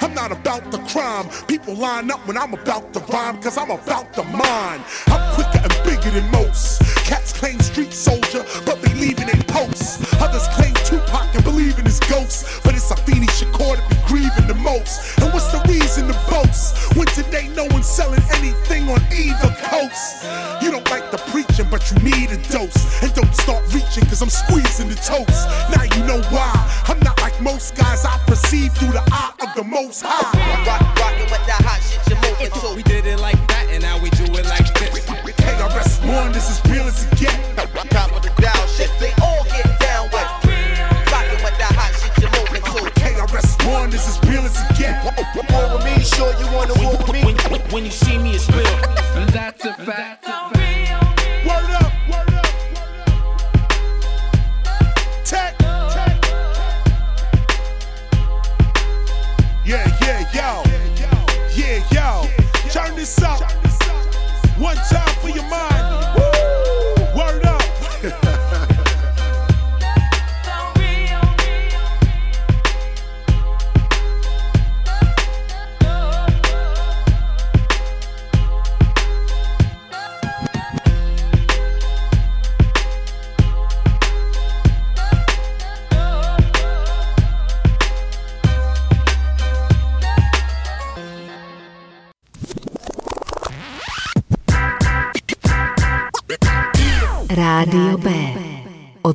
I'm 0.00 0.14
not 0.14 0.32
about 0.32 0.70
the 0.70 0.78
crime. 0.88 1.28
People 1.48 1.74
line 1.74 2.10
up 2.10 2.26
when 2.26 2.38
I'm 2.38 2.54
about 2.54 2.94
to 2.94 3.00
rhyme, 3.00 3.42
cause 3.42 3.58
I'm 3.58 3.70
about 3.70 4.14
the 4.14 4.24
mind. 4.24 4.82
I'm 5.08 5.34
quicker 5.34 5.60
and 5.62 5.84
bigger 5.84 6.18
than 6.18 6.30
most. 6.30 6.80
Cats 7.04 7.34
claim 7.34 7.60
street 7.60 7.92
soldier, 7.92 8.42
but 8.64 8.80
they 8.80 8.94
leaving 8.94 9.28
in 9.28 9.41
the 21.62 21.70
preaching, 21.70 21.70
but 21.70 21.90
you 21.90 22.10
need 22.10 22.30
a 22.30 22.36
dose. 22.50 23.02
And 23.02 23.14
don't 23.14 23.34
start 23.34 23.62
reaching, 23.74 24.04
cause 24.06 24.22
I'm 24.22 24.30
squeezing 24.30 24.88
the 24.88 24.94
toast. 24.96 25.48
Now 25.70 25.82
you 25.82 26.04
know 26.06 26.22
why. 26.30 26.52
I'm 26.88 27.00
not 27.00 27.20
like 27.20 27.40
most 27.40 27.74
guys 27.76 28.04
I 28.04 28.18
perceive 28.26 28.72
through 28.74 28.92
the 28.92 29.02
eye 29.12 29.32
of 29.40 29.54
the 29.54 29.64
most 29.64 30.02
high. 30.04 30.81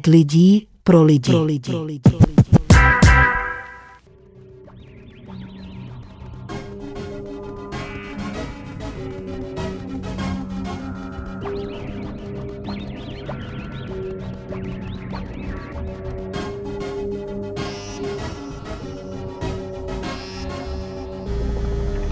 Od 0.08 0.12
lidí 0.12 0.68
pro 0.84 1.03
lidi. 1.03 1.32
Pro 1.32 1.43
lidi. 1.43 1.72
Pro 1.72 1.84
lidi. 1.84 2.18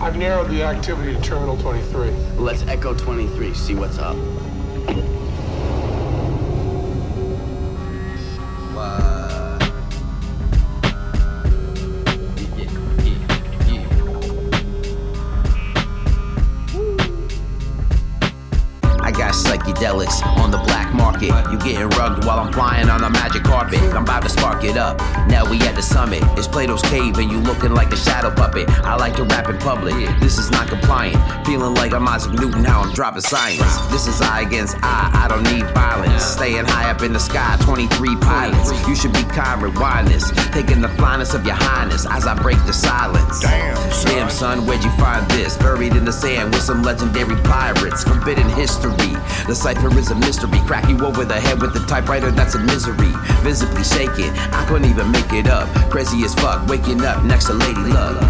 I've 0.01 0.17
narrowed 0.17 0.49
the 0.49 0.63
activity 0.63 1.13
to 1.13 1.21
Terminal 1.21 1.55
23. 1.57 2.11
Let's 2.37 2.61
echo 2.67 2.93
23, 2.93 3.53
see 3.53 3.73
what's 3.73 3.97
up. 3.97 4.17
Getting 21.65 21.89
rugged 21.97 22.23
while 22.25 22.39
I'm 22.39 22.53
flying 22.53 22.89
on 22.89 23.03
a 23.03 23.09
magic 23.09 23.43
carpet. 23.43 23.79
I'm 23.79 24.03
about 24.03 24.21
to 24.21 24.29
spark 24.29 24.63
it 24.63 24.77
up. 24.77 24.99
Now 25.27 25.49
we 25.49 25.59
at 25.61 25.73
the 25.73 25.81
summit. 25.81 26.21
It's 26.37 26.47
Plato's 26.47 26.83
cave 26.83 27.17
and 27.17 27.31
you 27.31 27.39
looking 27.39 27.73
like 27.73 27.91
a 27.91 27.97
shadow 27.97 28.29
puppet. 28.29 28.69
I 28.85 28.95
like 28.95 29.15
to 29.15 29.23
rap 29.23 29.49
in 29.49 29.57
public. 29.57 29.95
This 30.19 30.37
is 30.37 30.51
not 30.51 30.67
compliant. 30.67 31.17
Feeling 31.45 31.73
like 31.73 31.91
I'm 31.91 32.07
Isaac 32.07 32.33
Newton, 32.33 32.63
how 32.63 32.81
I'm 32.81 32.93
dropping 32.93 33.21
science. 33.21 33.77
This 33.89 34.07
is 34.07 34.21
eye 34.21 34.41
against 34.41 34.77
eye. 34.83 35.09
I 35.13 35.27
don't 35.27 35.43
need 35.43 35.65
violence. 35.73 36.23
Staying 36.23 36.65
high 36.65 36.91
up 36.91 37.01
in 37.01 37.13
the 37.13 37.19
sky, 37.19 37.57
23 37.61 38.15
pilots. 38.17 38.87
You 38.87 38.95
should 38.95 39.13
be 39.13 39.23
kind, 39.23 39.61
rewind 39.63 40.07
this. 40.07 40.29
Taking 40.51 40.81
the 40.81 40.89
finest 40.89 41.33
of 41.33 41.45
your 41.45 41.55
highness 41.55 42.05
as 42.05 42.27
I 42.27 42.39
break 42.39 42.63
the 42.65 42.73
silence. 42.73 43.41
Damn, 43.41 43.75
Damn 44.05 44.29
son, 44.29 44.67
where'd 44.67 44.83
you 44.83 44.91
find 44.91 45.27
this? 45.31 45.57
Buried 45.57 45.95
in 45.95 46.05
the 46.05 46.13
sand 46.13 46.53
with 46.53 46.61
some 46.61 46.83
legendary 46.83 47.35
pirates. 47.41 48.03
Forbidden 48.03 48.49
history. 48.49 49.15
The 49.47 49.55
cipher 49.55 49.89
is 49.97 50.11
a 50.11 50.15
mystery. 50.15 50.59
Crack 50.67 50.87
you 50.89 51.03
over 51.03 51.25
the 51.25 51.39
head 51.39 51.54
with 51.59 51.73
the 51.73 51.85
typewriter, 51.85 52.31
that's 52.31 52.55
a 52.55 52.59
misery. 52.59 53.11
Visibly 53.41 53.83
shaking, 53.83 54.31
I 54.51 54.65
couldn't 54.67 54.89
even 54.89 55.11
make 55.11 55.31
it 55.33 55.47
up. 55.47 55.67
Crazy 55.89 56.23
as 56.23 56.33
fuck, 56.35 56.67
waking 56.67 57.01
up 57.01 57.23
next 57.23 57.45
to 57.45 57.53
Lady 57.53 57.81
Luck. 57.81 58.21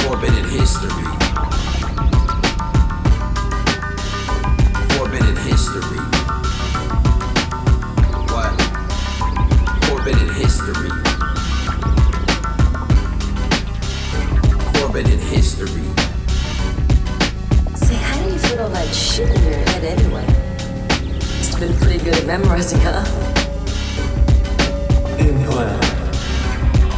Forbidden 0.00 0.48
history. 0.48 1.15
Memorizing, 22.26 22.80
huh? 22.82 23.04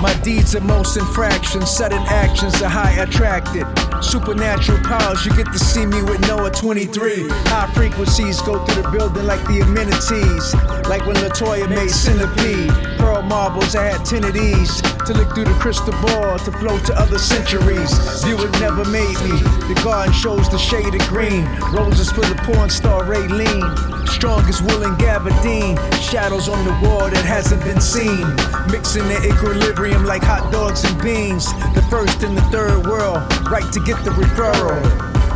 My 0.01 0.15
deeds 0.23 0.55
are 0.55 0.61
most 0.61 0.97
infractions, 0.97 1.71
sudden 1.71 1.99
actions 2.07 2.63
are 2.63 2.69
high 2.69 3.03
attracted. 3.03 3.67
Supernatural 4.03 4.79
powers, 4.85 5.25
you 5.27 5.35
get 5.35 5.47
to 5.53 5.59
see 5.59 5.85
me 5.85 6.03
with 6.03 6.21
Noah 6.29 6.51
23. 6.51 7.29
High 7.29 7.71
frequencies 7.75 8.41
go 8.43 8.65
through 8.65 8.83
the 8.83 8.91
building 8.91 9.27
like 9.27 9.43
the 9.47 9.61
amenities. 9.61 10.55
Like 10.89 11.05
when 11.07 11.17
Latoya 11.17 11.69
made 11.69 11.91
Centipede. 11.91 12.71
Pearl 12.99 13.23
marbles, 13.23 13.75
I 13.75 13.85
had 13.85 14.05
10 14.05 14.25
of 14.25 14.35
these. 14.35 14.81
To 15.07 15.15
look 15.15 15.35
through 15.35 15.45
the 15.45 15.59
crystal 15.61 15.93
ball, 16.03 16.39
to 16.39 16.53
float 16.53 16.85
to 16.87 16.95
other 16.95 17.19
centuries. 17.19 17.93
You 18.25 18.37
would 18.37 18.53
never 18.61 18.85
made 18.85 19.19
me. 19.25 19.37
The 19.69 19.81
garden 19.85 20.13
shows 20.13 20.49
the 20.49 20.59
shade 20.59 20.95
of 20.95 21.03
green. 21.09 21.45
Roses 21.73 22.11
for 22.11 22.23
the 22.23 22.39
porn 22.45 22.71
star 22.71 23.05
Raylene. 23.05 24.09
Strong 24.09 24.47
as 24.47 24.63
wool 24.63 24.83
and 24.85 24.97
gabardine. 24.99 25.77
Shadows 26.01 26.49
on 26.49 26.65
the 26.65 26.73
wall 26.87 27.09
that 27.11 27.25
hasn't 27.25 27.63
been 27.65 27.81
seen. 27.81 28.25
Mixing 28.71 29.07
the 29.09 29.19
equilibrium 29.29 30.05
like 30.05 30.23
hot 30.23 30.51
dogs 30.53 30.85
and 30.85 31.01
beans. 31.03 31.47
The 31.75 31.85
first 31.91 32.23
in 32.23 32.35
the 32.35 32.43
third 32.53 32.87
world, 32.87 33.23
right 33.51 33.71
to 33.73 33.78
get 33.85 34.03
the 34.05 34.11
referral. 34.11 34.83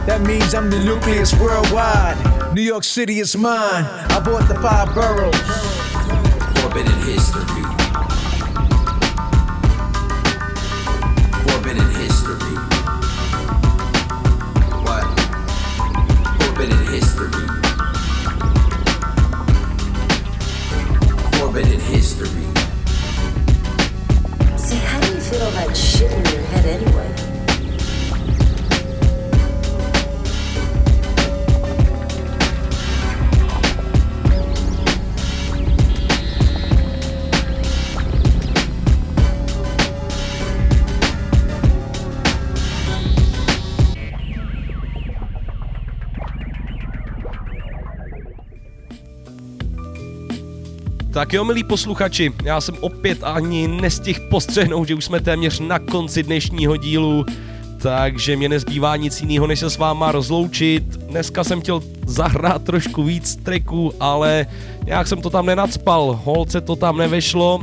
That 0.07 0.23
means 0.23 0.55
I'm 0.55 0.71
the 0.71 0.79
nucleus 0.79 1.35
worldwide. 1.39 2.55
New 2.55 2.63
York 2.63 2.85
City 2.85 3.21
is 3.21 3.37
mine. 3.37 3.85
I 3.85 4.21
bought 4.21 4.49
the 4.49 4.55
five 4.57 4.95
boroughs. 4.95 5.37
Forbidden 6.61 6.99
history. 7.03 7.72
Tak 51.13 51.33
jo, 51.33 51.45
milí 51.45 51.65
posluchači, 51.65 52.33
já 52.45 52.61
jsem 52.61 52.75
opět 52.81 53.19
ani 53.23 53.69
nestihl 53.69 54.21
postřehnout, 54.31 54.89
že 54.89 54.95
už 54.95 55.05
jsme 55.05 55.21
téměř 55.21 55.61
na 55.61 55.79
konci 55.79 56.23
dnešního 56.23 56.77
dílu, 56.77 57.27
takže 57.83 58.37
mě 58.37 58.49
nezbývá 58.49 58.97
nic 58.97 59.21
jiného, 59.21 59.47
než 59.47 59.61
se 59.61 59.71
s 59.71 59.79
váma 59.79 60.13
rozloučit. 60.13 60.83
Dneska 60.83 61.45
jsem 61.45 61.61
chtěl 61.61 61.83
zahrát 62.07 62.63
trošku 62.65 63.03
víc 63.03 63.37
tracků, 63.37 63.93
ale 64.01 64.47
nějak 64.85 65.09
jsem 65.09 65.23
to 65.23 65.31
tam 65.31 65.47
nenacpal, 65.47 66.21
holce 66.25 66.61
to 66.61 66.77
tam 66.77 66.97
nevešlo, 66.97 67.61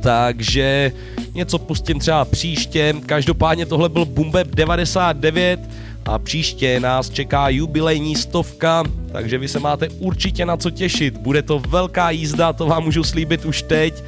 takže 0.00 0.92
něco 1.34 1.58
pustím 1.58 1.98
třeba 1.98 2.24
příště. 2.24 2.94
Každopádně 3.06 3.66
tohle 3.66 3.88
byl 3.88 4.04
Bumbeb 4.04 4.48
99 4.48 5.60
a 6.06 6.18
příště 6.18 6.80
nás 6.80 7.10
čeká 7.10 7.48
jubilejní 7.48 8.16
stovka, 8.16 8.84
takže 9.12 9.38
vy 9.38 9.48
se 9.48 9.60
máte 9.60 9.88
určitě 9.88 10.46
na 10.46 10.56
co 10.56 10.70
těšit. 10.70 11.16
Bude 11.18 11.42
to 11.42 11.58
velká 11.58 12.10
jízda, 12.10 12.52
to 12.52 12.66
vám 12.66 12.84
můžu 12.84 13.04
slíbit 13.04 13.44
už 13.44 13.62
teď. 13.62 14.04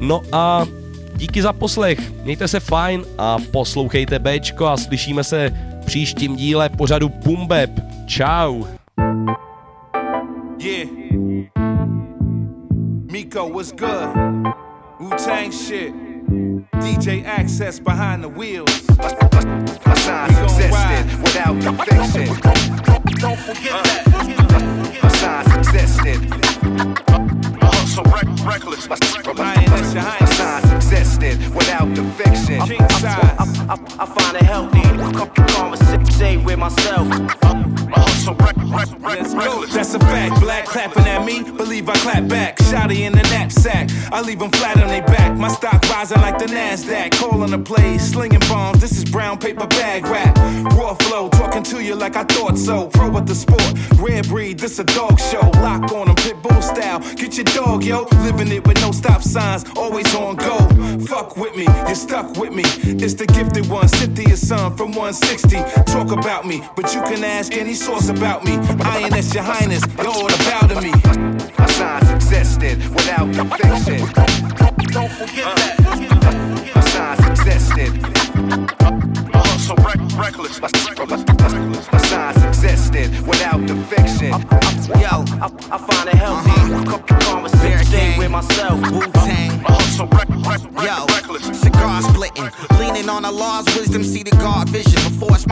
No 0.00 0.22
a 0.32 0.66
díky 1.14 1.42
za 1.42 1.52
poslech, 1.52 2.12
mějte 2.22 2.48
se 2.48 2.60
fajn 2.60 3.04
a 3.18 3.36
poslouchejte 3.50 4.18
Bčko 4.18 4.66
a 4.66 4.76
slyšíme 4.76 5.24
se 5.24 5.52
v 5.82 5.86
příštím 5.86 6.36
díle 6.36 6.68
pořadu 6.68 7.08
Bumbeb. 7.08 7.70
Ciao. 8.08 8.68
Yeah. 10.58 10.88
Miko, 13.12 13.48
what's 13.48 13.72
good? 13.72 14.16
Wu 15.00 15.10
Tang 15.10 15.52
shit. 15.52 16.11
DJ 16.32 17.24
Access 17.24 17.78
behind 17.78 18.24
the 18.24 18.28
wheels. 18.28 18.88
My 18.98 19.94
signs 19.94 20.38
existed 20.38 21.20
without 21.20 21.60
the 21.60 21.72
fiction. 21.84 22.26
Don't 23.20 23.38
forget 23.38 23.84
that. 23.84 24.98
My 25.02 25.08
signs 25.10 25.56
existed. 25.58 26.20
So 27.86 28.02
rec- 28.04 28.46
reckless. 28.46 28.88
My 28.88 28.96
highness. 29.36 30.36
signs 30.36 30.72
existed 30.72 31.38
without 31.54 31.94
fiction. 32.16 32.60
King 32.66 32.88
size. 32.88 33.36
I, 33.38 33.78
I 33.98 34.06
find 34.06 34.36
it 34.36 34.42
healthy. 34.42 34.82
Conversate 35.52 36.42
with 36.44 36.58
myself. 36.58 37.81
So 38.22 38.34
rec- 38.34 38.56
rec- 38.56 39.00
reckless. 39.00 39.74
That's 39.74 39.94
a 39.94 39.98
fact. 39.98 40.40
Black 40.40 40.64
clapping 40.66 41.04
at 41.06 41.24
me, 41.24 41.42
believe 41.42 41.88
I 41.88 41.94
clap 41.94 42.28
back. 42.28 42.58
Shotty 42.58 43.00
in 43.00 43.12
the 43.12 43.22
knapsack. 43.22 43.90
I 44.12 44.20
leave 44.20 44.38
them 44.38 44.50
flat 44.52 44.76
on 44.80 44.88
their 44.88 45.02
back. 45.02 45.36
My 45.36 45.48
stock 45.48 45.82
rising 45.90 46.20
like 46.20 46.38
the 46.38 46.46
NASDAQ. 46.46 47.12
Calling 47.18 47.50
the 47.50 47.58
plays, 47.58 48.02
slinging 48.02 48.40
bombs. 48.48 48.80
This 48.80 48.96
is 48.96 49.04
brown 49.04 49.38
paper 49.38 49.66
bag 49.66 50.06
rap. 50.06 50.36
Raw 50.76 50.94
flow, 50.94 51.28
talking 51.30 51.62
to 51.64 51.82
you 51.82 51.94
like 51.94 52.16
I 52.16 52.24
thought 52.24 52.58
so. 52.58 52.88
Pro 52.88 53.10
with 53.10 53.26
the 53.26 53.34
sport. 53.34 53.72
Rare 53.98 54.22
breed, 54.22 54.58
this 54.58 54.78
a 54.78 54.84
dog 54.84 55.18
show. 55.18 55.50
Lock 55.60 55.90
on 55.92 56.06
them, 56.06 56.16
pit 56.16 56.40
bull 56.42 56.62
style. 56.62 57.00
Get 57.16 57.36
your 57.36 57.44
dog, 57.44 57.84
yo. 57.84 58.04
Living 58.22 58.52
it 58.52 58.66
with 58.66 58.80
no 58.80 58.92
stop 58.92 59.22
signs. 59.22 59.64
Always 59.76 60.14
on 60.14 60.36
go. 60.36 60.58
Fuck 61.06 61.36
with 61.36 61.56
me, 61.56 61.64
you're 61.86 61.94
stuck 61.94 62.36
with 62.36 62.52
me. 62.52 62.62
It's 63.02 63.14
the 63.14 63.26
gifted 63.26 63.68
one, 63.68 63.88
Cynthia's 63.88 64.46
son 64.46 64.76
from 64.76 64.92
160. 64.92 65.56
Talk 65.92 66.12
about 66.12 66.46
me, 66.46 66.62
but 66.76 66.94
you 66.94 67.00
can 67.02 67.24
ask 67.24 67.52
any 67.54 67.74
source 67.82 68.08
about 68.10 68.44
me. 68.44 68.54
INS, 68.84 69.34
your 69.34 69.42
highness, 69.42 69.82
you're 69.98 70.06
all 70.06 70.26
about 70.26 70.68
to 70.70 70.80
me. 70.80 70.92
My 71.58 71.66
signs 71.66 72.10
existed 72.10 72.78
without 72.94 73.26
the 73.32 73.44
fiction. 73.58 73.98
Don't 74.92 75.10
forget 75.10 75.56
that. 75.56 75.74
My 76.76 76.80
signs 76.94 77.26
existed. 77.26 77.90
So 79.58 79.74
rec- 79.82 79.98
reckless. 80.16 80.60
My 80.60 81.98
signs 81.98 82.44
existed 82.44 83.10
without 83.26 83.66
the 83.66 83.74
fiction. 83.90 84.30
Yo, 85.00 85.24
I, 85.42 85.50
I 85.72 85.78
find 85.78 86.08
it 86.08 86.14
healthy. 86.14 86.50
Uh-huh. 86.50 86.98
Conversate 87.18 88.16
with 88.16 88.30
myself. 88.30 89.11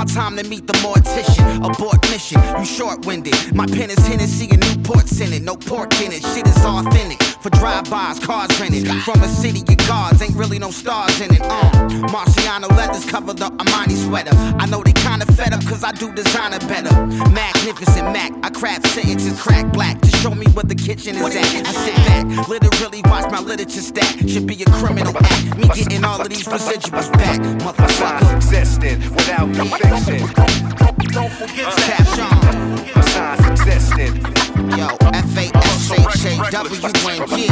My 0.01 0.07
time 0.07 0.35
to 0.35 0.45
meet 0.49 0.67
the 0.67 0.73
mortician. 0.81 1.45
Abort 1.63 2.01
mission, 2.11 2.41
you 2.59 2.65
short-winded. 2.65 3.55
My 3.55 3.67
pen 3.67 3.91
is 3.91 3.99
Hennessy 4.07 4.49
and 4.51 4.63
Newport's 4.63 5.21
in 5.21 5.33
it. 5.35 5.43
No 5.43 5.57
pork 5.57 5.93
in 6.01 6.11
it, 6.11 6.23
shit 6.33 6.47
is 6.49 6.57
authentic. 6.65 7.21
For 7.43 7.51
drive-bys, 7.51 8.19
cars 8.21 8.49
rented. 8.59 8.87
From 9.05 9.23
a 9.23 9.29
city 9.29 9.61
of 9.61 9.77
gods, 9.87 10.23
ain't 10.23 10.35
really 10.37 10.59
no 10.59 10.71
stars 10.71 11.21
in 11.21 11.35
it. 11.35 11.43
Uh, 11.43 11.71
Marciano 12.15 12.69
leathers 12.77 13.05
cover 13.05 13.35
the 13.35 13.51
Armani 13.61 13.97
sweater. 14.07 14.33
I 14.59 14.65
know 14.67 14.83
they 14.83 14.93
kinda 14.93 15.27
fed 15.33 15.53
up 15.53 15.65
cause 15.67 15.85
I 15.85 15.93
do 15.93 16.13
designer 16.15 16.61
better. 16.61 16.95
Magnificent 17.33 18.11
Mac, 18.13 18.33
I 18.43 18.49
craft 18.49 18.87
sentences 18.87 19.39
crack 19.41 19.71
black 19.73 20.01
to 20.01 20.11
show 20.23 20.35
me 20.35 20.47
where 20.55 20.65
the 20.65 20.75
kitchen 20.75 21.17
is 21.17 21.37
at. 21.37 21.67
I 21.69 21.73
sit 21.85 21.97
back, 22.09 22.49
literally 22.49 23.03
watch 23.05 23.31
my 23.31 23.41
literature 23.41 23.83
stack. 23.83 24.17
Should 24.27 24.47
be 24.47 24.63
a 24.63 24.71
criminal 24.81 25.15
act. 25.17 25.59
Me 25.59 25.69
getting 25.75 26.05
all 26.05 26.21
of 26.21 26.29
these 26.31 26.47
residuals 26.47 27.13
back, 27.13 27.39
motherfucker. 27.61 28.37
existed 28.37 28.99
without 29.11 29.49
fiction. 29.99 30.19
Don't 31.13 31.33
forget 31.33 31.67
Caption. 31.77 32.25
My. 32.25 33.01
Yo, 34.77 34.87
F 35.13 35.37
A 35.37 35.51
S 35.57 35.91
H 35.91 36.27
A 36.27 36.51
W 36.51 36.81
N 36.85 37.27
G. 37.29 37.49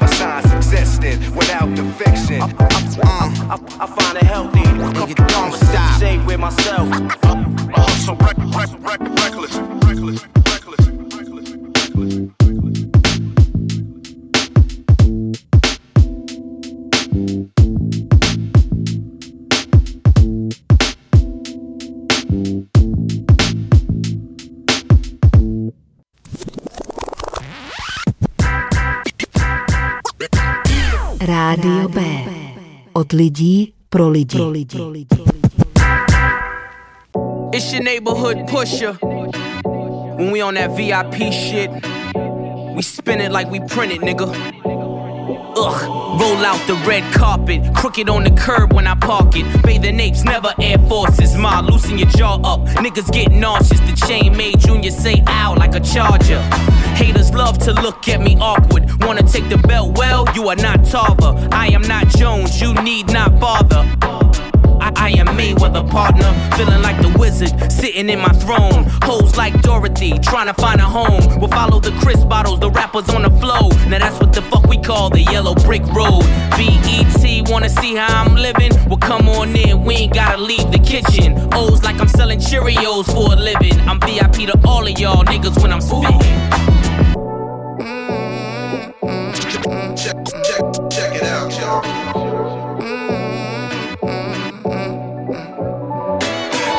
My 0.00 0.06
signs 0.06 1.30
without 1.36 1.74
the 1.76 1.84
fiction. 1.98 2.42
Uh, 2.42 2.48
I, 3.00 3.58
I 3.80 3.86
find 3.86 4.16
it 4.16 4.24
healthy. 4.24 4.60
nigga, 4.60 5.28
don't 5.28 5.52
stop. 5.54 6.00
Conversate 6.00 6.26
with 6.26 6.40
myself. 6.40 6.88
So 8.04 8.14
rec- 8.14 8.38
rec- 8.54 8.80
rec- 8.80 9.00
reckless. 9.00 9.56
Reckless. 9.56 10.24
Reckless. 10.24 10.37
Rádio 31.28 31.88
B. 31.88 32.00
Od 32.92 33.12
lidí 33.12 33.72
pro 33.88 34.08
lidi. 34.08 34.38
It's 37.52 37.72
your 37.72 37.84
neighborhood 37.84 38.46
pusher. 38.46 38.96
When 40.16 40.32
we 40.32 40.40
on 40.42 40.54
that 40.54 40.70
VIP 40.70 41.30
shit, 41.30 41.70
we 42.74 42.82
spin 42.82 43.20
it 43.20 43.30
like 43.30 43.50
we 43.50 43.60
print 43.60 43.92
it, 43.92 44.00
nigga. 44.00 44.77
Ugh, 45.60 46.20
roll 46.20 46.44
out 46.46 46.64
the 46.68 46.74
red 46.86 47.02
carpet, 47.12 47.74
crooked 47.74 48.08
on 48.08 48.22
the 48.22 48.30
curb 48.30 48.72
when 48.72 48.86
I 48.86 48.94
park 48.94 49.34
it. 49.34 49.44
Bathing 49.64 49.98
apes, 49.98 50.22
never 50.22 50.54
Air 50.60 50.78
Forces. 50.88 51.36
Ma, 51.36 51.58
loosen 51.60 51.98
your 51.98 52.08
jaw 52.10 52.36
up. 52.44 52.60
Niggas 52.76 53.10
get 53.10 53.32
nauseous. 53.32 53.80
The 53.80 54.06
chain 54.06 54.36
made 54.36 54.60
Junior 54.60 54.92
say 54.92 55.20
ow 55.26 55.56
like 55.56 55.74
a 55.74 55.80
charger. 55.80 56.40
Haters 56.94 57.32
love 57.34 57.58
to 57.58 57.72
look 57.72 58.06
at 58.08 58.20
me 58.20 58.36
awkward. 58.40 59.02
Wanna 59.02 59.24
take 59.24 59.48
the 59.48 59.58
belt? 59.58 59.98
Well, 59.98 60.26
you 60.32 60.48
are 60.48 60.56
not 60.56 60.84
Tarver. 60.84 61.48
I 61.50 61.66
am 61.68 61.82
not 61.82 62.06
Jones. 62.08 62.60
You 62.60 62.72
need 62.74 63.12
not 63.12 63.40
bother. 63.40 63.82
I, 64.80 64.92
I 64.96 65.08
am 65.20 65.26
Mayweather 65.28 65.88
partner, 65.88 66.32
feeling 66.56 66.82
like 66.82 67.00
the 67.00 67.14
wizard, 67.18 67.70
sitting 67.70 68.08
in 68.08 68.18
my 68.18 68.28
throne. 68.28 68.84
Hoes 69.02 69.36
like 69.36 69.60
Dorothy, 69.62 70.18
trying 70.18 70.46
to 70.46 70.54
find 70.54 70.80
a 70.80 70.84
home. 70.84 71.40
We'll 71.40 71.48
follow 71.48 71.80
the 71.80 71.92
crisp 72.02 72.28
bottles, 72.28 72.60
the 72.60 72.70
rappers 72.70 73.08
on 73.10 73.22
the 73.22 73.30
flow. 73.40 73.68
Now 73.88 73.98
that's 73.98 74.18
what 74.20 74.32
the 74.32 74.42
fuck 74.42 74.66
we 74.66 74.78
call 74.78 75.10
the 75.10 75.20
yellow 75.20 75.54
brick 75.54 75.82
road. 75.88 76.22
BET, 76.56 77.50
wanna 77.50 77.68
see 77.68 77.94
how 77.94 78.24
I'm 78.24 78.34
living? 78.34 78.72
Well, 78.88 78.98
come 78.98 79.28
on 79.28 79.54
in, 79.54 79.84
we 79.84 79.94
ain't 79.94 80.14
gotta 80.14 80.40
leave 80.40 80.70
the 80.70 80.78
kitchen. 80.78 81.36
O's 81.54 81.82
like 81.82 82.00
I'm 82.00 82.08
selling 82.08 82.38
Cheerios 82.38 83.06
for 83.06 83.32
a 83.32 83.36
living. 83.36 83.78
I'm 83.88 84.00
VIP 84.00 84.48
to 84.50 84.60
all 84.64 84.86
of 84.86 84.98
y'all 84.98 85.24
niggas 85.24 85.60
when 85.62 85.72
I'm 85.72 85.80
spitting. 85.80 86.77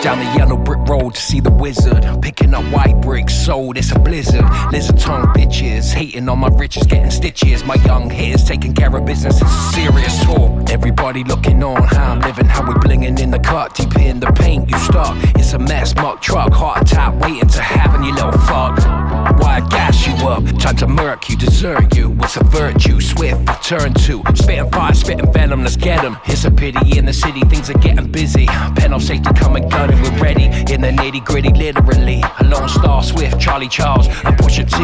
Down 0.10 0.26
the 0.26 0.38
yellow 0.40 0.58
brick 0.58 0.80
road 0.90 1.14
to 1.14 1.22
see 1.22 1.40
the 1.40 1.52
wizard. 1.52 2.04
Picking 2.24 2.56
up 2.56 2.64
white 2.74 3.00
bricks, 3.00 3.32
sold, 3.46 3.78
it's 3.78 3.92
a 3.92 4.00
blizzard. 4.00 4.44
Lizard 4.72 4.98
tongue 4.98 5.28
bitches, 5.36 5.94
hating 5.94 6.28
on 6.28 6.40
my 6.40 6.48
riches, 6.48 6.88
getting 6.88 7.12
stitches. 7.12 7.64
My 7.64 7.76
young 7.86 8.10
hitters 8.10 8.44
taking 8.44 8.74
care 8.74 8.96
of 8.96 9.06
business, 9.06 9.40
it's 9.40 9.52
a 9.52 9.72
serious 9.72 10.24
talk. 10.24 10.72
Everybody 10.72 11.24
looking 11.24 11.62
on 11.64 11.84
how 11.84 12.14
I'm 12.14 12.22
living, 12.22 12.48
how 12.48 12.68
we 12.68 12.74
blinging 12.74 13.20
in 13.20 13.30
the 13.30 13.38
cut. 13.38 13.76
Deep 13.76 13.98
in 13.98 14.20
the 14.20 14.32
paint, 14.32 14.68
you 14.72 14.80
stuck. 14.80 15.16
It's 15.36 15.54
a 15.54 15.60
mess, 15.60 15.94
muck 15.94 16.24
truck, 16.24 16.54
heart 16.54 16.82
attack, 16.82 17.14
waiting 17.20 17.48
to 17.48 17.62
happen, 17.62 18.04
you 18.04 18.12
little 18.12 18.32
fuck. 18.32 18.99
Why 19.40 19.62
I 19.62 19.68
gas 19.70 20.08
you 20.08 20.14
up? 20.28 20.44
Time 20.60 20.78
to 20.78 20.88
murk 20.88 21.30
you, 21.30 21.36
desert 21.36 21.96
you. 21.96 22.16
It's 22.22 22.38
a 22.38 22.44
virtue, 22.46 23.00
swift 23.02 23.40
return 23.50 23.94
to. 24.06 24.24
Spitting 24.36 24.70
fire, 24.72 24.94
spitting 24.94 25.32
venom, 25.34 25.64
let's 25.64 25.76
get 25.76 25.90
get 25.90 26.06
'em. 26.06 26.18
It's 26.26 26.46
a 26.46 26.52
pity 26.52 26.98
in 26.98 27.06
the 27.06 27.14
city, 27.14 27.42
things 27.52 27.70
are 27.70 27.80
getting 27.80 28.08
busy. 28.12 28.46
Pen 28.76 28.94
off 28.94 29.04
safety, 29.04 29.32
come 29.34 29.56
and 29.56 29.70
gun 29.72 29.90
it, 29.92 29.98
we're 30.04 30.24
ready. 30.28 30.46
In 30.74 30.82
the 30.82 30.92
nitty 31.02 31.24
gritty, 31.26 31.52
literally. 31.66 32.24
A 32.42 32.44
lone 32.44 32.70
star, 32.70 33.02
swift, 33.04 33.40
Charlie 33.40 33.68
Charles, 33.68 34.08
and 34.26 34.38
Pusha 34.38 34.66
T. 34.76 34.80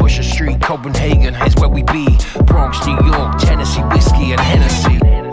Pusha 0.00 0.22
Street, 0.22 0.60
Copenhagen 0.60 1.34
is 1.46 1.54
where 1.56 1.68
we 1.68 1.82
be. 1.82 2.06
Bronx, 2.44 2.86
New 2.86 3.00
York, 3.12 3.38
Tennessee, 3.38 3.82
whiskey 3.92 4.32
and 4.32 4.40
Hennessy. 4.40 5.23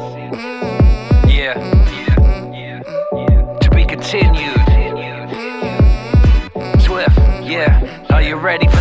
Ready 8.41 8.67
for 8.67 8.80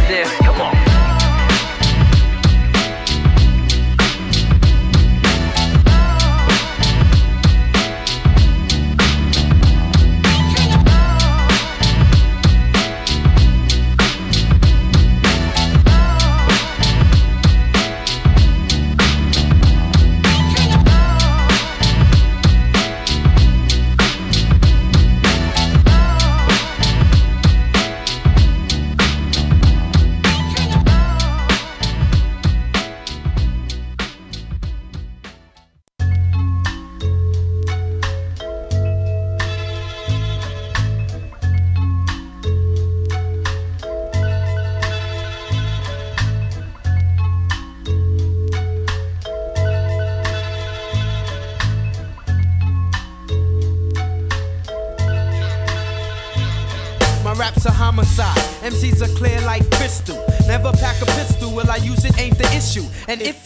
And 63.11 63.21
if 63.23 63.40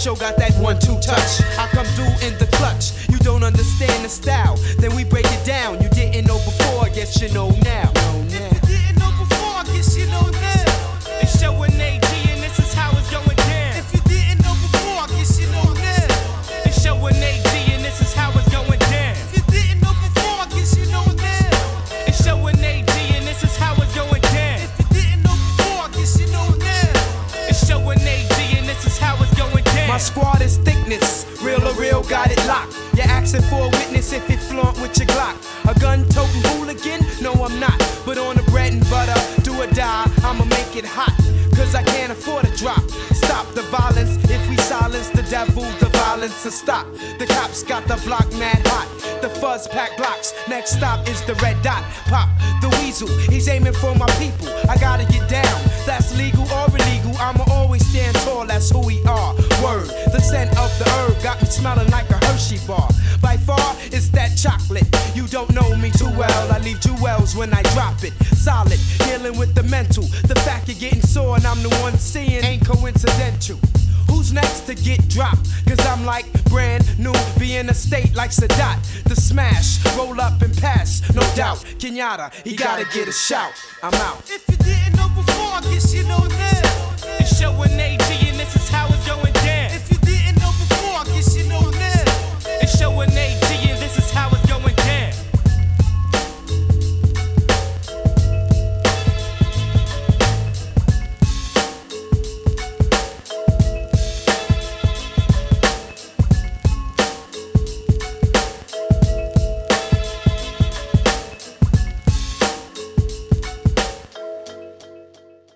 Show 0.00 0.16
got 0.16 0.38
that 0.38 0.54
one 0.54 0.78
two 0.78 0.98
touch. 1.00 1.42
I 1.58 1.68
come 1.72 1.84
through 1.84 2.26
in 2.26 2.32
the 2.38 2.48
clutch. 2.52 3.06
You 3.10 3.18
don't 3.18 3.44
understand 3.44 4.02
the 4.02 4.08
style, 4.08 4.56
then 4.78 4.96
we 4.96 5.04
break 5.04 5.26
it 5.26 5.44
down. 5.44 5.82
You 5.82 5.90
didn't 5.90 6.26
know 6.26 6.38
before, 6.38 6.88
guess 6.88 7.20
you 7.20 7.28
know 7.34 7.50
now. 7.62 8.09
Asking 33.32 33.48
for 33.48 33.64
a 33.64 33.68
witness 33.68 34.12
if 34.12 34.28
you 34.28 34.36
flaunt 34.36 34.80
with 34.80 34.98
your 34.98 35.06
Glock. 35.06 35.36
A 35.70 35.78
gun 35.78 36.04
toting 36.08 36.42
hooligan? 36.50 37.00
No, 37.22 37.32
I'm 37.32 37.60
not. 37.60 37.78
But 38.04 38.18
on 38.18 38.36
the 38.36 38.42
bread 38.50 38.72
and 38.72 38.82
butter, 38.90 39.14
do 39.42 39.52
or 39.60 39.66
die, 39.68 40.10
I'ma 40.24 40.44
make 40.46 40.74
it 40.74 40.84
hot. 40.84 41.14
Cause 41.54 41.74
I 41.74 41.82
can't 41.82 42.10
afford 42.10 42.46
a 42.46 42.56
drop. 42.56 42.82
Stop 43.12 43.46
the 43.54 43.62
violence 43.62 44.16
if 44.30 44.48
we 44.48 44.56
silence 44.56 45.10
the 45.10 45.22
devil, 45.30 45.62
the 45.78 45.89
violence. 46.10 46.32
silencer 46.32 46.50
stop. 46.50 46.86
The 47.18 47.26
cops 47.26 47.62
got 47.62 47.86
the 47.86 47.96
block 48.06 48.26
mad 48.34 48.66
hot. 48.66 48.88
The 49.22 49.28
fuzz 49.28 49.68
pack 49.68 49.96
blocks. 49.96 50.34
Next 50.48 50.72
stop 50.76 51.08
is 51.08 51.22
the 51.22 51.34
red 51.36 51.60
dot. 51.62 51.82
Pop 52.06 52.28
the 52.60 52.68
weasel. 52.80 53.08
He's 53.30 53.48
aiming 53.48 53.74
for 53.74 53.94
my 53.94 54.08
people. 54.18 54.48
I 54.68 54.76
gotta 54.76 55.04
get 55.04 55.28
down. 55.28 55.60
That's 55.86 56.16
legal 56.16 56.44
or 56.50 56.66
illegal. 56.68 57.14
I'ma 57.18 57.44
always 57.50 57.86
stand 57.86 58.16
tall. 58.24 58.46
That's 58.46 58.70
who 58.70 58.80
we 58.86 59.02
are. 59.04 59.34
Word. 59.62 59.88
The 60.12 60.20
scent 60.20 60.50
of 60.58 60.70
the 60.78 60.88
herb 60.96 61.22
got 61.22 61.40
me 61.40 61.48
smelling 61.48 61.90
like 61.90 62.10
a 62.10 62.18
Hershey 62.26 62.58
bar. 62.66 62.88
By 63.22 63.36
far, 63.36 63.76
it's 63.92 64.08
that 64.10 64.36
chocolate. 64.36 64.88
You 65.14 65.26
don't 65.28 65.52
know 65.54 65.76
me 65.76 65.90
too 65.90 66.10
well. 66.18 66.52
I 66.52 66.58
leave 66.58 66.80
jewels 66.80 67.36
when 67.36 67.52
I 67.54 67.62
drop 67.74 68.02
it. 68.02 68.14
Solid, 68.34 68.80
dealing 69.06 69.38
with 69.38 69.54
the 69.54 69.62
mental. 69.64 70.04
The 70.26 70.34
fact 70.46 70.68
you're 70.68 70.78
getting 70.78 71.02
sore 71.02 71.36
and 71.36 71.46
I'm 71.46 71.62
the 71.62 71.70
one 71.82 71.96
seeing 71.98 72.44
ain't 72.44 72.66
coincidental. 72.66 73.58
Who's 74.10 74.32
next 74.32 74.66
to 74.66 74.74
get 74.74 75.08
dropped? 75.08 75.48
Cause 75.66 75.80
I'm 75.86 76.04
like 76.04 76.26
brand 76.44 76.84
new, 76.98 77.12
be 77.38 77.56
in 77.56 77.68
a 77.70 77.74
state 77.74 78.14
like 78.14 78.30
Sadat. 78.30 79.04
The 79.04 79.16
smash, 79.16 79.84
roll 79.96 80.20
up 80.20 80.42
and 80.42 80.56
pass, 80.58 81.02
no 81.14 81.22
doubt. 81.34 81.58
Kenyatta, 81.78 82.32
he 82.46 82.56
gotta 82.56 82.84
get 82.92 83.08
a 83.08 83.12
shout. 83.12 83.52
I'm 83.82 83.94
out. 83.94 84.30
If 84.30 84.44
you 84.50 84.56
didn't 84.56 84.96
know 84.96 85.08
before, 85.14 85.52
I 85.58 85.60
guess 85.72 85.94
you 85.94 86.02
know 86.04 86.18
now. 86.18 86.96
It's 87.18 87.38
Show 87.38 87.52
'n' 87.62 87.80
AG 87.80 88.28
and 88.28 88.38
this 88.38 88.54
is 88.56 88.68
how 88.68 88.86
it's 88.88 89.06
going 89.06 89.39